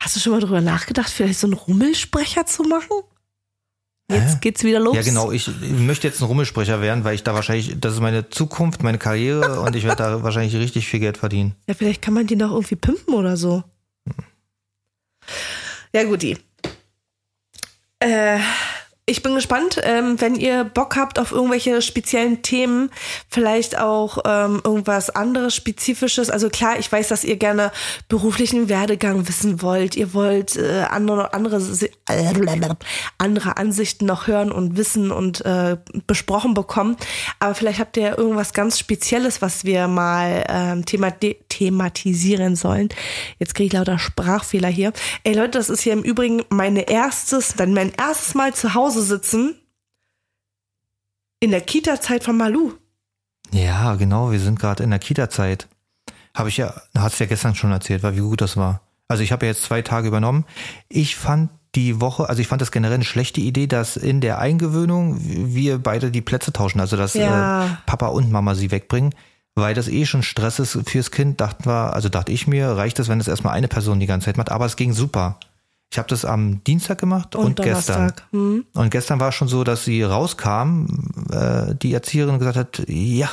hast 0.00 0.16
du 0.16 0.20
schon 0.20 0.32
mal 0.32 0.40
drüber 0.40 0.60
nachgedacht, 0.60 1.10
vielleicht 1.10 1.38
so 1.38 1.46
einen 1.46 1.54
Rummelsprecher 1.54 2.46
zu 2.46 2.64
machen? 2.64 3.02
Jetzt 4.10 4.40
geht's 4.40 4.62
wieder 4.62 4.78
los. 4.78 4.94
Ja, 4.94 5.02
genau. 5.02 5.32
Ich, 5.32 5.50
möchte 5.62 6.06
jetzt 6.06 6.20
ein 6.20 6.26
Rummelsprecher 6.26 6.80
werden, 6.80 7.02
weil 7.02 7.16
ich 7.16 7.24
da 7.24 7.34
wahrscheinlich, 7.34 7.74
das 7.80 7.94
ist 7.94 8.00
meine 8.00 8.28
Zukunft, 8.28 8.82
meine 8.82 8.98
Karriere 8.98 9.60
und 9.62 9.74
ich 9.74 9.84
werde 9.84 10.02
da 10.02 10.22
wahrscheinlich 10.22 10.54
richtig 10.54 10.86
viel 10.86 11.00
Geld 11.00 11.18
verdienen. 11.18 11.56
Ja, 11.66 11.74
vielleicht 11.74 12.02
kann 12.02 12.14
man 12.14 12.26
die 12.26 12.36
noch 12.36 12.52
irgendwie 12.52 12.76
pimpen 12.76 13.14
oder 13.14 13.36
so. 13.36 13.64
Ja, 15.92 16.04
guti. 16.04 16.36
Äh, 17.98 18.38
ich 19.08 19.22
bin 19.22 19.36
gespannt, 19.36 19.80
ähm, 19.84 20.20
wenn 20.20 20.34
ihr 20.34 20.64
Bock 20.64 20.96
habt 20.96 21.20
auf 21.20 21.30
irgendwelche 21.30 21.80
speziellen 21.80 22.42
Themen, 22.42 22.90
vielleicht 23.28 23.78
auch 23.78 24.18
ähm, 24.26 24.60
irgendwas 24.64 25.10
anderes 25.10 25.54
Spezifisches. 25.54 26.28
Also 26.28 26.48
klar, 26.48 26.76
ich 26.80 26.90
weiß, 26.90 27.06
dass 27.06 27.22
ihr 27.22 27.36
gerne 27.36 27.70
beruflichen 28.08 28.68
Werdegang 28.68 29.28
wissen 29.28 29.62
wollt. 29.62 29.94
Ihr 29.94 30.12
wollt 30.12 30.56
äh, 30.56 30.86
andere, 30.90 31.32
andere, 31.34 31.60
andere 33.18 33.56
Ansichten 33.56 34.06
noch 34.06 34.26
hören 34.26 34.50
und 34.50 34.76
wissen 34.76 35.12
und 35.12 35.44
äh, 35.46 35.76
besprochen 36.08 36.54
bekommen. 36.54 36.96
Aber 37.38 37.54
vielleicht 37.54 37.78
habt 37.78 37.96
ihr 37.96 38.18
irgendwas 38.18 38.54
ganz 38.54 38.76
Spezielles, 38.76 39.40
was 39.40 39.64
wir 39.64 39.86
mal 39.86 40.44
ähm, 40.48 40.84
thema 40.84 41.12
thematisieren 41.48 42.56
sollen. 42.56 42.88
Jetzt 43.38 43.54
kriege 43.54 43.68
ich 43.68 43.72
lauter 43.72 43.98
Sprachfehler 43.98 44.68
hier. 44.68 44.92
Ey 45.22 45.34
Leute, 45.34 45.52
das 45.52 45.70
ist 45.70 45.82
hier 45.82 45.92
im 45.92 46.02
Übrigen 46.02 46.44
meine 46.50 46.88
erstes, 46.90 47.54
dann 47.54 47.72
mein 47.72 47.92
erstes 47.92 48.34
Mal 48.34 48.52
zu 48.52 48.74
Hause 48.74 48.95
Hause 48.96 49.02
sitzen 49.02 49.54
in 51.40 51.50
der 51.50 51.60
Kita-Zeit 51.60 52.24
von 52.24 52.36
Malu. 52.36 52.72
Ja, 53.52 53.94
genau, 53.96 54.32
wir 54.32 54.40
sind 54.40 54.58
gerade 54.58 54.82
in 54.82 54.90
der 54.90 54.98
Kita-Zeit. 54.98 55.68
Habe 56.34 56.48
ich 56.48 56.56
ja, 56.56 56.74
hast 56.96 57.18
ja 57.18 57.26
gestern 57.26 57.54
schon 57.54 57.72
erzählt, 57.72 58.02
weil 58.02 58.16
wie 58.16 58.20
gut 58.20 58.40
das 58.40 58.56
war. 58.56 58.80
Also 59.08 59.22
ich 59.22 59.32
habe 59.32 59.44
ja 59.44 59.52
jetzt 59.52 59.64
zwei 59.64 59.82
Tage 59.82 60.08
übernommen. 60.08 60.46
Ich 60.88 61.16
fand 61.16 61.50
die 61.74 62.00
Woche, 62.00 62.28
also 62.28 62.40
ich 62.40 62.48
fand 62.48 62.62
das 62.62 62.72
generell 62.72 62.94
eine 62.94 63.04
schlechte 63.04 63.40
Idee, 63.40 63.66
dass 63.66 63.98
in 63.98 64.22
der 64.22 64.38
Eingewöhnung 64.38 65.18
wir 65.20 65.78
beide 65.78 66.10
die 66.10 66.22
Plätze 66.22 66.52
tauschen, 66.52 66.80
also 66.80 66.96
dass 66.96 67.12
ja. 67.12 67.66
äh, 67.66 67.68
Papa 67.84 68.06
und 68.06 68.32
Mama 68.32 68.54
sie 68.54 68.70
wegbringen, 68.70 69.14
weil 69.54 69.74
das 69.74 69.88
eh 69.88 70.06
schon 70.06 70.22
Stress 70.22 70.58
ist 70.58 70.78
fürs 70.86 71.10
Kind, 71.10 71.42
dachten 71.42 71.66
wir, 71.66 71.92
also 71.92 72.08
dachte 72.08 72.32
ich 72.32 72.46
mir, 72.46 72.70
reicht 72.70 72.98
es, 72.98 73.08
wenn 73.08 73.20
es 73.20 73.28
erstmal 73.28 73.52
eine 73.52 73.68
Person 73.68 74.00
die 74.00 74.06
ganze 74.06 74.24
Zeit 74.24 74.38
macht, 74.38 74.50
aber 74.50 74.64
es 74.64 74.76
ging 74.76 74.94
super. 74.94 75.38
Ich 75.90 75.98
habe 75.98 76.08
das 76.08 76.24
am 76.24 76.62
Dienstag 76.64 76.98
gemacht 76.98 77.36
und, 77.36 77.60
und 77.60 77.62
gestern. 77.62 78.12
Hm. 78.32 78.66
Und 78.74 78.90
gestern 78.90 79.20
war 79.20 79.28
es 79.28 79.34
schon 79.34 79.48
so, 79.48 79.64
dass 79.64 79.84
sie 79.84 80.02
rauskam, 80.02 80.86
äh, 81.30 81.74
die 81.74 81.92
Erzieherin 81.92 82.38
gesagt 82.38 82.56
hat, 82.56 82.82
ja. 82.88 83.30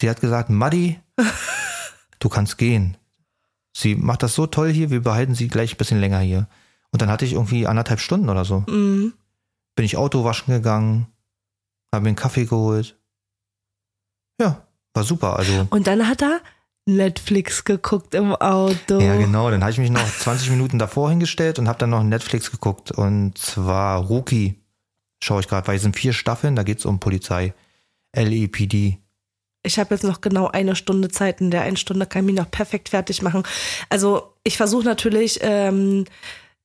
Sie 0.00 0.10
hat 0.10 0.20
gesagt, 0.20 0.50
Maddi, 0.50 1.00
du 2.18 2.28
kannst 2.28 2.58
gehen. 2.58 2.96
Sie 3.76 3.94
macht 3.94 4.22
das 4.22 4.34
so 4.34 4.46
toll 4.46 4.70
hier, 4.70 4.90
wir 4.90 5.02
behalten 5.02 5.34
sie 5.34 5.48
gleich 5.48 5.74
ein 5.74 5.78
bisschen 5.78 6.00
länger 6.00 6.20
hier. 6.20 6.46
Und 6.90 7.02
dann 7.02 7.10
hatte 7.10 7.24
ich 7.24 7.32
irgendwie 7.32 7.66
anderthalb 7.66 8.00
Stunden 8.00 8.28
oder 8.28 8.44
so. 8.44 8.64
Mhm. 8.68 9.14
Bin 9.74 9.84
ich 9.84 9.96
Auto 9.96 10.24
waschen 10.24 10.52
gegangen, 10.52 11.06
habe 11.92 12.04
mir 12.04 12.08
einen 12.08 12.16
Kaffee 12.16 12.46
geholt. 12.46 12.96
Ja, 14.40 14.66
war 14.94 15.04
super. 15.04 15.36
Also. 15.36 15.66
Und 15.70 15.86
dann 15.86 16.08
hat 16.08 16.22
er 16.22 16.40
Netflix 16.86 17.64
geguckt 17.64 18.14
im 18.14 18.34
Auto. 18.34 19.00
Ja, 19.00 19.16
genau. 19.16 19.50
Dann 19.50 19.62
habe 19.62 19.72
ich 19.72 19.78
mich 19.78 19.90
noch 19.90 20.06
20 20.06 20.50
Minuten 20.50 20.78
davor 20.78 21.10
hingestellt 21.10 21.58
und 21.58 21.68
habe 21.68 21.78
dann 21.78 21.90
noch 21.90 22.02
Netflix 22.02 22.50
geguckt. 22.50 22.92
Und 22.92 23.36
zwar 23.36 24.04
Rookie. 24.06 24.62
Schaue 25.22 25.40
ich 25.40 25.48
gerade, 25.48 25.66
weil 25.66 25.76
es 25.76 25.82
sind 25.82 25.96
vier 25.96 26.12
Staffeln, 26.12 26.56
da 26.56 26.62
geht 26.62 26.78
es 26.78 26.86
um 26.86 27.00
Polizei. 27.00 27.54
LEPD. 28.14 28.98
Ich 29.62 29.78
habe 29.78 29.94
jetzt 29.94 30.04
noch 30.04 30.20
genau 30.20 30.46
eine 30.46 30.76
Stunde 30.76 31.08
Zeit. 31.08 31.40
In 31.40 31.50
der 31.50 31.62
einen 31.62 31.76
Stunde 31.76 32.06
kann 32.06 32.22
ich 32.22 32.26
mich 32.26 32.40
noch 32.40 32.50
perfekt 32.50 32.88
fertig 32.88 33.20
machen. 33.20 33.42
Also 33.88 34.32
ich 34.44 34.56
versuche 34.56 34.84
natürlich 34.84 35.40
ähm, 35.42 36.04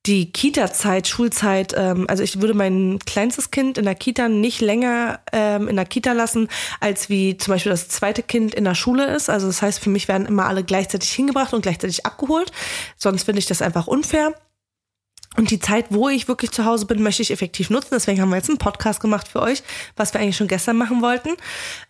die 0.08 0.32
Kita-Zeit, 0.32 1.08
Schulzeit, 1.08 1.76
ähm, 1.78 2.06
also 2.10 2.24
ich 2.24 2.42
würde 2.42 2.56
mein 2.56 2.98
kleinstes 3.06 3.52
Kind 3.52 3.78
in 3.78 3.86
der 3.86 3.96
Kita 3.96 4.30
nicht 4.30 4.60
länger 4.60 5.20
ähm, 5.32 5.68
in 5.68 5.76
der 5.76 5.86
Kita 5.86 6.14
lassen, 6.14 6.48
als 6.80 7.10
wie 7.10 7.38
zum 7.38 7.54
Beispiel 7.54 7.72
das 7.72 7.88
zweite 7.88 8.24
Kind 8.24 8.56
in 8.56 8.64
der 8.64 8.74
Schule 8.74 9.14
ist. 9.14 9.30
Also 9.30 9.48
das 9.48 9.62
heißt, 9.62 9.80
für 9.80 9.92
mich 9.92 10.08
werden 10.08 10.26
immer 10.26 10.48
alle 10.48 10.64
gleichzeitig 10.64 11.12
hingebracht 11.12 11.54
und 11.54 11.62
gleichzeitig 11.62 12.06
abgeholt. 12.06 12.52
Sonst 12.98 13.24
finde 13.24 13.40
ich 13.40 13.46
das 13.46 13.62
einfach 13.62 13.86
unfair. 13.86 14.34
Und 15.38 15.50
die 15.52 15.60
Zeit, 15.60 15.86
wo 15.92 16.10
ich 16.10 16.28
wirklich 16.28 16.52
zu 16.52 16.66
Hause 16.66 16.88
bin, 16.88 17.02
möchte 17.02 17.22
ich 17.22 17.32
effektiv 17.32 17.70
nutzen. 17.70 17.90
Deswegen 17.92 18.20
haben 18.20 18.30
wir 18.30 18.36
jetzt 18.36 18.50
einen 18.50 18.58
Podcast 18.58 19.00
gemacht 19.00 19.28
für 19.28 19.42
euch, 19.42 19.64
was 19.96 20.14
wir 20.14 20.20
eigentlich 20.20 20.36
schon 20.36 20.48
gestern 20.48 20.78
machen 20.78 21.02
wollten. 21.02 21.30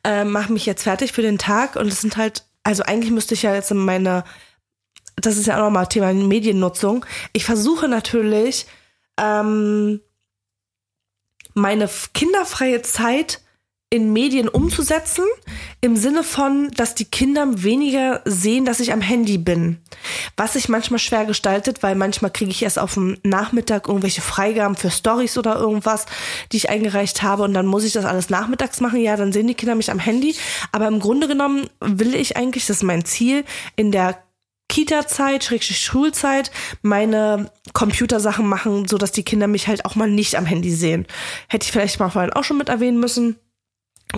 Ähm, 0.03 0.31
Mache 0.31 0.51
mich 0.51 0.65
jetzt 0.65 0.83
fertig 0.83 1.13
für 1.13 1.23
den 1.23 1.37
Tag 1.37 1.75
und 1.75 1.87
es 1.87 2.01
sind 2.01 2.17
halt, 2.17 2.43
also 2.63 2.83
eigentlich 2.83 3.11
müsste 3.11 3.33
ich 3.33 3.41
ja 3.41 3.55
jetzt 3.55 3.73
meine 3.73 4.25
das 5.15 5.37
ist 5.37 5.47
ja 5.47 5.55
auch 5.55 5.65
nochmal 5.65 5.87
Thema 5.87 6.13
Mediennutzung. 6.13 7.05
Ich 7.33 7.45
versuche 7.45 7.87
natürlich, 7.87 8.65
ähm, 9.17 10.01
meine 11.53 11.89
kinderfreie 12.13 12.81
Zeit 12.81 13.41
in 13.93 14.13
Medien 14.13 14.47
umzusetzen, 14.47 15.25
im 15.81 15.97
Sinne 15.97 16.23
von, 16.23 16.71
dass 16.71 16.95
die 16.95 17.03
Kinder 17.03 17.61
weniger 17.61 18.21
sehen, 18.23 18.63
dass 18.63 18.79
ich 18.79 18.93
am 18.93 19.01
Handy 19.01 19.37
bin. 19.37 19.79
Was 20.37 20.53
sich 20.53 20.69
manchmal 20.69 20.99
schwer 20.99 21.25
gestaltet, 21.25 21.83
weil 21.83 21.95
manchmal 21.95 22.31
kriege 22.31 22.51
ich 22.51 22.63
erst 22.63 22.79
auf 22.79 22.93
dem 22.93 23.17
Nachmittag 23.23 23.89
irgendwelche 23.89 24.21
Freigaben 24.21 24.77
für 24.77 24.89
Stories 24.89 25.37
oder 25.37 25.57
irgendwas, 25.57 26.05
die 26.53 26.57
ich 26.57 26.69
eingereicht 26.69 27.21
habe 27.21 27.43
und 27.43 27.53
dann 27.53 27.65
muss 27.65 27.83
ich 27.83 27.91
das 27.91 28.05
alles 28.05 28.29
nachmittags 28.29 28.79
machen. 28.79 29.01
Ja, 29.01 29.17
dann 29.17 29.33
sehen 29.33 29.47
die 29.47 29.55
Kinder 29.55 29.75
mich 29.75 29.91
am 29.91 29.99
Handy. 29.99 30.37
Aber 30.71 30.87
im 30.87 31.01
Grunde 31.01 31.27
genommen 31.27 31.69
will 31.81 32.15
ich 32.15 32.37
eigentlich, 32.37 32.67
das 32.67 32.77
ist 32.77 32.83
mein 32.83 33.03
Ziel, 33.03 33.43
in 33.75 33.91
der 33.91 34.23
Kita-Zeit, 34.71 35.43
Schulzeit, 35.61 36.49
meine 36.81 37.51
Computersachen 37.73 38.47
machen, 38.47 38.87
so 38.87 38.97
dass 38.97 39.11
die 39.11 39.23
Kinder 39.23 39.47
mich 39.47 39.67
halt 39.67 39.83
auch 39.83 39.95
mal 39.95 40.09
nicht 40.09 40.35
am 40.35 40.45
Handy 40.45 40.71
sehen. 40.71 41.05
Hätte 41.49 41.65
ich 41.65 41.73
vielleicht 41.73 41.99
mal 41.99 42.09
vorhin 42.09 42.31
auch 42.31 42.45
schon 42.45 42.57
mit 42.57 42.69
erwähnen 42.69 42.97
müssen 42.97 43.35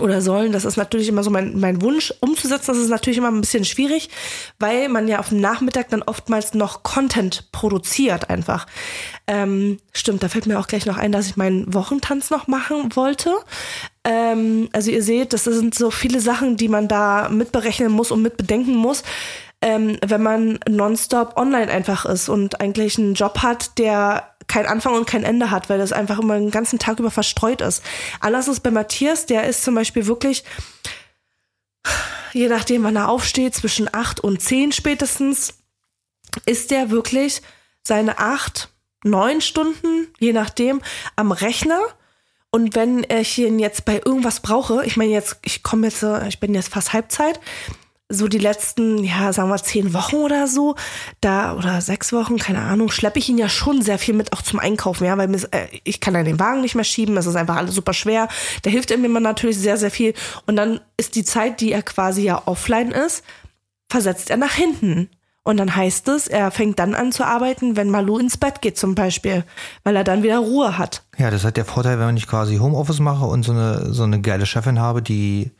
oder 0.00 0.22
sollen. 0.22 0.52
Das 0.52 0.64
ist 0.64 0.76
natürlich 0.76 1.08
immer 1.08 1.24
so 1.24 1.30
mein, 1.30 1.58
mein 1.58 1.82
Wunsch 1.82 2.14
umzusetzen. 2.20 2.68
Das 2.68 2.78
ist 2.78 2.88
natürlich 2.88 3.18
immer 3.18 3.32
ein 3.32 3.40
bisschen 3.40 3.64
schwierig, 3.64 4.10
weil 4.60 4.88
man 4.88 5.08
ja 5.08 5.18
auf 5.18 5.30
dem 5.30 5.40
Nachmittag 5.40 5.88
dann 5.88 6.02
oftmals 6.02 6.54
noch 6.54 6.84
Content 6.84 7.50
produziert 7.50 8.30
einfach. 8.30 8.68
Ähm, 9.26 9.78
stimmt, 9.92 10.22
da 10.22 10.28
fällt 10.28 10.46
mir 10.46 10.60
auch 10.60 10.68
gleich 10.68 10.86
noch 10.86 10.98
ein, 10.98 11.10
dass 11.10 11.26
ich 11.26 11.36
meinen 11.36 11.74
Wochentanz 11.74 12.30
noch 12.30 12.46
machen 12.46 12.94
wollte. 12.94 13.34
Ähm, 14.04 14.68
also 14.72 14.92
ihr 14.92 15.02
seht, 15.02 15.32
das 15.32 15.44
sind 15.44 15.74
so 15.74 15.90
viele 15.90 16.20
Sachen, 16.20 16.56
die 16.56 16.68
man 16.68 16.86
da 16.86 17.28
mitberechnen 17.28 17.90
muss 17.90 18.12
und 18.12 18.22
mitbedenken 18.22 18.76
muss 18.76 19.02
ähm, 19.64 19.96
wenn 20.04 20.22
man 20.22 20.58
nonstop 20.68 21.38
online 21.38 21.72
einfach 21.72 22.04
ist 22.04 22.28
und 22.28 22.60
eigentlich 22.60 22.98
einen 22.98 23.14
Job 23.14 23.38
hat, 23.38 23.78
der 23.78 24.34
kein 24.46 24.66
Anfang 24.66 24.94
und 24.94 25.06
kein 25.06 25.24
Ende 25.24 25.50
hat, 25.50 25.70
weil 25.70 25.78
das 25.78 25.90
einfach 25.90 26.18
immer 26.18 26.38
den 26.38 26.50
ganzen 26.50 26.78
Tag 26.78 26.98
über 26.98 27.10
verstreut 27.10 27.62
ist. 27.62 27.82
Anders 28.20 28.46
ist 28.46 28.60
bei 28.60 28.70
Matthias, 28.70 29.24
der 29.24 29.48
ist 29.48 29.64
zum 29.64 29.74
Beispiel 29.74 30.04
wirklich, 30.04 30.44
je 32.34 32.48
nachdem, 32.48 32.84
wann 32.84 32.96
er 32.96 33.08
aufsteht, 33.08 33.54
zwischen 33.54 33.88
acht 33.90 34.20
und 34.20 34.42
zehn 34.42 34.70
spätestens, 34.70 35.54
ist 36.44 36.70
der 36.70 36.90
wirklich 36.90 37.40
seine 37.82 38.18
acht, 38.18 38.68
neun 39.02 39.40
Stunden, 39.40 40.08
je 40.18 40.34
nachdem, 40.34 40.82
am 41.16 41.32
Rechner. 41.32 41.80
Und 42.50 42.74
wenn 42.74 43.06
ich 43.08 43.38
ihn 43.38 43.58
jetzt 43.58 43.86
bei 43.86 44.02
irgendwas 44.04 44.40
brauche, 44.40 44.84
ich 44.84 44.98
meine 44.98 45.12
jetzt, 45.12 45.38
ich 45.42 45.62
komme 45.62 45.86
jetzt, 45.86 46.04
ich 46.28 46.38
bin 46.38 46.54
jetzt 46.54 46.68
fast 46.68 46.92
Halbzeit, 46.92 47.40
so 48.10 48.28
die 48.28 48.38
letzten, 48.38 49.02
ja, 49.02 49.32
sagen 49.32 49.48
wir 49.48 49.56
zehn 49.56 49.94
Wochen 49.94 50.16
oder 50.16 50.46
so, 50.46 50.74
da 51.20 51.54
oder 51.54 51.80
sechs 51.80 52.12
Wochen, 52.12 52.36
keine 52.36 52.60
Ahnung, 52.60 52.90
schleppe 52.90 53.18
ich 53.18 53.28
ihn 53.28 53.38
ja 53.38 53.48
schon 53.48 53.80
sehr 53.80 53.98
viel 53.98 54.14
mit 54.14 54.32
auch 54.32 54.42
zum 54.42 54.58
Einkaufen, 54.58 55.06
ja, 55.06 55.16
weil 55.16 55.28
mir, 55.28 55.38
äh, 55.52 55.68
ich 55.84 56.00
kann 56.00 56.14
dann 56.14 56.26
den 56.26 56.38
Wagen 56.38 56.60
nicht 56.60 56.74
mehr 56.74 56.84
schieben, 56.84 57.14
das 57.14 57.26
ist 57.26 57.36
einfach 57.36 57.56
alles 57.56 57.74
super 57.74 57.94
schwer. 57.94 58.28
Da 58.62 58.70
hilft 58.70 58.90
er 58.90 58.98
mir 58.98 59.08
natürlich 59.08 59.58
sehr, 59.58 59.78
sehr 59.78 59.90
viel. 59.90 60.14
Und 60.46 60.56
dann 60.56 60.80
ist 60.96 61.14
die 61.14 61.24
Zeit, 61.24 61.60
die 61.60 61.72
er 61.72 61.82
quasi 61.82 62.22
ja 62.22 62.42
offline 62.46 62.90
ist, 62.90 63.24
versetzt 63.88 64.30
er 64.30 64.36
nach 64.36 64.52
hinten. 64.52 65.08
Und 65.42 65.58
dann 65.58 65.76
heißt 65.76 66.08
es, 66.08 66.26
er 66.26 66.50
fängt 66.50 66.78
dann 66.78 66.94
an 66.94 67.12
zu 67.12 67.24
arbeiten, 67.24 67.76
wenn 67.76 67.90
Malu 67.90 68.18
ins 68.18 68.38
Bett 68.38 68.62
geht 68.62 68.78
zum 68.78 68.94
Beispiel, 68.94 69.44
weil 69.82 69.94
er 69.94 70.04
dann 70.04 70.22
wieder 70.22 70.38
Ruhe 70.38 70.78
hat. 70.78 71.04
Ja, 71.18 71.30
das 71.30 71.44
hat 71.44 71.58
der 71.58 71.66
Vorteil, 71.66 71.98
wenn 71.98 72.16
ich 72.16 72.26
quasi 72.26 72.56
Homeoffice 72.56 73.00
mache 73.00 73.26
und 73.26 73.42
so 73.44 73.52
eine, 73.52 73.92
so 73.92 74.04
eine 74.04 74.22
geile 74.22 74.46
Chefin 74.46 74.80
habe, 74.80 75.02
die, 75.02 75.50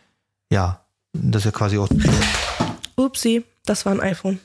ja, 0.50 0.83
das 1.14 1.42
ist 1.42 1.46
ja 1.46 1.50
quasi 1.52 1.78
auch. 1.78 1.88
Upsi, 2.96 3.44
das 3.64 3.86
war 3.86 3.92
ein 3.92 4.00
iPhone. 4.00 4.38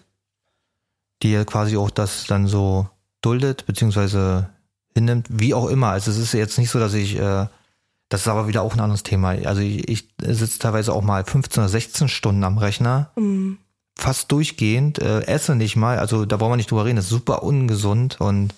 Die 1.21 1.31
ja 1.31 1.43
quasi 1.43 1.75
auch 1.75 1.89
das 1.89 2.25
dann 2.25 2.47
so 2.47 2.87
duldet, 3.21 3.65
beziehungsweise 3.65 4.49
hinnimmt, 4.93 5.27
wie 5.29 5.53
auch 5.53 5.67
immer. 5.67 5.89
Also 5.89 6.11
es 6.11 6.17
ist 6.17 6.33
jetzt 6.33 6.57
nicht 6.57 6.69
so, 6.69 6.79
dass 6.79 6.93
ich, 6.93 7.17
äh, 7.17 7.47
das 8.07 8.21
ist 8.21 8.27
aber 8.27 8.47
wieder 8.47 8.61
auch 8.61 8.73
ein 8.73 8.79
anderes 8.79 9.03
Thema. 9.03 9.29
Also 9.29 9.61
ich, 9.61 9.87
ich 9.89 10.07
sitze 10.21 10.59
teilweise 10.59 10.93
auch 10.93 11.01
mal 11.01 11.25
15 11.25 11.61
oder 11.61 11.69
16 11.69 12.07
Stunden 12.07 12.43
am 12.43 12.57
Rechner. 12.57 13.11
Mhm. 13.15 13.57
Fast 13.97 14.31
durchgehend, 14.31 14.99
äh, 14.99 15.23
esse 15.23 15.55
nicht 15.55 15.75
mal, 15.75 15.99
also 15.99 16.25
da 16.25 16.37
brauchen 16.37 16.53
wir 16.53 16.57
nicht 16.57 16.71
drüber 16.71 16.85
reden, 16.85 16.95
das 16.95 17.05
ist 17.05 17.11
super 17.11 17.43
ungesund 17.43 18.21
und 18.21 18.53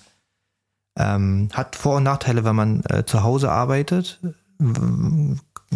ähm, 0.96 1.48
hat 1.52 1.74
Vor- 1.74 1.96
und 1.96 2.04
Nachteile, 2.04 2.44
wenn 2.44 2.54
man 2.54 2.84
äh, 2.88 3.04
zu 3.04 3.24
Hause 3.24 3.50
arbeitet 3.50 4.20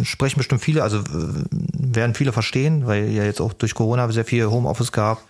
sprechen 0.03 0.37
bestimmt 0.37 0.61
viele, 0.61 0.83
also 0.83 1.03
werden 1.09 2.15
viele 2.15 2.31
verstehen, 2.31 2.87
weil 2.87 3.09
ja 3.09 3.23
jetzt 3.23 3.41
auch 3.41 3.53
durch 3.53 3.73
Corona 3.73 4.09
sehr 4.11 4.25
viel 4.25 4.47
Homeoffice 4.47 4.91
gab. 4.91 5.21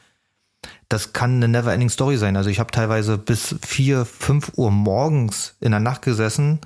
Das 0.89 1.13
kann 1.13 1.35
eine 1.35 1.47
never-ending 1.47 1.89
Story 1.89 2.17
sein. 2.17 2.35
Also 2.35 2.49
ich 2.49 2.59
habe 2.59 2.71
teilweise 2.71 3.17
bis 3.17 3.55
vier, 3.65 4.05
fünf 4.05 4.51
Uhr 4.55 4.71
morgens 4.71 5.55
in 5.59 5.71
der 5.71 5.79
Nacht 5.79 6.01
gesessen 6.01 6.59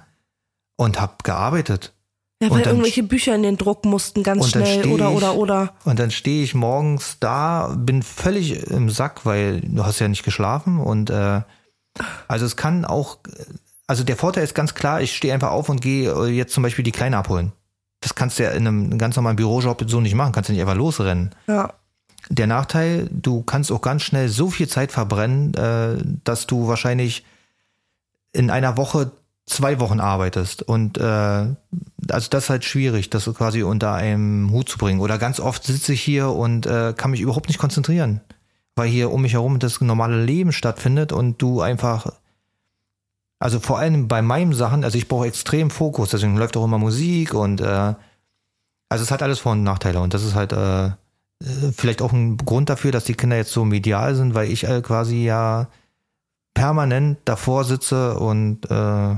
und 0.77 0.99
habe 0.99 1.15
gearbeitet. 1.23 1.93
Ja, 2.41 2.49
weil 2.49 2.61
dann, 2.61 2.73
irgendwelche 2.73 3.03
Bücher 3.03 3.35
in 3.35 3.43
den 3.43 3.57
Druck 3.57 3.85
mussten 3.85 4.23
ganz 4.23 4.49
schnell 4.49 4.87
oder 4.87 5.09
ich, 5.09 5.17
oder 5.17 5.35
oder. 5.35 5.73
Und 5.85 5.99
dann 5.99 6.09
stehe 6.09 6.43
ich 6.43 6.55
morgens 6.55 7.17
da, 7.19 7.75
bin 7.77 8.01
völlig 8.01 8.71
im 8.71 8.89
Sack, 8.89 9.25
weil 9.25 9.61
du 9.61 9.85
hast 9.85 9.99
ja 9.99 10.07
nicht 10.07 10.23
geschlafen 10.23 10.79
und 10.79 11.11
äh, 11.11 11.41
also 12.27 12.45
es 12.45 12.55
kann 12.55 12.85
auch 12.85 13.19
also 13.91 14.05
der 14.05 14.15
Vorteil 14.15 14.45
ist 14.45 14.55
ganz 14.55 14.73
klar, 14.73 15.01
ich 15.01 15.13
stehe 15.13 15.33
einfach 15.33 15.51
auf 15.51 15.67
und 15.67 15.81
gehe 15.81 16.09
äh, 16.09 16.29
jetzt 16.29 16.53
zum 16.53 16.63
Beispiel 16.63 16.85
die 16.85 16.93
Kleine 16.93 17.17
abholen. 17.17 17.51
Das 18.01 18.15
kannst 18.15 18.39
du 18.39 18.43
ja 18.43 18.51
in 18.51 18.67
einem 18.67 18.97
ganz 18.97 19.15
normalen 19.15 19.35
Bürojob 19.35 19.83
so 19.87 20.01
nicht 20.01 20.15
machen, 20.15 20.33
kannst 20.33 20.49
du 20.49 20.53
nicht 20.53 20.61
einfach 20.61 20.75
losrennen. 20.75 21.31
Ja. 21.47 21.73
Der 22.29 22.47
Nachteil, 22.47 23.09
du 23.11 23.41
kannst 23.43 23.71
auch 23.71 23.81
ganz 23.81 24.03
schnell 24.03 24.29
so 24.29 24.49
viel 24.49 24.67
Zeit 24.67 24.91
verbrennen, 24.91 25.53
äh, 25.53 25.97
dass 26.23 26.47
du 26.47 26.67
wahrscheinlich 26.67 27.25
in 28.33 28.49
einer 28.49 28.77
Woche 28.77 29.11
zwei 29.45 29.79
Wochen 29.79 29.99
arbeitest. 29.99 30.63
Und 30.63 30.97
äh, 30.97 31.01
also 31.01 31.55
das 32.07 32.43
ist 32.45 32.49
halt 32.49 32.65
schwierig, 32.65 33.09
das 33.09 33.25
quasi 33.25 33.63
unter 33.63 33.93
einem 33.93 34.51
Hut 34.51 34.69
zu 34.69 34.77
bringen. 34.77 34.99
Oder 34.99 35.17
ganz 35.17 35.39
oft 35.39 35.63
sitze 35.63 35.93
ich 35.93 36.01
hier 36.01 36.29
und 36.29 36.65
äh, 36.65 36.93
kann 36.95 37.11
mich 37.11 37.21
überhaupt 37.21 37.47
nicht 37.47 37.59
konzentrieren, 37.59 38.21
weil 38.75 38.89
hier 38.89 39.11
um 39.11 39.21
mich 39.21 39.33
herum 39.33 39.59
das 39.59 39.81
normale 39.81 40.23
Leben 40.23 40.51
stattfindet 40.51 41.11
und 41.11 41.41
du 41.41 41.61
einfach 41.61 42.13
also 43.41 43.59
vor 43.59 43.79
allem 43.79 44.07
bei 44.07 44.21
meinen 44.21 44.53
Sachen, 44.53 44.83
also 44.83 44.99
ich 44.99 45.07
brauche 45.07 45.25
extrem 45.25 45.71
Fokus, 45.71 46.11
deswegen 46.11 46.37
läuft 46.37 46.55
auch 46.57 46.63
immer 46.63 46.77
Musik 46.77 47.33
und 47.33 47.59
äh, 47.59 47.95
also 48.87 49.03
es 49.03 49.09
hat 49.09 49.23
alles 49.23 49.39
Vor- 49.39 49.53
und 49.53 49.63
Nachteile 49.63 49.99
und 49.99 50.13
das 50.13 50.23
ist 50.23 50.35
halt 50.35 50.53
äh, 50.53 50.91
vielleicht 51.75 52.03
auch 52.03 52.13
ein 52.13 52.37
Grund 52.37 52.69
dafür, 52.69 52.91
dass 52.91 53.05
die 53.05 53.15
Kinder 53.15 53.37
jetzt 53.37 53.51
so 53.51 53.65
medial 53.65 54.13
sind, 54.13 54.35
weil 54.35 54.51
ich 54.51 54.65
äh, 54.65 54.81
quasi 54.83 55.23
ja 55.23 55.69
permanent 56.53 57.17
davor 57.25 57.63
sitze 57.63 58.19
und 58.19 58.69
äh, 58.69 59.15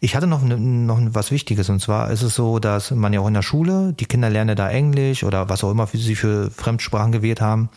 ich 0.00 0.16
hatte 0.16 0.26
noch, 0.26 0.40
noch 0.42 0.98
was 1.08 1.30
Wichtiges 1.30 1.68
und 1.68 1.80
zwar 1.80 2.10
ist 2.10 2.22
es 2.22 2.34
so, 2.36 2.58
dass 2.58 2.90
man 2.90 3.12
ja 3.12 3.20
auch 3.20 3.28
in 3.28 3.34
der 3.34 3.42
Schule, 3.42 3.92
die 3.92 4.06
Kinder 4.06 4.30
lernen 4.30 4.56
da 4.56 4.70
Englisch 4.70 5.24
oder 5.24 5.50
was 5.50 5.62
auch 5.62 5.70
immer 5.70 5.86
sie 5.88 6.16
für 6.16 6.50
Fremdsprachen 6.50 7.12
gewählt 7.12 7.42
haben. 7.42 7.68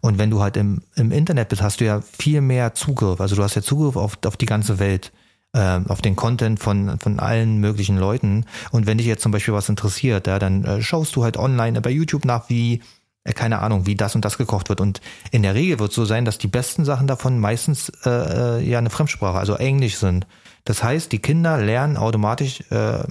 Und 0.00 0.18
wenn 0.18 0.30
du 0.30 0.40
halt 0.40 0.56
im, 0.56 0.82
im 0.96 1.12
Internet 1.12 1.48
bist, 1.50 1.62
hast 1.62 1.80
du 1.80 1.84
ja 1.84 2.00
viel 2.00 2.40
mehr 2.40 2.74
Zugriff. 2.74 3.20
Also 3.20 3.36
du 3.36 3.42
hast 3.42 3.54
ja 3.54 3.62
Zugriff 3.62 3.96
auf, 3.96 4.18
auf 4.24 4.36
die 4.36 4.46
ganze 4.46 4.78
Welt, 4.78 5.12
äh, 5.52 5.80
auf 5.88 6.00
den 6.00 6.16
Content 6.16 6.60
von, 6.60 6.98
von 6.98 7.20
allen 7.20 7.58
möglichen 7.58 7.98
Leuten. 7.98 8.46
Und 8.70 8.86
wenn 8.86 8.98
dich 8.98 9.06
jetzt 9.06 9.22
zum 9.22 9.32
Beispiel 9.32 9.54
was 9.54 9.68
interessiert, 9.68 10.26
ja, 10.26 10.38
dann 10.38 10.64
äh, 10.64 10.82
schaust 10.82 11.16
du 11.16 11.24
halt 11.24 11.36
online 11.36 11.80
bei 11.80 11.90
YouTube 11.90 12.24
nach, 12.24 12.48
wie, 12.48 12.82
äh, 13.24 13.32
keine 13.32 13.58
Ahnung, 13.58 13.86
wie 13.86 13.94
das 13.94 14.14
und 14.14 14.24
das 14.24 14.38
gekocht 14.38 14.68
wird. 14.70 14.80
Und 14.80 15.00
in 15.30 15.42
der 15.42 15.54
Regel 15.54 15.78
wird 15.78 15.90
es 15.90 15.96
so 15.96 16.04
sein, 16.04 16.24
dass 16.24 16.38
die 16.38 16.48
besten 16.48 16.84
Sachen 16.84 17.06
davon 17.06 17.38
meistens 17.38 17.90
äh, 18.04 18.58
äh, 18.58 18.62
ja 18.62 18.78
eine 18.78 18.90
Fremdsprache, 18.90 19.38
also 19.38 19.54
Englisch 19.54 19.96
sind. 19.96 20.26
Das 20.64 20.82
heißt, 20.82 21.12
die 21.12 21.18
Kinder 21.18 21.58
lernen 21.58 21.96
automatisch 21.96 22.62
äh, 22.70 23.02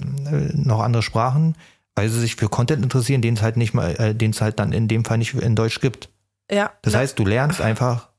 noch 0.54 0.80
andere 0.80 1.02
Sprachen, 1.02 1.56
weil 1.94 2.08
sie 2.08 2.20
sich 2.20 2.36
für 2.36 2.48
Content 2.48 2.82
interessieren, 2.82 3.22
den 3.22 3.34
es 3.34 3.42
halt 3.42 3.56
nicht 3.56 3.74
mal, 3.74 3.94
äh, 3.96 4.14
den 4.14 4.30
es 4.30 4.40
halt 4.40 4.58
dann 4.58 4.72
in 4.72 4.88
dem 4.88 5.04
Fall 5.04 5.18
nicht 5.18 5.34
in 5.34 5.56
Deutsch 5.56 5.80
gibt. 5.80 6.08
Ja. 6.50 6.72
Das 6.82 6.94
heißt, 6.94 7.18
du 7.18 7.24
lernst 7.24 7.60
einfach 7.60 8.10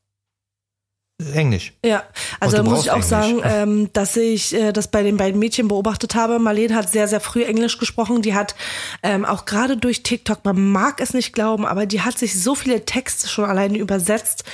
Englisch. 1.34 1.72
Ja, 1.84 2.02
also 2.40 2.56
da 2.56 2.62
muss 2.62 2.84
ich 2.84 2.90
auch 2.90 2.96
Englisch. 2.96 3.08
sagen, 3.08 3.40
ähm, 3.44 3.90
dass 3.92 4.16
ich 4.16 4.54
äh, 4.54 4.72
das 4.72 4.88
bei 4.88 5.02
den 5.02 5.16
beiden 5.16 5.38
Mädchen 5.38 5.68
beobachtet 5.68 6.14
habe. 6.14 6.38
Marlene 6.38 6.74
hat 6.74 6.90
sehr, 6.90 7.08
sehr 7.08 7.20
früh 7.20 7.44
Englisch 7.44 7.78
gesprochen. 7.78 8.22
Die 8.22 8.34
hat 8.34 8.54
ähm, 9.02 9.24
auch 9.24 9.44
gerade 9.44 9.76
durch 9.76 10.02
TikTok, 10.02 10.44
man 10.44 10.72
mag 10.72 11.00
es 11.00 11.14
nicht 11.14 11.32
glauben, 11.32 11.64
aber 11.64 11.86
die 11.86 12.00
hat 12.00 12.18
sich 12.18 12.40
so 12.40 12.54
viele 12.54 12.84
Texte 12.84 13.28
schon 13.28 13.44
alleine 13.44 13.78
übersetzt, 13.78 14.44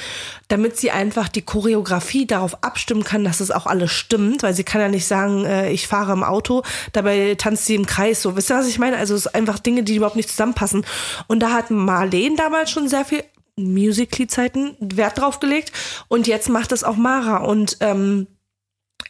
damit 0.49 0.77
sie 0.77 0.91
einfach 0.91 1.29
die 1.29 1.43
Choreografie 1.43 2.27
darauf 2.27 2.63
abstimmen 2.63 3.05
kann, 3.05 3.25
dass 3.25 3.41
es 3.41 3.51
auch 3.51 3.67
alles 3.67 3.93
stimmt, 3.93 4.43
weil 4.43 4.55
sie 4.55 4.65
kann 4.65 4.81
ja 4.81 4.89
nicht 4.89 5.07
sagen, 5.07 5.45
äh, 5.45 5.71
ich 5.71 5.87
fahre 5.87 6.13
im 6.13 6.25
Auto, 6.25 6.63
dabei 6.93 7.35
tanzt 7.37 7.67
sie 7.67 7.75
im 7.75 7.87
Kreis. 7.87 8.23
So, 8.23 8.37
wisst 8.37 8.51
ihr, 8.51 8.59
was 8.59 8.69
ich 8.69 8.79
meine? 8.79 8.99
Also 8.99 9.15
es 9.15 9.27
ist 9.27 9.35
einfach 9.35 9.59
Dinge, 9.59 9.83
die 9.83 9.97
überhaupt 9.97 10.17
nicht 10.17 10.29
zusammenpassen. 10.29 10.85
Und 11.27 11.41
da 11.41 11.53
hat 11.53 11.71
Marlene 11.71 12.37
damals 12.37 12.71
schon 12.71 12.89
sehr 12.89 13.05
viel 13.05 13.25
Musically-Zeiten 13.59 14.77
Wert 14.81 15.19
drauf 15.19 15.41
gelegt 15.41 15.73
und 16.09 16.27
jetzt 16.27 16.49
macht 16.49 16.73
es 16.73 16.85
auch 16.85 16.97
Mara 16.97 17.39
und 17.39 17.77
ähm, 17.81 18.27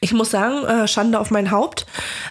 ich 0.00 0.12
muss 0.12 0.30
sagen, 0.30 0.64
äh, 0.64 0.86
Schande 0.86 1.18
auf 1.18 1.30
mein 1.30 1.50
Haupt. 1.50 1.86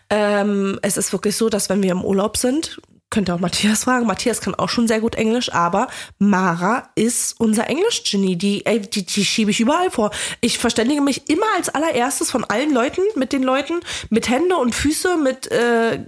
Ähm, 0.09 0.79
es 0.81 0.97
ist 0.97 1.11
wirklich 1.11 1.35
so, 1.35 1.49
dass 1.49 1.69
wenn 1.69 1.83
wir 1.83 1.91
im 1.91 2.03
Urlaub 2.03 2.37
sind, 2.37 2.79
könnt 3.09 3.29
ihr 3.29 3.35
auch 3.35 3.39
Matthias 3.39 3.85
fragen. 3.85 4.05
Matthias 4.05 4.41
kann 4.41 4.55
auch 4.55 4.69
schon 4.69 4.87
sehr 4.87 4.99
gut 4.99 5.15
Englisch, 5.15 5.51
aber 5.53 5.87
Mara 6.19 6.89
ist 6.95 7.39
unser 7.39 7.67
Englisch-Genie. 7.69 8.35
Die, 8.35 8.65
ey, 8.65 8.81
die, 8.81 9.05
die 9.05 9.25
schiebe 9.25 9.51
ich 9.51 9.59
überall 9.59 9.91
vor. 9.91 10.11
Ich 10.41 10.57
verständige 10.57 11.01
mich 11.01 11.29
immer 11.29 11.45
als 11.55 11.69
allererstes 11.69 12.31
von 12.31 12.43
allen 12.43 12.73
Leuten, 12.73 13.01
mit 13.15 13.33
den 13.33 13.43
Leuten, 13.43 13.79
mit 14.09 14.29
Hände 14.29 14.55
und 14.57 14.75
Füße, 14.75 15.17
mit 15.17 15.49
äh, 15.51 15.99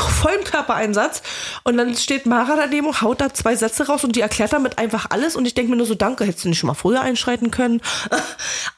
vollen 0.00 0.44
Körpereinsatz. 0.44 1.22
Und 1.64 1.76
dann 1.76 1.94
steht 1.96 2.26
Mara 2.26 2.56
daneben 2.56 2.86
und 2.86 3.02
haut 3.02 3.20
da 3.20 3.32
zwei 3.32 3.56
Sätze 3.56 3.86
raus 3.86 4.04
und 4.04 4.16
die 4.16 4.20
erklärt 4.20 4.52
damit 4.52 4.78
einfach 4.78 5.06
alles. 5.10 5.36
Und 5.36 5.46
ich 5.46 5.54
denke 5.54 5.70
mir 5.70 5.76
nur 5.76 5.86
so, 5.86 5.94
danke, 5.94 6.24
hättest 6.24 6.44
du 6.44 6.48
nicht 6.48 6.58
schon 6.58 6.68
mal 6.68 6.74
früher 6.74 7.00
einschreiten 7.00 7.50
können. 7.50 7.80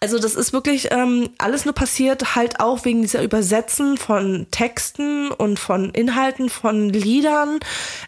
Also 0.02 0.18
das 0.18 0.34
ist 0.34 0.54
wirklich 0.54 0.92
ähm, 0.92 1.28
alles 1.36 1.66
nur 1.66 1.74
passiert, 1.74 2.34
halt 2.34 2.58
auch 2.58 2.86
wegen 2.86 3.02
dieser 3.02 3.22
Übersetzen 3.22 3.98
von 3.98 4.46
Texten 4.50 5.30
und 5.30 5.58
von 5.58 5.90
Inhalten, 5.90 6.48
von 6.48 6.88
Liedern. 6.88 7.60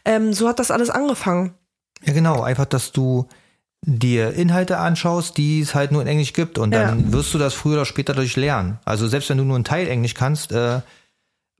Ähm, 0.06 0.32
so 0.32 0.48
hat 0.48 0.58
das 0.58 0.70
alles 0.70 0.88
angefangen. 0.88 1.54
Ja, 2.04 2.14
genau. 2.14 2.40
Einfach, 2.42 2.64
dass 2.64 2.92
du 2.92 3.28
dir 3.84 4.32
Inhalte 4.32 4.78
anschaust, 4.78 5.36
die 5.36 5.60
es 5.60 5.74
halt 5.74 5.92
nur 5.92 6.02
in 6.02 6.08
Englisch 6.08 6.32
gibt. 6.32 6.58
Und 6.58 6.70
dann 6.70 7.06
ja. 7.06 7.12
wirst 7.12 7.34
du 7.34 7.38
das 7.38 7.54
früher 7.54 7.74
oder 7.74 7.84
später 7.84 8.14
durch 8.14 8.36
lernen. 8.36 8.78
Also 8.84 9.08
selbst 9.08 9.28
wenn 9.28 9.38
du 9.38 9.44
nur 9.44 9.56
einen 9.56 9.64
Teil 9.64 9.88
Englisch 9.88 10.14
kannst, 10.14 10.52
äh, 10.52 10.80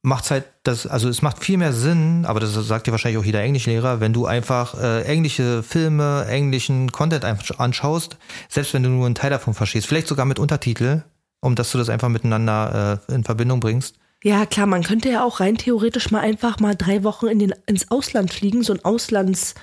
macht's 0.03 0.31
halt 0.31 0.45
das, 0.65 0.87
also 0.87 1.09
es 1.09 1.23
macht 1.23 1.43
viel 1.43 1.57
mehr 1.57 1.73
Sinn, 1.73 2.25
aber 2.27 2.41
das 2.41 2.53
sagt 2.53 2.87
dir 2.87 2.91
wahrscheinlich 2.91 3.21
auch 3.21 3.25
jeder 3.25 3.41
Englischlehrer, 3.41 4.01
wenn 4.01 4.13
du 4.13 4.27
einfach 4.27 4.79
äh, 4.81 5.03
englische 5.03 5.63
Filme, 5.63 6.27
englischen 6.29 6.91
Content 6.91 7.25
einfach 7.25 7.59
anschaust, 7.59 8.19
selbst 8.49 8.75
wenn 8.75 8.83
du 8.83 8.89
nur 8.89 9.07
einen 9.07 9.15
Teil 9.15 9.31
davon 9.31 9.55
verstehst, 9.55 9.87
vielleicht 9.87 10.09
sogar 10.09 10.27
mit 10.27 10.39
Untertitel, 10.39 11.03
um 11.41 11.55
dass 11.55 11.71
du 11.71 11.79
das 11.79 11.89
einfach 11.89 12.09
miteinander 12.09 13.01
äh, 13.09 13.15
in 13.15 13.25
Verbindung 13.25 13.61
bringst. 13.61 13.97
Ja, 14.25 14.47
klar, 14.47 14.67
man 14.67 14.85
könnte 14.85 15.11
ja 15.11 15.25
auch 15.25 15.41
rein 15.41 15.57
theoretisch 15.57 16.11
mal 16.11 16.21
einfach 16.21 16.61
mal 16.61 16.77
drei 16.77 17.03
Wochen 17.03 17.27
in 17.27 17.39
den, 17.39 17.55
ins 17.67 17.91
Ausland 17.91 18.33
fliegen, 18.33 18.63
so 18.63 18.73
ein 18.73 18.85
Auslands 18.85 19.55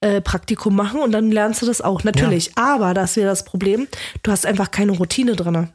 äh, 0.00 0.20
Praktikum 0.20 0.74
machen 0.74 1.00
und 1.00 1.12
dann 1.12 1.30
lernst 1.30 1.62
du 1.62 1.66
das 1.66 1.80
auch, 1.80 2.04
natürlich. 2.04 2.52
Ja. 2.56 2.74
Aber 2.74 2.94
das 2.94 3.16
wäre 3.16 3.28
das 3.28 3.44
Problem, 3.44 3.86
du 4.22 4.30
hast 4.30 4.44
einfach 4.44 4.70
keine 4.70 4.92
Routine 4.92 5.36
drin. 5.36 5.68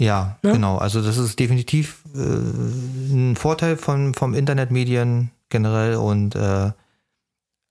Ja, 0.00 0.38
ne? 0.42 0.52
genau. 0.52 0.78
Also 0.78 1.02
das 1.02 1.18
ist 1.18 1.38
definitiv 1.38 2.02
äh, 2.14 2.18
ein 2.18 3.36
Vorteil 3.36 3.76
von, 3.76 4.14
vom 4.14 4.32
Internetmedien 4.32 5.30
generell 5.50 5.96
und 5.96 6.34
äh, 6.34 6.70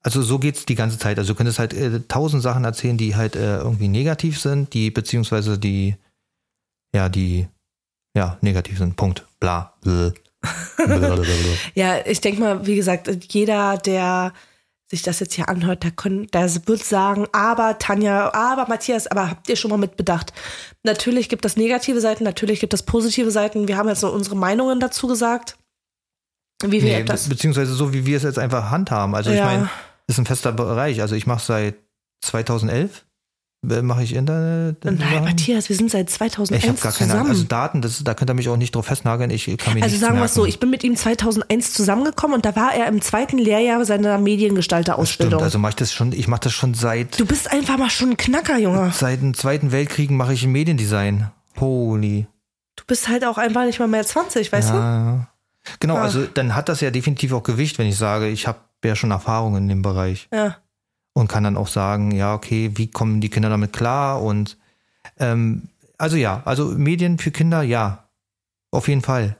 also 0.01 0.21
so 0.21 0.37
geht's 0.37 0.65
die 0.65 0.75
ganze 0.75 0.99
Zeit. 0.99 1.17
Also 1.17 1.33
du 1.33 1.37
könntest 1.37 1.57
halt 1.57 1.73
äh, 1.73 2.01
tausend 2.07 2.43
Sachen 2.43 2.63
erzählen, 2.65 2.97
die 2.97 3.15
halt 3.15 3.35
äh, 3.35 3.57
irgendwie 3.57 3.87
negativ 3.87 4.39
sind, 4.39 4.73
die 4.75 4.91
beziehungsweise 4.91 5.57
die 5.57 5.95
ja 6.93 7.09
die 7.09 7.47
ja 8.15 8.37
negativ 8.41 8.77
sind. 8.77 8.95
Punkt. 8.95 9.25
Bla. 9.39 9.73
ja, 11.75 12.05
ich 12.05 12.21
denke 12.21 12.41
mal, 12.41 12.65
wie 12.65 12.75
gesagt, 12.75 13.09
jeder, 13.33 13.77
der 13.77 14.33
sich 14.89 15.03
das 15.03 15.19
jetzt 15.19 15.35
hier 15.35 15.49
anhört, 15.49 15.83
der, 15.83 15.91
können, 15.91 16.27
der 16.27 16.49
wird 16.67 16.83
sagen, 16.83 17.27
aber 17.31 17.77
Tanja, 17.77 18.33
aber 18.33 18.67
Matthias, 18.67 19.07
aber 19.07 19.29
habt 19.29 19.47
ihr 19.47 19.55
schon 19.55 19.69
mal 19.69 19.77
mitbedacht? 19.77 20.33
Natürlich 20.83 21.29
gibt 21.29 21.45
es 21.45 21.57
negative 21.57 22.01
Seiten, 22.01 22.23
natürlich 22.23 22.59
gibt 22.59 22.73
es 22.73 22.83
positive 22.83 23.29
Seiten. 23.29 23.67
Wir 23.67 23.77
haben 23.77 23.87
jetzt 23.87 24.01
nur 24.01 24.13
unsere 24.13 24.35
Meinungen 24.35 24.79
dazu 24.79 25.07
gesagt. 25.07 25.57
Wie 26.63 26.81
wir 26.81 26.99
nee, 26.99 27.03
das? 27.03 27.29
Beziehungsweise 27.29 27.73
so, 27.73 27.93
wie 27.93 28.05
wir 28.05 28.17
es 28.17 28.23
jetzt 28.23 28.39
einfach 28.39 28.69
handhaben. 28.69 29.15
Also 29.15 29.29
ja. 29.29 29.37
ich 29.37 29.43
meine, 29.43 29.69
ist 30.07 30.17
ein 30.17 30.25
fester 30.25 30.51
Bereich. 30.51 31.01
Also 31.01 31.15
ich 31.15 31.27
mache 31.27 31.45
seit 31.45 31.75
2011 32.21 33.05
Mache 33.61 34.03
ich 34.03 34.15
Internet? 34.15 34.85
Nein, 34.85 34.97
machen? 34.97 35.25
Matthias, 35.25 35.67
wir 35.67 35.75
sind 35.75 35.91
seit 35.91 36.09
2001 36.09 36.63
Ich 36.63 36.69
habe 36.69 36.79
gar 36.79 36.93
keine 36.93 37.11
zusammen. 37.11 37.29
Also 37.29 37.43
Daten, 37.43 37.81
das, 37.81 38.01
da 38.05 38.13
könnt 38.13 38.31
ihr 38.31 38.33
mich 38.33 38.47
auch 38.47 38.55
nicht 38.55 38.73
drauf 38.73 38.85
festnageln. 38.85 39.31
Ich 39.31 39.45
kann 39.57 39.73
mich 39.73 39.83
Also 39.83 39.97
sagen 39.97 40.17
wir 40.17 40.25
es 40.25 40.33
so, 40.33 40.45
ich 40.45 40.61
bin 40.61 40.69
mit 40.69 40.85
ihm 40.85 40.95
2001 40.95 41.73
zusammengekommen 41.73 42.35
und 42.35 42.45
da 42.45 42.55
war 42.55 42.73
er 42.73 42.87
im 42.87 43.01
zweiten 43.01 43.37
Lehrjahr 43.37 43.83
seiner 43.83 44.17
Mediengestalter-Ausbildung. 44.17 45.43
Also 45.43 45.59
mache 45.59 45.71
ich 45.71 45.75
das 45.75 45.91
schon, 45.91 46.13
ich 46.13 46.29
mache 46.29 46.41
das 46.45 46.53
schon 46.53 46.73
seit... 46.73 47.19
Du 47.19 47.25
bist 47.25 47.51
einfach 47.51 47.77
mal 47.77 47.89
schon 47.89 48.11
ein 48.11 48.17
Knacker, 48.17 48.57
Junge. 48.57 48.91
Seit 48.93 49.21
dem 49.21 49.33
Zweiten 49.33 49.73
Weltkrieg 49.73 50.09
mache 50.09 50.33
ich 50.33 50.47
Mediendesign. 50.47 51.29
Holy. 51.59 52.27
Du 52.77 52.85
bist 52.87 53.09
halt 53.09 53.25
auch 53.25 53.37
einfach 53.37 53.65
nicht 53.65 53.79
mal 53.79 53.89
mehr 53.89 54.05
20, 54.05 54.53
weißt 54.53 54.69
ja, 54.69 54.73
du? 54.73 54.79
Ja. 54.79 55.27
Genau, 55.81 55.97
ah. 55.97 56.03
also 56.03 56.25
dann 56.25 56.55
hat 56.55 56.69
das 56.69 56.79
ja 56.79 56.91
definitiv 56.91 57.33
auch 57.33 57.43
Gewicht, 57.43 57.77
wenn 57.77 57.87
ich 57.87 57.97
sage, 57.97 58.29
ich 58.29 58.47
habe 58.47 58.59
ja 58.85 58.95
schon 58.95 59.11
Erfahrung 59.11 59.57
in 59.57 59.67
dem 59.67 59.81
Bereich. 59.81 60.29
Ja 60.33 60.55
und 61.13 61.27
kann 61.27 61.43
dann 61.43 61.57
auch 61.57 61.67
sagen, 61.67 62.11
ja, 62.11 62.33
okay, 62.33 62.71
wie 62.75 62.87
kommen 62.87 63.21
die 63.21 63.29
Kinder 63.29 63.49
damit 63.49 63.73
klar? 63.73 64.21
Und 64.21 64.57
ähm, 65.19 65.69
also 65.97 66.15
ja, 66.15 66.41
also 66.45 66.65
Medien 66.65 67.17
für 67.17 67.31
Kinder, 67.31 67.61
ja, 67.61 68.09
auf 68.71 68.87
jeden 68.87 69.01
Fall. 69.01 69.37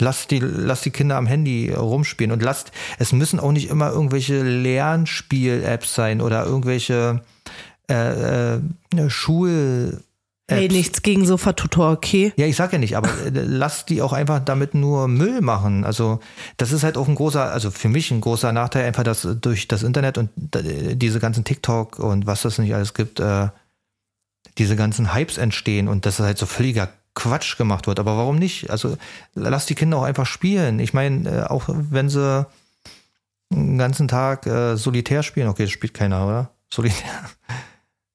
Lasst 0.00 0.30
die, 0.30 0.40
lasst 0.40 0.84
die 0.84 0.90
Kinder 0.90 1.16
am 1.16 1.26
Handy 1.26 1.70
rumspielen 1.70 2.32
und 2.32 2.42
lasst, 2.42 2.72
es 2.98 3.12
müssen 3.12 3.38
auch 3.38 3.52
nicht 3.52 3.68
immer 3.68 3.90
irgendwelche 3.90 4.42
Lernspiel-Apps 4.42 5.94
sein 5.94 6.20
oder 6.20 6.44
irgendwelche 6.44 7.22
äh, 7.88 8.54
äh, 8.54 8.60
Schul- 9.08 10.02
Hey, 10.50 10.68
nichts 10.68 11.02
gegen 11.02 11.24
Sofa-Tutor, 11.24 11.92
okay? 11.92 12.32
Ja, 12.36 12.46
ich 12.46 12.56
sag 12.56 12.72
ja 12.72 12.78
nicht, 12.78 12.96
aber 12.96 13.08
äh, 13.08 13.30
lass 13.32 13.86
die 13.86 14.02
auch 14.02 14.12
einfach 14.12 14.40
damit 14.40 14.74
nur 14.74 15.08
Müll 15.08 15.40
machen. 15.40 15.84
Also 15.84 16.20
das 16.56 16.72
ist 16.72 16.82
halt 16.82 16.96
auch 16.96 17.08
ein 17.08 17.14
großer, 17.14 17.52
also 17.52 17.70
für 17.70 17.88
mich 17.88 18.10
ein 18.10 18.20
großer 18.20 18.52
Nachteil, 18.52 18.84
einfach, 18.84 19.04
dass 19.04 19.26
durch 19.40 19.68
das 19.68 19.82
Internet 19.82 20.18
und 20.18 20.30
äh, 20.56 20.96
diese 20.96 21.20
ganzen 21.20 21.44
TikTok 21.44 21.98
und 21.98 22.26
was 22.26 22.42
das 22.42 22.58
nicht 22.58 22.74
alles 22.74 22.92
gibt, 22.94 23.20
äh, 23.20 23.48
diese 24.58 24.76
ganzen 24.76 25.14
Hypes 25.14 25.38
entstehen 25.38 25.88
und 25.88 26.06
das 26.06 26.18
ist 26.18 26.26
halt 26.26 26.38
so 26.38 26.46
völliger 26.46 26.88
Quatsch 27.14 27.56
gemacht 27.56 27.86
wird. 27.86 28.00
Aber 28.00 28.16
warum 28.16 28.36
nicht? 28.36 28.70
Also 28.70 28.96
lass 29.34 29.66
die 29.66 29.74
Kinder 29.74 29.98
auch 29.98 30.04
einfach 30.04 30.26
spielen. 30.26 30.80
Ich 30.80 30.92
meine, 30.92 31.30
äh, 31.30 31.42
auch 31.44 31.64
wenn 31.68 32.08
sie 32.08 32.46
den 33.50 33.78
ganzen 33.78 34.08
Tag 34.08 34.46
äh, 34.46 34.76
solitär 34.76 35.22
spielen, 35.22 35.48
okay, 35.48 35.64
das 35.64 35.72
spielt 35.72 35.94
keiner, 35.94 36.26
oder? 36.26 36.50
Solitär. 36.72 37.30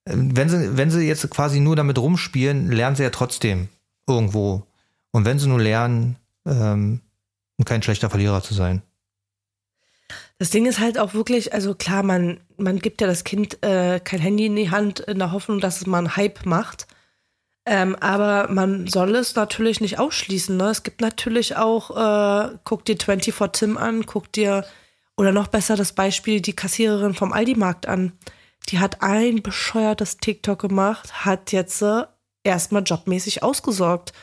Wenn 0.09 0.49
sie, 0.49 0.77
wenn 0.77 0.91
sie 0.91 1.07
jetzt 1.07 1.29
quasi 1.29 1.59
nur 1.59 1.75
damit 1.75 1.97
rumspielen, 1.97 2.71
lernen 2.71 2.95
sie 2.95 3.03
ja 3.03 3.09
trotzdem 3.09 3.67
irgendwo. 4.07 4.63
Und 5.11 5.25
wenn 5.25 5.39
sie 5.39 5.47
nur 5.47 5.59
lernen, 5.59 6.17
ähm, 6.45 7.01
kein 7.65 7.81
schlechter 7.81 8.09
Verlierer 8.09 8.41
zu 8.41 8.53
sein. 8.53 8.81
Das 10.39 10.51
Ding 10.51 10.67
ist 10.67 10.79
halt 10.79 10.99
auch 10.99 11.13
wirklich, 11.13 11.53
also 11.53 11.73
klar, 11.73 12.03
man, 12.03 12.39
man 12.57 12.79
gibt 12.79 13.01
ja 13.01 13.07
das 13.07 13.23
Kind 13.23 13.63
äh, 13.63 13.99
kein 13.99 14.19
Handy 14.19 14.45
in 14.45 14.55
die 14.55 14.69
Hand 14.69 14.99
in 14.99 15.17
der 15.17 15.31
Hoffnung, 15.31 15.59
dass 15.59 15.77
es 15.77 15.87
mal 15.87 15.97
einen 15.97 16.15
Hype 16.15 16.45
macht. 16.45 16.87
Ähm, 17.65 17.95
aber 17.99 18.47
man 18.49 18.87
soll 18.87 19.15
es 19.15 19.35
natürlich 19.35 19.81
nicht 19.81 19.99
ausschließen. 19.99 20.55
Ne? 20.55 20.69
Es 20.69 20.83
gibt 20.83 21.01
natürlich 21.01 21.57
auch, 21.57 21.89
äh, 21.91 22.57
guck 22.63 22.85
dir 22.85 22.95
24 22.97 23.33
Tim 23.51 23.77
an, 23.77 24.05
guck 24.05 24.31
dir, 24.31 24.63
oder 25.17 25.31
noch 25.31 25.47
besser 25.47 25.75
das 25.75 25.91
Beispiel, 25.91 26.39
die 26.39 26.55
Kassiererin 26.55 27.15
vom 27.15 27.33
Aldi-Markt 27.33 27.87
an. 27.87 28.13
Die 28.69 28.79
hat 28.79 29.01
ein 29.01 29.41
bescheuertes 29.41 30.17
TikTok 30.17 30.59
gemacht, 30.59 31.25
hat 31.25 31.51
jetzt 31.51 31.81
äh, 31.81 32.03
erstmal 32.43 32.83
jobmäßig 32.83 33.43
ausgesorgt. 33.43 34.13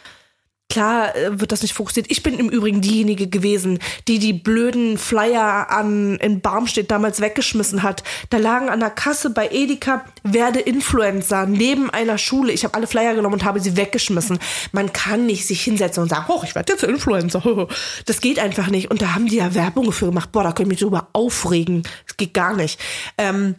Klar 0.70 1.14
äh, 1.14 1.40
wird 1.40 1.52
das 1.52 1.62
nicht 1.62 1.74
fokussiert. 1.74 2.10
Ich 2.10 2.22
bin 2.22 2.38
im 2.38 2.48
Übrigen 2.48 2.80
diejenige 2.80 3.28
gewesen, 3.28 3.78
die 4.08 4.18
die 4.18 4.32
blöden 4.32 4.98
Flyer 4.98 5.70
an 5.70 6.16
in 6.16 6.40
Barmstedt 6.40 6.90
damals 6.90 7.20
weggeschmissen 7.20 7.82
hat. 7.82 8.02
Da 8.30 8.38
lagen 8.38 8.68
an 8.70 8.80
der 8.80 8.90
Kasse 8.90 9.30
bei 9.30 9.50
Edeka 9.50 10.04
werde 10.24 10.60
Influencer 10.60 11.46
neben 11.46 11.90
einer 11.90 12.18
Schule. 12.18 12.50
Ich 12.52 12.64
habe 12.64 12.74
alle 12.74 12.86
Flyer 12.86 13.14
genommen 13.14 13.34
und 13.34 13.44
habe 13.44 13.60
sie 13.60 13.76
weggeschmissen. 13.76 14.38
Man 14.72 14.92
kann 14.92 15.26
nicht 15.26 15.46
sich 15.46 15.62
hinsetzen 15.62 16.02
und 16.02 16.08
sagen, 16.08 16.24
oh, 16.28 16.40
ich 16.42 16.54
werde 16.54 16.72
jetzt 16.72 16.82
Influencer. 16.82 17.42
Das 18.06 18.20
geht 18.20 18.38
einfach 18.38 18.68
nicht. 18.68 18.90
Und 18.90 19.00
da 19.00 19.14
haben 19.14 19.26
die 19.26 19.36
ja 19.36 19.54
Werbung 19.54 19.92
für 19.92 20.06
gemacht. 20.06 20.32
Boah, 20.32 20.42
da 20.42 20.48
könnte 20.50 20.62
ich 20.62 20.68
mich 20.68 20.80
drüber 20.80 21.08
aufregen. 21.12 21.84
Das 22.06 22.16
geht 22.16 22.34
gar 22.34 22.54
nicht. 22.54 22.80
Ähm, 23.16 23.54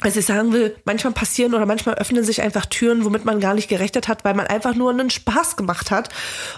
also 0.00 0.20
ich 0.20 0.26
sagen 0.26 0.52
will, 0.52 0.76
manchmal 0.84 1.12
passieren 1.12 1.54
oder 1.54 1.66
manchmal 1.66 1.96
öffnen 1.96 2.22
sich 2.22 2.40
einfach 2.40 2.66
Türen, 2.66 3.04
womit 3.04 3.24
man 3.24 3.40
gar 3.40 3.54
nicht 3.54 3.68
gerechnet 3.68 4.06
hat, 4.06 4.24
weil 4.24 4.34
man 4.34 4.46
einfach 4.46 4.76
nur 4.76 4.90
einen 4.90 5.10
Spaß 5.10 5.56
gemacht 5.56 5.90
hat 5.90 6.08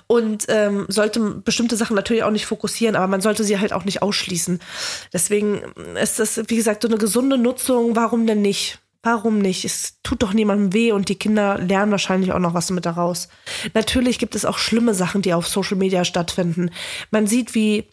und 0.07 0.45
ähm, 0.49 0.84
sollte 0.88 1.20
bestimmte 1.20 1.76
Sachen 1.76 1.97
natürlich 1.97 2.22
auch 2.22 2.30
nicht 2.30 2.45
fokussieren, 2.45 2.97
aber 2.97 3.07
man 3.07 3.22
sollte 3.22 3.43
sie 3.43 3.59
halt 3.59 3.72
auch 3.72 3.84
nicht 3.84 4.03
ausschließen. 4.03 4.61
Deswegen 5.14 5.62
ist 6.01 6.18
das, 6.18 6.43
wie 6.49 6.57
gesagt, 6.57 6.82
so 6.82 6.88
eine 6.88 6.99
gesunde 6.99 7.38
Nutzung. 7.38 7.97
Warum 7.97 8.26
denn 8.26 8.43
nicht? 8.43 8.78
Warum 9.03 9.38
nicht? 9.38 9.64
Es 9.64 9.95
tut 10.03 10.22
doch 10.22 10.34
niemandem 10.34 10.74
weh 10.74 10.93
und 10.93 11.09
die 11.09 11.14
Kinder 11.14 11.57
lernen 11.57 11.93
wahrscheinlich 11.93 12.32
auch 12.32 12.38
noch 12.38 12.53
was 12.53 12.70
mit 12.70 12.84
daraus. 12.84 13.28
Natürlich 13.72 14.18
gibt 14.18 14.34
es 14.34 14.45
auch 14.45 14.59
schlimme 14.59 14.93
Sachen, 14.93 15.22
die 15.22 15.32
auf 15.32 15.49
Social 15.49 15.78
Media 15.78 16.05
stattfinden. 16.05 16.70
Man 17.11 17.26
sieht, 17.26 17.55
wie 17.55 17.88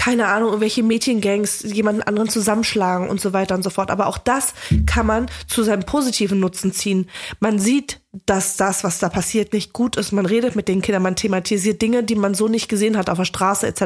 keine 0.00 0.28
Ahnung, 0.28 0.48
irgendwelche 0.48 0.82
Mädchengangs 0.82 1.60
jemanden 1.60 2.00
anderen 2.00 2.30
zusammenschlagen 2.30 3.10
und 3.10 3.20
so 3.20 3.34
weiter 3.34 3.54
und 3.54 3.62
so 3.62 3.68
fort. 3.68 3.90
Aber 3.90 4.06
auch 4.06 4.16
das 4.16 4.54
kann 4.86 5.04
man 5.04 5.26
zu 5.46 5.62
seinem 5.62 5.84
positiven 5.84 6.40
Nutzen 6.40 6.72
ziehen. 6.72 7.10
Man 7.38 7.58
sieht, 7.58 8.00
dass 8.24 8.56
das, 8.56 8.82
was 8.82 8.98
da 8.98 9.10
passiert, 9.10 9.52
nicht 9.52 9.74
gut 9.74 9.96
ist. 9.96 10.12
Man 10.12 10.24
redet 10.24 10.56
mit 10.56 10.68
den 10.68 10.80
Kindern, 10.80 11.02
man 11.02 11.16
thematisiert 11.16 11.82
Dinge, 11.82 12.02
die 12.02 12.14
man 12.14 12.32
so 12.32 12.48
nicht 12.48 12.70
gesehen 12.70 12.96
hat 12.96 13.10
auf 13.10 13.18
der 13.18 13.26
Straße 13.26 13.66
etc. 13.66 13.82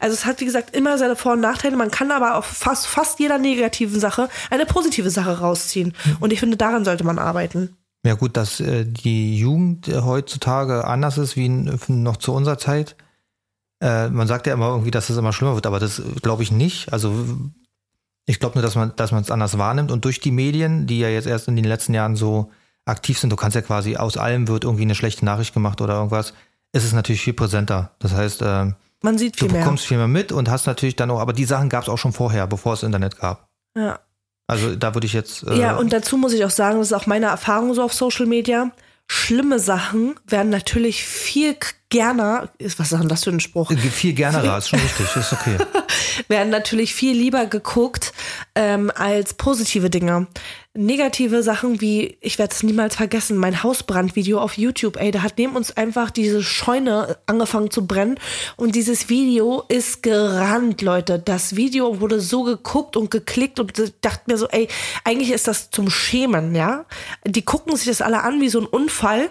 Also 0.00 0.14
es 0.14 0.24
hat, 0.24 0.40
wie 0.40 0.46
gesagt, 0.46 0.74
immer 0.74 0.96
seine 0.96 1.14
Vor- 1.14 1.34
und 1.34 1.40
Nachteile. 1.40 1.76
Man 1.76 1.90
kann 1.90 2.10
aber 2.10 2.36
auf 2.36 2.46
fast, 2.46 2.86
fast 2.86 3.20
jeder 3.20 3.36
negativen 3.36 4.00
Sache 4.00 4.30
eine 4.48 4.64
positive 4.64 5.10
Sache 5.10 5.40
rausziehen. 5.40 5.92
Und 6.20 6.32
ich 6.32 6.40
finde, 6.40 6.56
daran 6.56 6.86
sollte 6.86 7.04
man 7.04 7.18
arbeiten. 7.18 7.76
Ja 8.02 8.14
gut, 8.14 8.38
dass 8.38 8.60
äh, 8.60 8.86
die 8.86 9.36
Jugend 9.36 9.88
heutzutage 9.88 10.86
anders 10.86 11.18
ist 11.18 11.36
wie 11.36 11.50
noch 11.50 12.16
zu 12.16 12.32
unserer 12.32 12.56
Zeit 12.56 12.96
äh, 13.84 14.08
man 14.08 14.26
sagt 14.26 14.46
ja 14.46 14.54
immer 14.54 14.68
irgendwie, 14.68 14.90
dass 14.90 15.10
es 15.10 15.18
immer 15.18 15.34
schlimmer 15.34 15.54
wird, 15.54 15.66
aber 15.66 15.78
das 15.78 16.00
glaube 16.22 16.42
ich 16.42 16.50
nicht. 16.50 16.90
Also 16.92 17.12
ich 18.24 18.40
glaube 18.40 18.54
nur, 18.54 18.62
dass 18.62 18.76
man, 18.76 18.96
dass 18.96 19.12
man 19.12 19.22
es 19.22 19.30
anders 19.30 19.58
wahrnimmt 19.58 19.92
und 19.92 20.06
durch 20.06 20.20
die 20.20 20.30
Medien, 20.30 20.86
die 20.86 21.00
ja 21.00 21.10
jetzt 21.10 21.26
erst 21.26 21.48
in 21.48 21.56
den 21.56 21.66
letzten 21.66 21.92
Jahren 21.92 22.16
so 22.16 22.50
aktiv 22.86 23.18
sind, 23.18 23.28
du 23.28 23.36
kannst 23.36 23.54
ja 23.54 23.60
quasi 23.60 23.96
aus 23.96 24.16
allem 24.16 24.48
wird 24.48 24.64
irgendwie 24.64 24.84
eine 24.84 24.94
schlechte 24.94 25.26
Nachricht 25.26 25.52
gemacht 25.52 25.82
oder 25.82 25.94
irgendwas, 25.96 26.32
ist 26.72 26.84
es 26.84 26.94
natürlich 26.94 27.20
viel 27.20 27.34
präsenter. 27.34 27.90
Das 27.98 28.14
heißt, 28.14 28.40
äh, 28.40 28.72
man 29.02 29.18
sieht 29.18 29.38
viel 29.38 29.48
du 29.48 29.54
bekommst 29.54 29.84
mehr. 29.84 29.88
viel 29.88 29.98
mehr 29.98 30.08
mit 30.08 30.32
und 30.32 30.48
hast 30.48 30.66
natürlich 30.66 30.96
dann 30.96 31.10
auch, 31.10 31.20
aber 31.20 31.34
die 31.34 31.44
Sachen 31.44 31.68
gab 31.68 31.82
es 31.82 31.90
auch 31.90 31.98
schon 31.98 32.14
vorher, 32.14 32.46
bevor 32.46 32.72
es 32.72 32.82
Internet 32.82 33.18
gab. 33.18 33.48
Ja. 33.76 34.00
Also 34.46 34.76
da 34.76 34.94
würde 34.94 35.06
ich 35.06 35.12
jetzt. 35.12 35.42
Äh, 35.42 35.58
ja, 35.58 35.76
und 35.76 35.92
dazu 35.92 36.16
muss 36.16 36.32
ich 36.32 36.44
auch 36.44 36.50
sagen, 36.50 36.78
das 36.78 36.88
ist 36.88 36.92
auch 36.94 37.06
meine 37.06 37.26
Erfahrung 37.26 37.74
so 37.74 37.82
auf 37.82 37.92
Social 37.92 38.26
Media 38.26 38.70
schlimme 39.06 39.58
Sachen 39.58 40.14
werden 40.26 40.50
natürlich 40.50 41.04
viel 41.04 41.56
gerne, 41.94 42.48
was 42.58 42.90
ist 42.90 42.92
denn 42.92 43.08
das 43.08 43.22
für 43.22 43.30
ein 43.30 43.38
Spruch? 43.38 43.70
Viel 43.72 44.14
gerne 44.14 44.56
ist 44.58 44.68
schon 44.68 44.80
richtig, 44.80 45.14
ist 45.14 45.32
okay. 45.32 45.56
werden 46.28 46.50
natürlich 46.50 46.92
viel 46.92 47.16
lieber 47.16 47.46
geguckt 47.46 48.12
ähm, 48.56 48.90
als 48.94 49.34
positive 49.34 49.90
Dinge. 49.90 50.26
Negative 50.76 51.44
Sachen 51.44 51.80
wie, 51.80 52.18
ich 52.20 52.40
werde 52.40 52.52
es 52.52 52.64
niemals 52.64 52.96
vergessen, 52.96 53.36
mein 53.36 53.62
Hausbrandvideo 53.62 54.40
auf 54.40 54.58
YouTube, 54.58 54.96
ey, 54.96 55.12
da 55.12 55.22
hat 55.22 55.34
neben 55.38 55.54
uns 55.54 55.76
einfach 55.76 56.10
diese 56.10 56.42
Scheune 56.42 57.16
angefangen 57.26 57.70
zu 57.70 57.86
brennen 57.86 58.18
und 58.56 58.74
dieses 58.74 59.08
Video 59.08 59.62
ist 59.68 60.02
gerannt, 60.02 60.82
Leute. 60.82 61.20
Das 61.20 61.54
Video 61.54 62.00
wurde 62.00 62.20
so 62.20 62.42
geguckt 62.42 62.96
und 62.96 63.12
geklickt 63.12 63.60
und 63.60 63.72
dachte 64.00 64.22
mir 64.26 64.36
so, 64.36 64.48
ey, 64.48 64.66
eigentlich 65.04 65.30
ist 65.30 65.46
das 65.46 65.70
zum 65.70 65.90
Schämen, 65.90 66.56
ja? 66.56 66.86
Die 67.24 67.42
gucken 67.42 67.76
sich 67.76 67.86
das 67.86 68.02
alle 68.02 68.24
an 68.24 68.40
wie 68.40 68.48
so 68.48 68.58
ein 68.58 68.66
Unfall. 68.66 69.30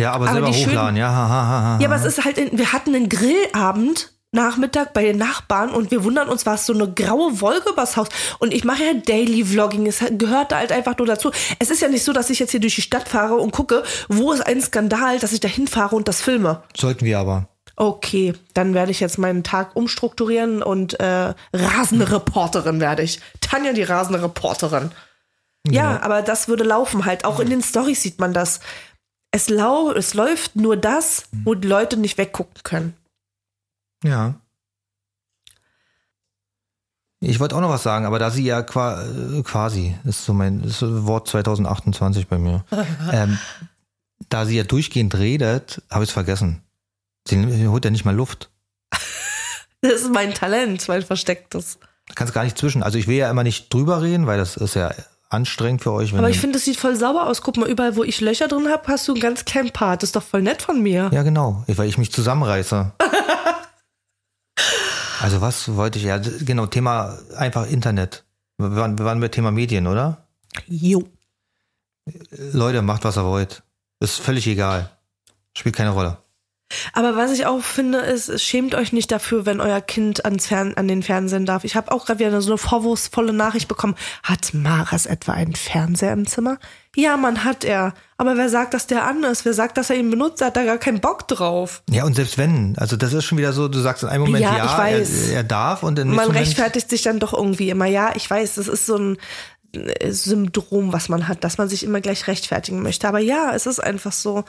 Ja, 0.00 0.12
aber, 0.12 0.28
aber 0.28 0.52
selber 0.52 0.52
hochladen, 0.52 0.96
ja. 0.96 1.08
Ha, 1.08 1.28
ha, 1.28 1.28
ha, 1.28 1.78
ja, 1.80 1.86
aber 1.86 1.96
es 1.96 2.04
ist 2.04 2.24
halt, 2.24 2.36
wir 2.36 2.72
hatten 2.72 2.94
einen 2.94 3.08
Grillabend 3.08 4.12
Nachmittag 4.32 4.92
bei 4.92 5.02
den 5.02 5.18
Nachbarn 5.18 5.70
und 5.70 5.90
wir 5.90 6.04
wundern 6.04 6.28
uns, 6.28 6.46
was 6.46 6.64
so 6.64 6.72
eine 6.72 6.88
graue 6.92 7.40
Wolke 7.40 7.70
übers 7.70 7.96
Haus. 7.96 8.08
Und 8.38 8.54
ich 8.54 8.62
mache 8.62 8.84
ja 8.84 8.94
Daily 8.94 9.44
Vlogging, 9.44 9.86
es 9.88 10.04
gehört 10.12 10.52
da 10.52 10.58
halt 10.58 10.70
einfach 10.70 10.96
nur 10.96 11.06
dazu. 11.08 11.32
Es 11.58 11.70
ist 11.70 11.82
ja 11.82 11.88
nicht 11.88 12.04
so, 12.04 12.12
dass 12.12 12.30
ich 12.30 12.38
jetzt 12.38 12.52
hier 12.52 12.60
durch 12.60 12.76
die 12.76 12.82
Stadt 12.82 13.08
fahre 13.08 13.34
und 13.34 13.50
gucke, 13.50 13.82
wo 14.08 14.30
ist 14.32 14.42
ein 14.42 14.60
Skandal, 14.60 15.18
dass 15.18 15.32
ich 15.32 15.40
da 15.40 15.48
hinfahre 15.48 15.96
und 15.96 16.06
das 16.06 16.20
filme. 16.20 16.62
Sollten 16.76 17.04
wir 17.04 17.18
aber. 17.18 17.48
Okay, 17.74 18.34
dann 18.54 18.72
werde 18.72 18.92
ich 18.92 19.00
jetzt 19.00 19.18
meinen 19.18 19.42
Tag 19.42 19.74
umstrukturieren 19.74 20.62
und 20.62 21.00
äh, 21.00 21.34
rasende 21.52 22.12
Reporterin 22.12 22.78
werde 22.78 23.02
ich. 23.02 23.20
Tanja, 23.40 23.72
die 23.72 23.82
rasende 23.82 24.22
Reporterin. 24.22 24.92
Ja, 25.66 25.72
ja 25.72 26.02
aber 26.02 26.22
das 26.22 26.46
würde 26.46 26.62
laufen 26.62 27.04
halt. 27.04 27.24
Auch 27.24 27.40
in 27.40 27.50
den 27.50 27.62
Stories 27.62 28.02
sieht 28.02 28.20
man 28.20 28.32
das. 28.32 28.60
Es, 29.32 29.48
lau 29.48 29.92
es 29.92 30.14
läuft 30.14 30.56
nur 30.56 30.76
das, 30.76 31.24
wo 31.44 31.54
die 31.54 31.68
Leute 31.68 31.96
nicht 31.96 32.18
weggucken 32.18 32.62
können. 32.62 32.94
Ja. 34.02 34.34
Ich 37.22 37.38
wollte 37.38 37.54
auch 37.54 37.60
noch 37.60 37.68
was 37.68 37.82
sagen, 37.82 38.06
aber 38.06 38.18
da 38.18 38.30
sie 38.30 38.44
ja 38.44 38.60
äh, 38.60 39.42
quasi, 39.42 39.94
das 40.04 40.20
ist 40.20 40.24
so 40.24 40.32
mein 40.32 40.64
ist 40.64 40.80
Wort 40.80 41.28
2028 41.28 42.26
bei 42.28 42.38
mir, 42.38 42.64
ähm, 43.12 43.38
da 44.30 44.46
sie 44.46 44.56
ja 44.56 44.64
durchgehend 44.64 45.14
redet, 45.16 45.82
habe 45.90 46.04
ich 46.04 46.10
es 46.10 46.14
vergessen. 46.14 46.62
Sie 47.28 47.68
holt 47.68 47.84
ja 47.84 47.90
nicht 47.90 48.04
mal 48.04 48.14
Luft. 48.14 48.50
Das 49.82 50.02
ist 50.02 50.12
mein 50.12 50.34
Talent, 50.34 50.86
mein 50.88 51.02
verstecktes. 51.02 51.78
Kannst 52.14 52.34
gar 52.34 52.44
nicht 52.44 52.58
zwischen. 52.58 52.82
Also 52.82 52.98
ich 52.98 53.06
will 53.06 53.16
ja 53.16 53.30
immer 53.30 53.44
nicht 53.44 53.72
drüber 53.72 54.02
reden, 54.02 54.26
weil 54.26 54.36
das 54.36 54.58
ist 54.58 54.74
ja 54.74 54.92
anstrengend 55.30 55.82
für 55.82 55.92
euch. 55.92 56.12
Aber 56.14 56.28
ich 56.28 56.38
finde, 56.38 56.58
das 56.58 56.64
sieht 56.64 56.76
voll 56.76 56.96
sauber 56.96 57.26
aus. 57.26 57.40
Guck 57.40 57.56
mal, 57.56 57.68
überall, 57.68 57.96
wo 57.96 58.04
ich 58.04 58.20
Löcher 58.20 58.48
drin 58.48 58.68
habe, 58.68 58.82
hast 58.88 59.08
du 59.08 59.12
einen 59.12 59.20
ganz 59.22 59.44
kleinen 59.44 59.70
Part. 59.70 60.02
Das 60.02 60.08
ist 60.08 60.16
doch 60.16 60.22
voll 60.22 60.42
nett 60.42 60.60
von 60.60 60.82
mir. 60.82 61.10
Ja, 61.12 61.22
genau. 61.22 61.64
Weil 61.66 61.88
ich 61.88 61.96
mich 61.96 62.12
zusammenreiße. 62.12 62.92
Also 65.22 65.42
was 65.42 65.76
wollte 65.76 65.98
ich 65.98 66.06
ja, 66.06 66.16
genau, 66.16 66.64
Thema 66.64 67.18
einfach 67.36 67.68
Internet. 67.68 68.24
Wir 68.56 68.74
waren, 68.74 68.96
wir 68.96 69.04
waren 69.04 69.20
bei 69.20 69.28
Thema 69.28 69.50
Medien, 69.50 69.86
oder? 69.86 70.26
Jo. 70.66 71.04
Leute, 72.52 72.80
macht 72.80 73.04
was 73.04 73.18
ihr 73.18 73.24
wollt. 73.24 73.62
Ist 74.00 74.18
völlig 74.18 74.46
egal. 74.46 74.90
Spielt 75.54 75.76
keine 75.76 75.90
Rolle. 75.90 76.16
Aber 76.92 77.16
was 77.16 77.32
ich 77.32 77.46
auch 77.46 77.62
finde, 77.62 77.98
ist, 77.98 78.40
schämt 78.40 78.74
euch 78.74 78.92
nicht 78.92 79.10
dafür, 79.10 79.46
wenn 79.46 79.60
euer 79.60 79.80
Kind 79.80 80.24
ans 80.24 80.46
Fern 80.46 80.74
an 80.76 80.88
den 80.88 81.02
Fernsehen 81.02 81.46
darf. 81.46 81.64
Ich 81.64 81.76
habe 81.76 81.92
auch 81.92 82.06
gerade 82.06 82.20
wieder 82.20 82.40
so 82.40 82.50
eine 82.50 82.58
vorwurfsvolle 82.58 83.32
Nachricht 83.32 83.68
bekommen. 83.68 83.94
Hat 84.22 84.54
Maras 84.54 85.06
etwa 85.06 85.32
einen 85.32 85.54
Fernseher 85.54 86.12
im 86.12 86.26
Zimmer? 86.26 86.58
Ja, 86.96 87.16
man 87.16 87.44
hat 87.44 87.64
er. 87.64 87.94
Aber 88.16 88.36
wer 88.36 88.48
sagt, 88.48 88.74
dass 88.74 88.86
der 88.86 89.06
an 89.06 89.22
ist? 89.22 89.44
Wer 89.44 89.54
sagt, 89.54 89.76
dass 89.76 89.90
er 89.90 89.96
ihn 89.96 90.10
benutzt? 90.10 90.42
Hat 90.42 90.56
da 90.56 90.64
gar 90.64 90.78
keinen 90.78 91.00
Bock 91.00 91.28
drauf. 91.28 91.82
Ja, 91.88 92.04
und 92.04 92.14
selbst 92.14 92.36
wenn, 92.36 92.74
also 92.78 92.96
das 92.96 93.12
ist 93.12 93.24
schon 93.24 93.38
wieder 93.38 93.52
so, 93.52 93.68
du 93.68 93.78
sagst 93.78 94.02
in 94.02 94.08
einem 94.08 94.24
Moment 94.24 94.42
ja, 94.42 94.56
ja 94.56 94.88
er, 94.88 95.32
er, 95.32 95.44
darf 95.44 95.84
und 95.84 95.96
dann 95.96 96.10
Man 96.10 96.30
rechtfertigt 96.30 96.90
sich 96.90 97.02
dann 97.02 97.20
doch 97.20 97.32
irgendwie 97.32 97.70
immer. 97.70 97.86
Ja, 97.86 98.12
ich 98.16 98.28
weiß, 98.28 98.56
das 98.56 98.66
ist 98.66 98.86
so 98.86 98.96
ein 98.96 99.18
Syndrom, 99.72 100.92
was 100.92 101.08
man 101.08 101.28
hat, 101.28 101.44
dass 101.44 101.58
man 101.58 101.68
sich 101.68 101.84
immer 101.84 102.00
gleich 102.00 102.26
rechtfertigen 102.26 102.82
möchte. 102.82 103.06
Aber 103.06 103.20
ja, 103.20 103.52
es 103.54 103.66
ist 103.66 103.78
einfach 103.78 104.12
so. 104.12 104.44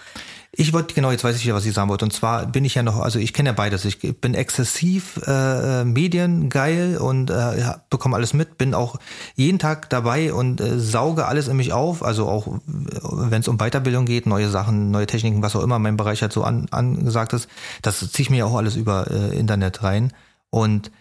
Ich 0.52 0.74
wollte, 0.74 0.96
genau, 0.96 1.12
jetzt 1.12 1.24
weiß 1.24 1.36
ich 1.36 1.46
ja, 1.46 1.54
was 1.54 1.66
ich 1.66 1.74
sagen 1.74 1.90
wollte. 1.90 2.06
Und 2.06 2.12
zwar 2.12 2.48
bin 2.48 2.66
ich 2.66 2.76
ja 2.76 2.84
noch, 2.84 3.00
also 3.00 3.20
ich 3.20 3.34
kenne 3.34 3.50
ja 3.50 3.54
beides. 3.54 3.86
Ich 3.86 4.00
bin 4.00 4.34
exzessiv 4.34 5.22
äh, 5.28 5.84
mediengeil 5.84 6.98
und 6.98 7.30
äh, 7.30 7.74
bekomme 7.90 8.16
alles 8.16 8.34
mit, 8.34 8.58
bin 8.58 8.74
auch 8.74 8.98
jeden 9.36 9.60
Tag 9.60 9.90
dabei 9.90 10.34
und 10.34 10.60
äh, 10.60 10.80
sauge 10.80 11.28
alles 11.28 11.48
in 11.48 11.58
mich 11.58 11.72
auf. 11.72 12.04
Also 12.04 12.28
auch, 12.28 12.48
wenn 12.66 13.42
es 13.42 13.48
um 13.48 13.58
Weiterbildung 13.58 14.06
geht, 14.06 14.26
neue 14.26 14.50
Sachen, 14.50 14.92
neue 14.92 15.08
Techniken, 15.08 15.44
was 15.44 15.56
auch 15.56 15.64
immer 15.64 15.78
mein 15.78 15.98
Bereich 15.98 16.22
halt 16.22 16.34
so 16.34 16.44
an, 16.44 16.68
angesagt 16.72 17.34
ist, 17.34 17.48
das 17.84 18.00
ziehe 18.00 18.24
ich 18.24 18.30
mir 18.30 18.48
auch 18.48 18.56
alles 18.56 18.76
über 18.76 19.10
äh, 19.12 19.38
Internet 19.38 19.84
rein. 19.84 20.14
Und 20.50 20.92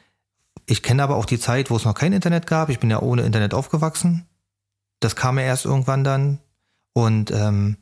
ich 0.70 0.84
kenne 0.84 1.02
aber 1.02 1.16
auch 1.16 1.24
die 1.24 1.40
Zeit, 1.40 1.68
wo 1.68 1.76
es 1.76 1.84
noch 1.84 1.94
kein 1.94 2.12
Internet 2.12 2.46
gab. 2.46 2.68
Ich 2.68 2.78
bin 2.78 2.90
ja 2.90 3.02
ohne 3.02 3.22
Internet 3.22 3.54
aufgewachsen. 3.54 4.28
Das 5.00 5.16
kam 5.16 5.36
ja 5.36 5.44
erst 5.44 5.64
irgendwann 5.64 6.04
dann. 6.04 6.38
Und 6.92 7.32
ähm, 7.32 7.76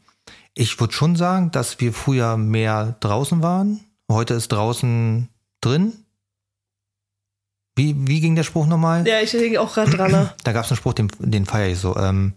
ich 0.55 0.81
würde 0.81 0.95
schon 0.95 1.15
sagen, 1.15 1.51
dass 1.51 1.81
wir 1.81 1.93
früher 1.93 2.39
mehr 2.39 2.97
draußen 3.01 3.43
waren. 3.43 3.85
Heute 4.11 4.33
ist 4.33 4.49
draußen 4.49 5.29
drin. 5.61 6.07
Wie, 7.77 7.95
wie 8.09 8.21
ging 8.21 8.35
der 8.37 8.43
Spruch 8.43 8.67
nochmal? 8.67 9.07
Ja, 9.07 9.21
ich 9.21 9.33
denke 9.33 9.61
auch 9.61 9.75
gerade 9.75 9.91
dran. 9.91 10.11
Ne? 10.11 10.33
Da 10.45 10.53
gab 10.53 10.65
es 10.65 10.71
einen 10.71 10.79
Spruch, 10.79 10.95
den, 10.95 11.09
den 11.19 11.45
feiere 11.45 11.69
ich 11.69 11.79
so. 11.79 11.95
Ähm, 11.95 12.33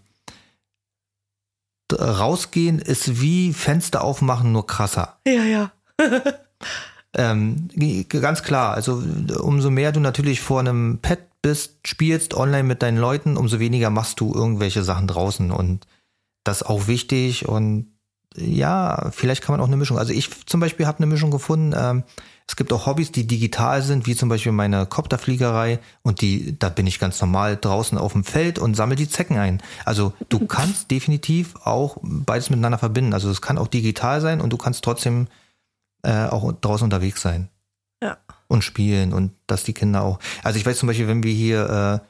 rausgehen 1.90 2.78
ist 2.78 3.22
wie 3.22 3.54
Fenster 3.54 4.04
aufmachen, 4.04 4.52
nur 4.52 4.66
krasser. 4.66 5.16
Ja, 5.26 5.44
ja. 5.44 5.72
ähm, 7.16 7.68
ganz 8.08 8.42
klar, 8.42 8.74
also 8.74 9.02
umso 9.40 9.70
mehr 9.70 9.92
du 9.92 10.00
natürlich 10.00 10.40
vor 10.40 10.60
einem 10.60 10.98
Pad 11.02 11.18
bist, 11.42 11.86
spielst 11.86 12.34
online 12.34 12.62
mit 12.62 12.82
deinen 12.82 12.98
Leuten, 12.98 13.36
umso 13.36 13.58
weniger 13.58 13.90
machst 13.90 14.20
du 14.20 14.32
irgendwelche 14.32 14.82
Sachen 14.82 15.08
draußen 15.08 15.50
und 15.50 15.86
das 16.44 16.62
ist 16.62 16.66
auch 16.66 16.86
wichtig 16.86 17.48
und 17.48 17.88
ja, 18.36 19.10
vielleicht 19.12 19.42
kann 19.42 19.52
man 19.52 19.60
auch 19.60 19.66
eine 19.66 19.76
Mischung. 19.76 19.98
Also 19.98 20.12
ich 20.12 20.46
zum 20.46 20.60
Beispiel 20.60 20.86
habe 20.86 20.98
eine 20.98 21.06
Mischung 21.06 21.30
gefunden. 21.30 21.74
Ähm, 21.76 22.02
es 22.48 22.56
gibt 22.56 22.72
auch 22.72 22.86
Hobbys, 22.86 23.12
die 23.12 23.26
digital 23.26 23.82
sind, 23.82 24.06
wie 24.06 24.16
zum 24.16 24.28
Beispiel 24.28 24.52
meine 24.52 24.86
Kopterfliegerei 24.86 25.78
und 26.02 26.20
die, 26.22 26.58
da 26.58 26.68
bin 26.68 26.86
ich 26.86 26.98
ganz 26.98 27.20
normal 27.20 27.56
draußen 27.60 27.98
auf 27.98 28.12
dem 28.12 28.24
Feld 28.24 28.58
und 28.58 28.74
sammle 28.74 28.96
die 28.96 29.08
Zecken 29.08 29.36
ein. 29.36 29.62
Also 29.84 30.12
du 30.28 30.46
kannst 30.46 30.90
definitiv 30.90 31.54
auch 31.64 31.98
beides 32.02 32.50
miteinander 32.50 32.78
verbinden. 32.78 33.12
Also 33.12 33.30
es 33.30 33.42
kann 33.42 33.58
auch 33.58 33.68
digital 33.68 34.20
sein 34.20 34.40
und 34.40 34.50
du 34.50 34.56
kannst 34.56 34.82
trotzdem 34.82 35.28
äh, 36.02 36.26
auch 36.26 36.52
draußen 36.52 36.84
unterwegs 36.84 37.20
sein. 37.22 37.48
Ja. 38.02 38.16
Und 38.48 38.62
spielen 38.64 39.12
und 39.12 39.32
dass 39.46 39.64
die 39.64 39.72
Kinder 39.72 40.02
auch. 40.02 40.18
Also 40.42 40.58
ich 40.58 40.66
weiß 40.66 40.78
zum 40.78 40.86
Beispiel, 40.88 41.08
wenn 41.08 41.22
wir 41.22 41.32
hier 41.32 42.00
äh, 42.02 42.06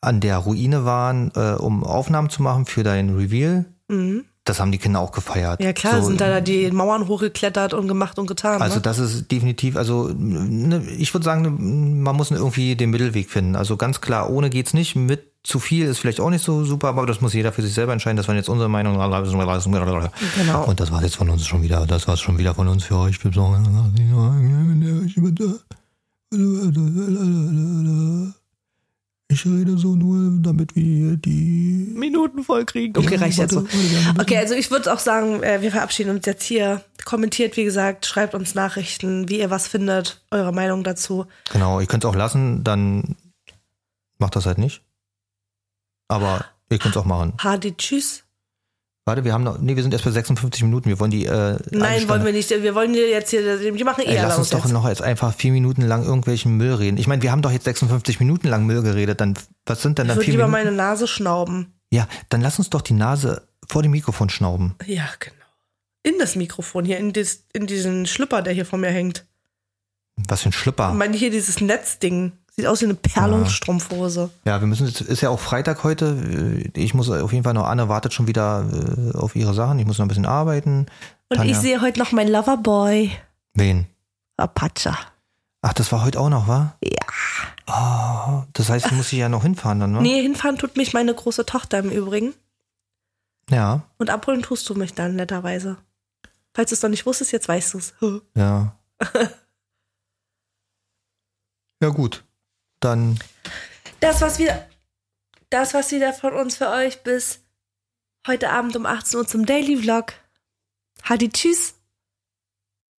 an 0.00 0.20
der 0.20 0.38
Ruine 0.38 0.84
waren, 0.84 1.30
äh, 1.36 1.52
um 1.54 1.84
Aufnahmen 1.84 2.28
zu 2.30 2.42
machen 2.42 2.66
für 2.66 2.82
dein 2.82 3.10
Reveal, 3.14 3.66
Mhm. 3.88 4.24
das 4.44 4.58
haben 4.58 4.72
die 4.72 4.78
Kinder 4.78 5.00
auch 5.00 5.12
gefeiert. 5.12 5.62
Ja 5.62 5.72
klar, 5.72 6.00
So, 6.00 6.08
sind 6.08 6.20
da 6.20 6.40
die 6.40 6.70
Mauern 6.70 7.06
hochgeklettert 7.08 7.74
und 7.74 7.86
gemacht 7.88 8.18
und 8.18 8.26
getan. 8.26 8.62
Also 8.62 8.76
ne? 8.76 8.82
das 8.82 8.98
ist 8.98 9.30
definitiv, 9.30 9.76
also 9.76 10.08
ne, 10.08 10.82
ich 10.96 11.12
würde 11.14 11.24
sagen, 11.24 12.02
man 12.02 12.16
muss 12.16 12.30
irgendwie 12.30 12.74
den 12.74 12.90
Mittelweg 12.90 13.30
finden. 13.30 13.54
Also 13.54 13.76
ganz 13.76 14.00
klar, 14.00 14.30
ohne 14.30 14.48
geht's 14.50 14.72
nicht. 14.74 14.96
Mit 14.96 15.31
zu 15.44 15.58
viel 15.58 15.86
ist 15.86 15.98
vielleicht 15.98 16.20
auch 16.20 16.30
nicht 16.30 16.44
so 16.44 16.64
super, 16.64 16.88
aber 16.88 17.04
das 17.04 17.20
muss 17.20 17.32
jeder 17.32 17.52
für 17.52 17.62
sich 17.62 17.74
selber 17.74 17.92
entscheiden. 17.92 18.16
Das 18.16 18.28
waren 18.28 18.36
jetzt 18.36 18.48
unsere 18.48 18.68
Meinungen. 18.68 18.98
Genau. 20.36 20.64
Und 20.64 20.78
das 20.78 20.92
war 20.92 21.02
jetzt 21.02 21.16
von 21.16 21.28
uns 21.30 21.46
schon 21.46 21.62
wieder, 21.62 21.84
das 21.86 22.06
war 22.06 22.16
schon 22.16 22.38
wieder 22.38 22.54
von 22.54 22.68
uns 22.68 22.84
für 22.84 22.96
euch. 22.96 23.18
Ich 29.28 29.46
rede 29.46 29.78
so 29.78 29.96
nur, 29.96 30.42
damit 30.42 30.76
wir 30.76 31.16
die 31.16 31.92
Minuten 31.96 32.44
voll 32.44 32.64
kriegen. 32.64 32.96
Okay, 32.96 33.16
reicht 33.16 33.38
jetzt 33.38 33.54
so. 33.54 33.66
Okay, 34.20 34.36
also 34.36 34.54
ich 34.54 34.70
würde 34.70 34.92
auch 34.92 34.98
sagen, 34.98 35.42
äh, 35.42 35.62
wir 35.62 35.70
verabschieden 35.70 36.10
uns 36.10 36.26
jetzt 36.26 36.44
hier. 36.44 36.82
Kommentiert, 37.04 37.56
wie 37.56 37.64
gesagt, 37.64 38.06
schreibt 38.06 38.34
uns 38.34 38.54
Nachrichten, 38.54 39.28
wie 39.28 39.40
ihr 39.40 39.50
was 39.50 39.66
findet, 39.66 40.22
eure 40.30 40.52
Meinung 40.52 40.84
dazu. 40.84 41.26
Genau, 41.50 41.80
ihr 41.80 41.86
könnt 41.86 42.04
es 42.04 42.10
auch 42.10 42.14
lassen, 42.14 42.62
dann 42.62 43.16
macht 44.18 44.36
das 44.36 44.46
halt 44.46 44.58
nicht. 44.58 44.82
Aber 46.12 46.44
ihr 46.70 46.78
könnt 46.78 46.94
es 46.94 47.00
auch 47.00 47.06
machen. 47.06 47.32
Hadi, 47.38 47.76
tschüss. 47.76 48.24
Warte, 49.04 49.24
wir 49.24 49.32
haben 49.32 49.42
noch, 49.42 49.58
nee, 49.58 49.74
wir 49.74 49.82
sind 49.82 49.92
erst 49.92 50.04
bei 50.04 50.12
56 50.12 50.62
Minuten. 50.62 50.88
Wir 50.88 51.00
wollen 51.00 51.10
die. 51.10 51.26
Äh, 51.26 51.58
Nein, 51.72 52.08
wollen 52.08 52.24
wir 52.24 52.32
nicht. 52.32 52.50
Wir 52.50 52.74
wollen 52.76 52.94
jetzt 52.94 53.30
hier, 53.30 53.72
die 53.72 53.82
machen 53.84 54.02
eh 54.04 54.14
Ey, 54.14 54.22
lass 54.22 54.38
uns 54.38 54.50
doch 54.50 54.64
jetzt. 54.64 54.72
noch 54.72 54.86
jetzt 54.88 55.02
einfach 55.02 55.34
vier 55.34 55.50
Minuten 55.50 55.82
lang 55.82 56.04
irgendwelchen 56.04 56.56
Müll 56.56 56.74
reden. 56.74 56.98
Ich 56.98 57.08
meine, 57.08 57.20
wir 57.22 57.32
haben 57.32 57.42
doch 57.42 57.50
jetzt 57.50 57.64
56 57.64 58.20
Minuten 58.20 58.46
lang 58.46 58.64
Müll 58.64 58.82
geredet. 58.82 59.20
Dann 59.20 59.34
was 59.66 59.82
sind 59.82 59.98
denn 59.98 60.06
Ich 60.06 60.08
dann 60.10 60.16
würde 60.18 60.24
vier 60.26 60.34
lieber 60.34 60.46
Minuten? 60.46 60.64
meine 60.66 60.76
Nase 60.76 61.08
schnauben. 61.08 61.72
Ja, 61.90 62.06
dann 62.28 62.42
lass 62.42 62.58
uns 62.60 62.70
doch 62.70 62.80
die 62.80 62.92
Nase 62.94 63.42
vor 63.68 63.82
dem 63.82 63.90
Mikrofon 63.90 64.30
schnauben. 64.30 64.76
Ja, 64.86 65.08
genau. 65.18 65.34
In 66.04 66.18
das 66.20 66.36
Mikrofon 66.36 66.84
hier, 66.84 66.98
in, 66.98 67.12
dis, 67.12 67.46
in 67.52 67.66
diesen 67.66 68.06
Schlüpper, 68.06 68.42
der 68.42 68.52
hier 68.52 68.66
vor 68.66 68.78
mir 68.78 68.90
hängt. 68.90 69.26
Was 70.28 70.42
für 70.42 70.50
ein 70.50 70.52
Schlüpper. 70.52 70.90
Ich 70.92 70.98
meine, 70.98 71.16
hier 71.16 71.30
dieses 71.30 71.60
Netzding. 71.60 72.32
Sieht 72.54 72.66
aus 72.66 72.82
wie 72.82 72.84
eine 72.84 72.94
Perlungsstrumpfhose. 72.94 74.30
Ja, 74.44 74.60
wir 74.60 74.66
müssen 74.66 74.86
jetzt, 74.86 75.00
ist 75.00 75.22
ja 75.22 75.30
auch 75.30 75.40
Freitag 75.40 75.84
heute. 75.84 76.62
Ich 76.74 76.92
muss 76.92 77.08
auf 77.08 77.32
jeden 77.32 77.44
Fall 77.44 77.54
noch, 77.54 77.66
Anne 77.66 77.88
wartet 77.88 78.12
schon 78.12 78.26
wieder 78.26 78.66
äh, 78.70 79.16
auf 79.16 79.34
ihre 79.34 79.54
Sachen. 79.54 79.78
Ich 79.78 79.86
muss 79.86 79.96
noch 79.98 80.04
ein 80.04 80.08
bisschen 80.08 80.26
arbeiten. 80.26 80.86
Und 81.30 81.38
Tanja. 81.38 81.50
ich 81.50 81.58
sehe 81.58 81.80
heute 81.80 81.98
noch 81.98 82.12
meinen 82.12 82.30
Loverboy. 82.30 83.10
Wen? 83.54 83.86
Apache. 84.36 84.94
Ach, 85.62 85.72
das 85.72 85.92
war 85.92 86.04
heute 86.04 86.20
auch 86.20 86.28
noch, 86.28 86.46
wa? 86.46 86.76
Ja. 86.84 87.06
Oh, 87.68 88.42
das 88.52 88.68
heißt, 88.68 88.90
du 88.90 88.96
musst 88.96 89.12
dich 89.12 89.20
ja 89.20 89.30
noch 89.30 89.44
hinfahren 89.44 89.80
dann, 89.80 89.92
ne? 89.92 90.02
Nee, 90.02 90.20
hinfahren 90.20 90.58
tut 90.58 90.76
mich 90.76 90.92
meine 90.92 91.14
große 91.14 91.46
Tochter 91.46 91.78
im 91.78 91.90
Übrigen. 91.90 92.34
Ja, 93.48 93.82
Und 93.98 94.10
abholen 94.10 94.42
tust 94.42 94.68
du 94.68 94.74
mich 94.74 94.92
dann 94.92 95.16
netterweise. 95.16 95.78
Falls 96.54 96.68
du 96.70 96.74
es 96.74 96.82
noch 96.82 96.90
nicht 96.90 97.06
wusstest, 97.06 97.32
jetzt 97.32 97.48
weißt 97.48 97.74
du 97.74 97.78
es. 97.78 97.94
ja. 98.36 98.76
ja, 101.80 101.88
gut. 101.88 102.24
Dann 102.82 103.18
Das, 104.00 104.20
was 104.20 104.38
wir, 104.38 104.66
das, 105.50 105.72
was 105.72 105.92
wieder 105.92 106.12
von 106.12 106.34
uns 106.34 106.56
für 106.56 106.68
euch 106.68 107.02
bis 107.02 107.40
heute 108.26 108.50
Abend 108.50 108.76
um 108.76 108.84
18 108.84 109.20
Uhr 109.20 109.26
zum 109.26 109.46
Daily 109.46 109.76
Vlog. 109.76 110.14
Hadi, 111.04 111.30
tschüss. 111.30 111.74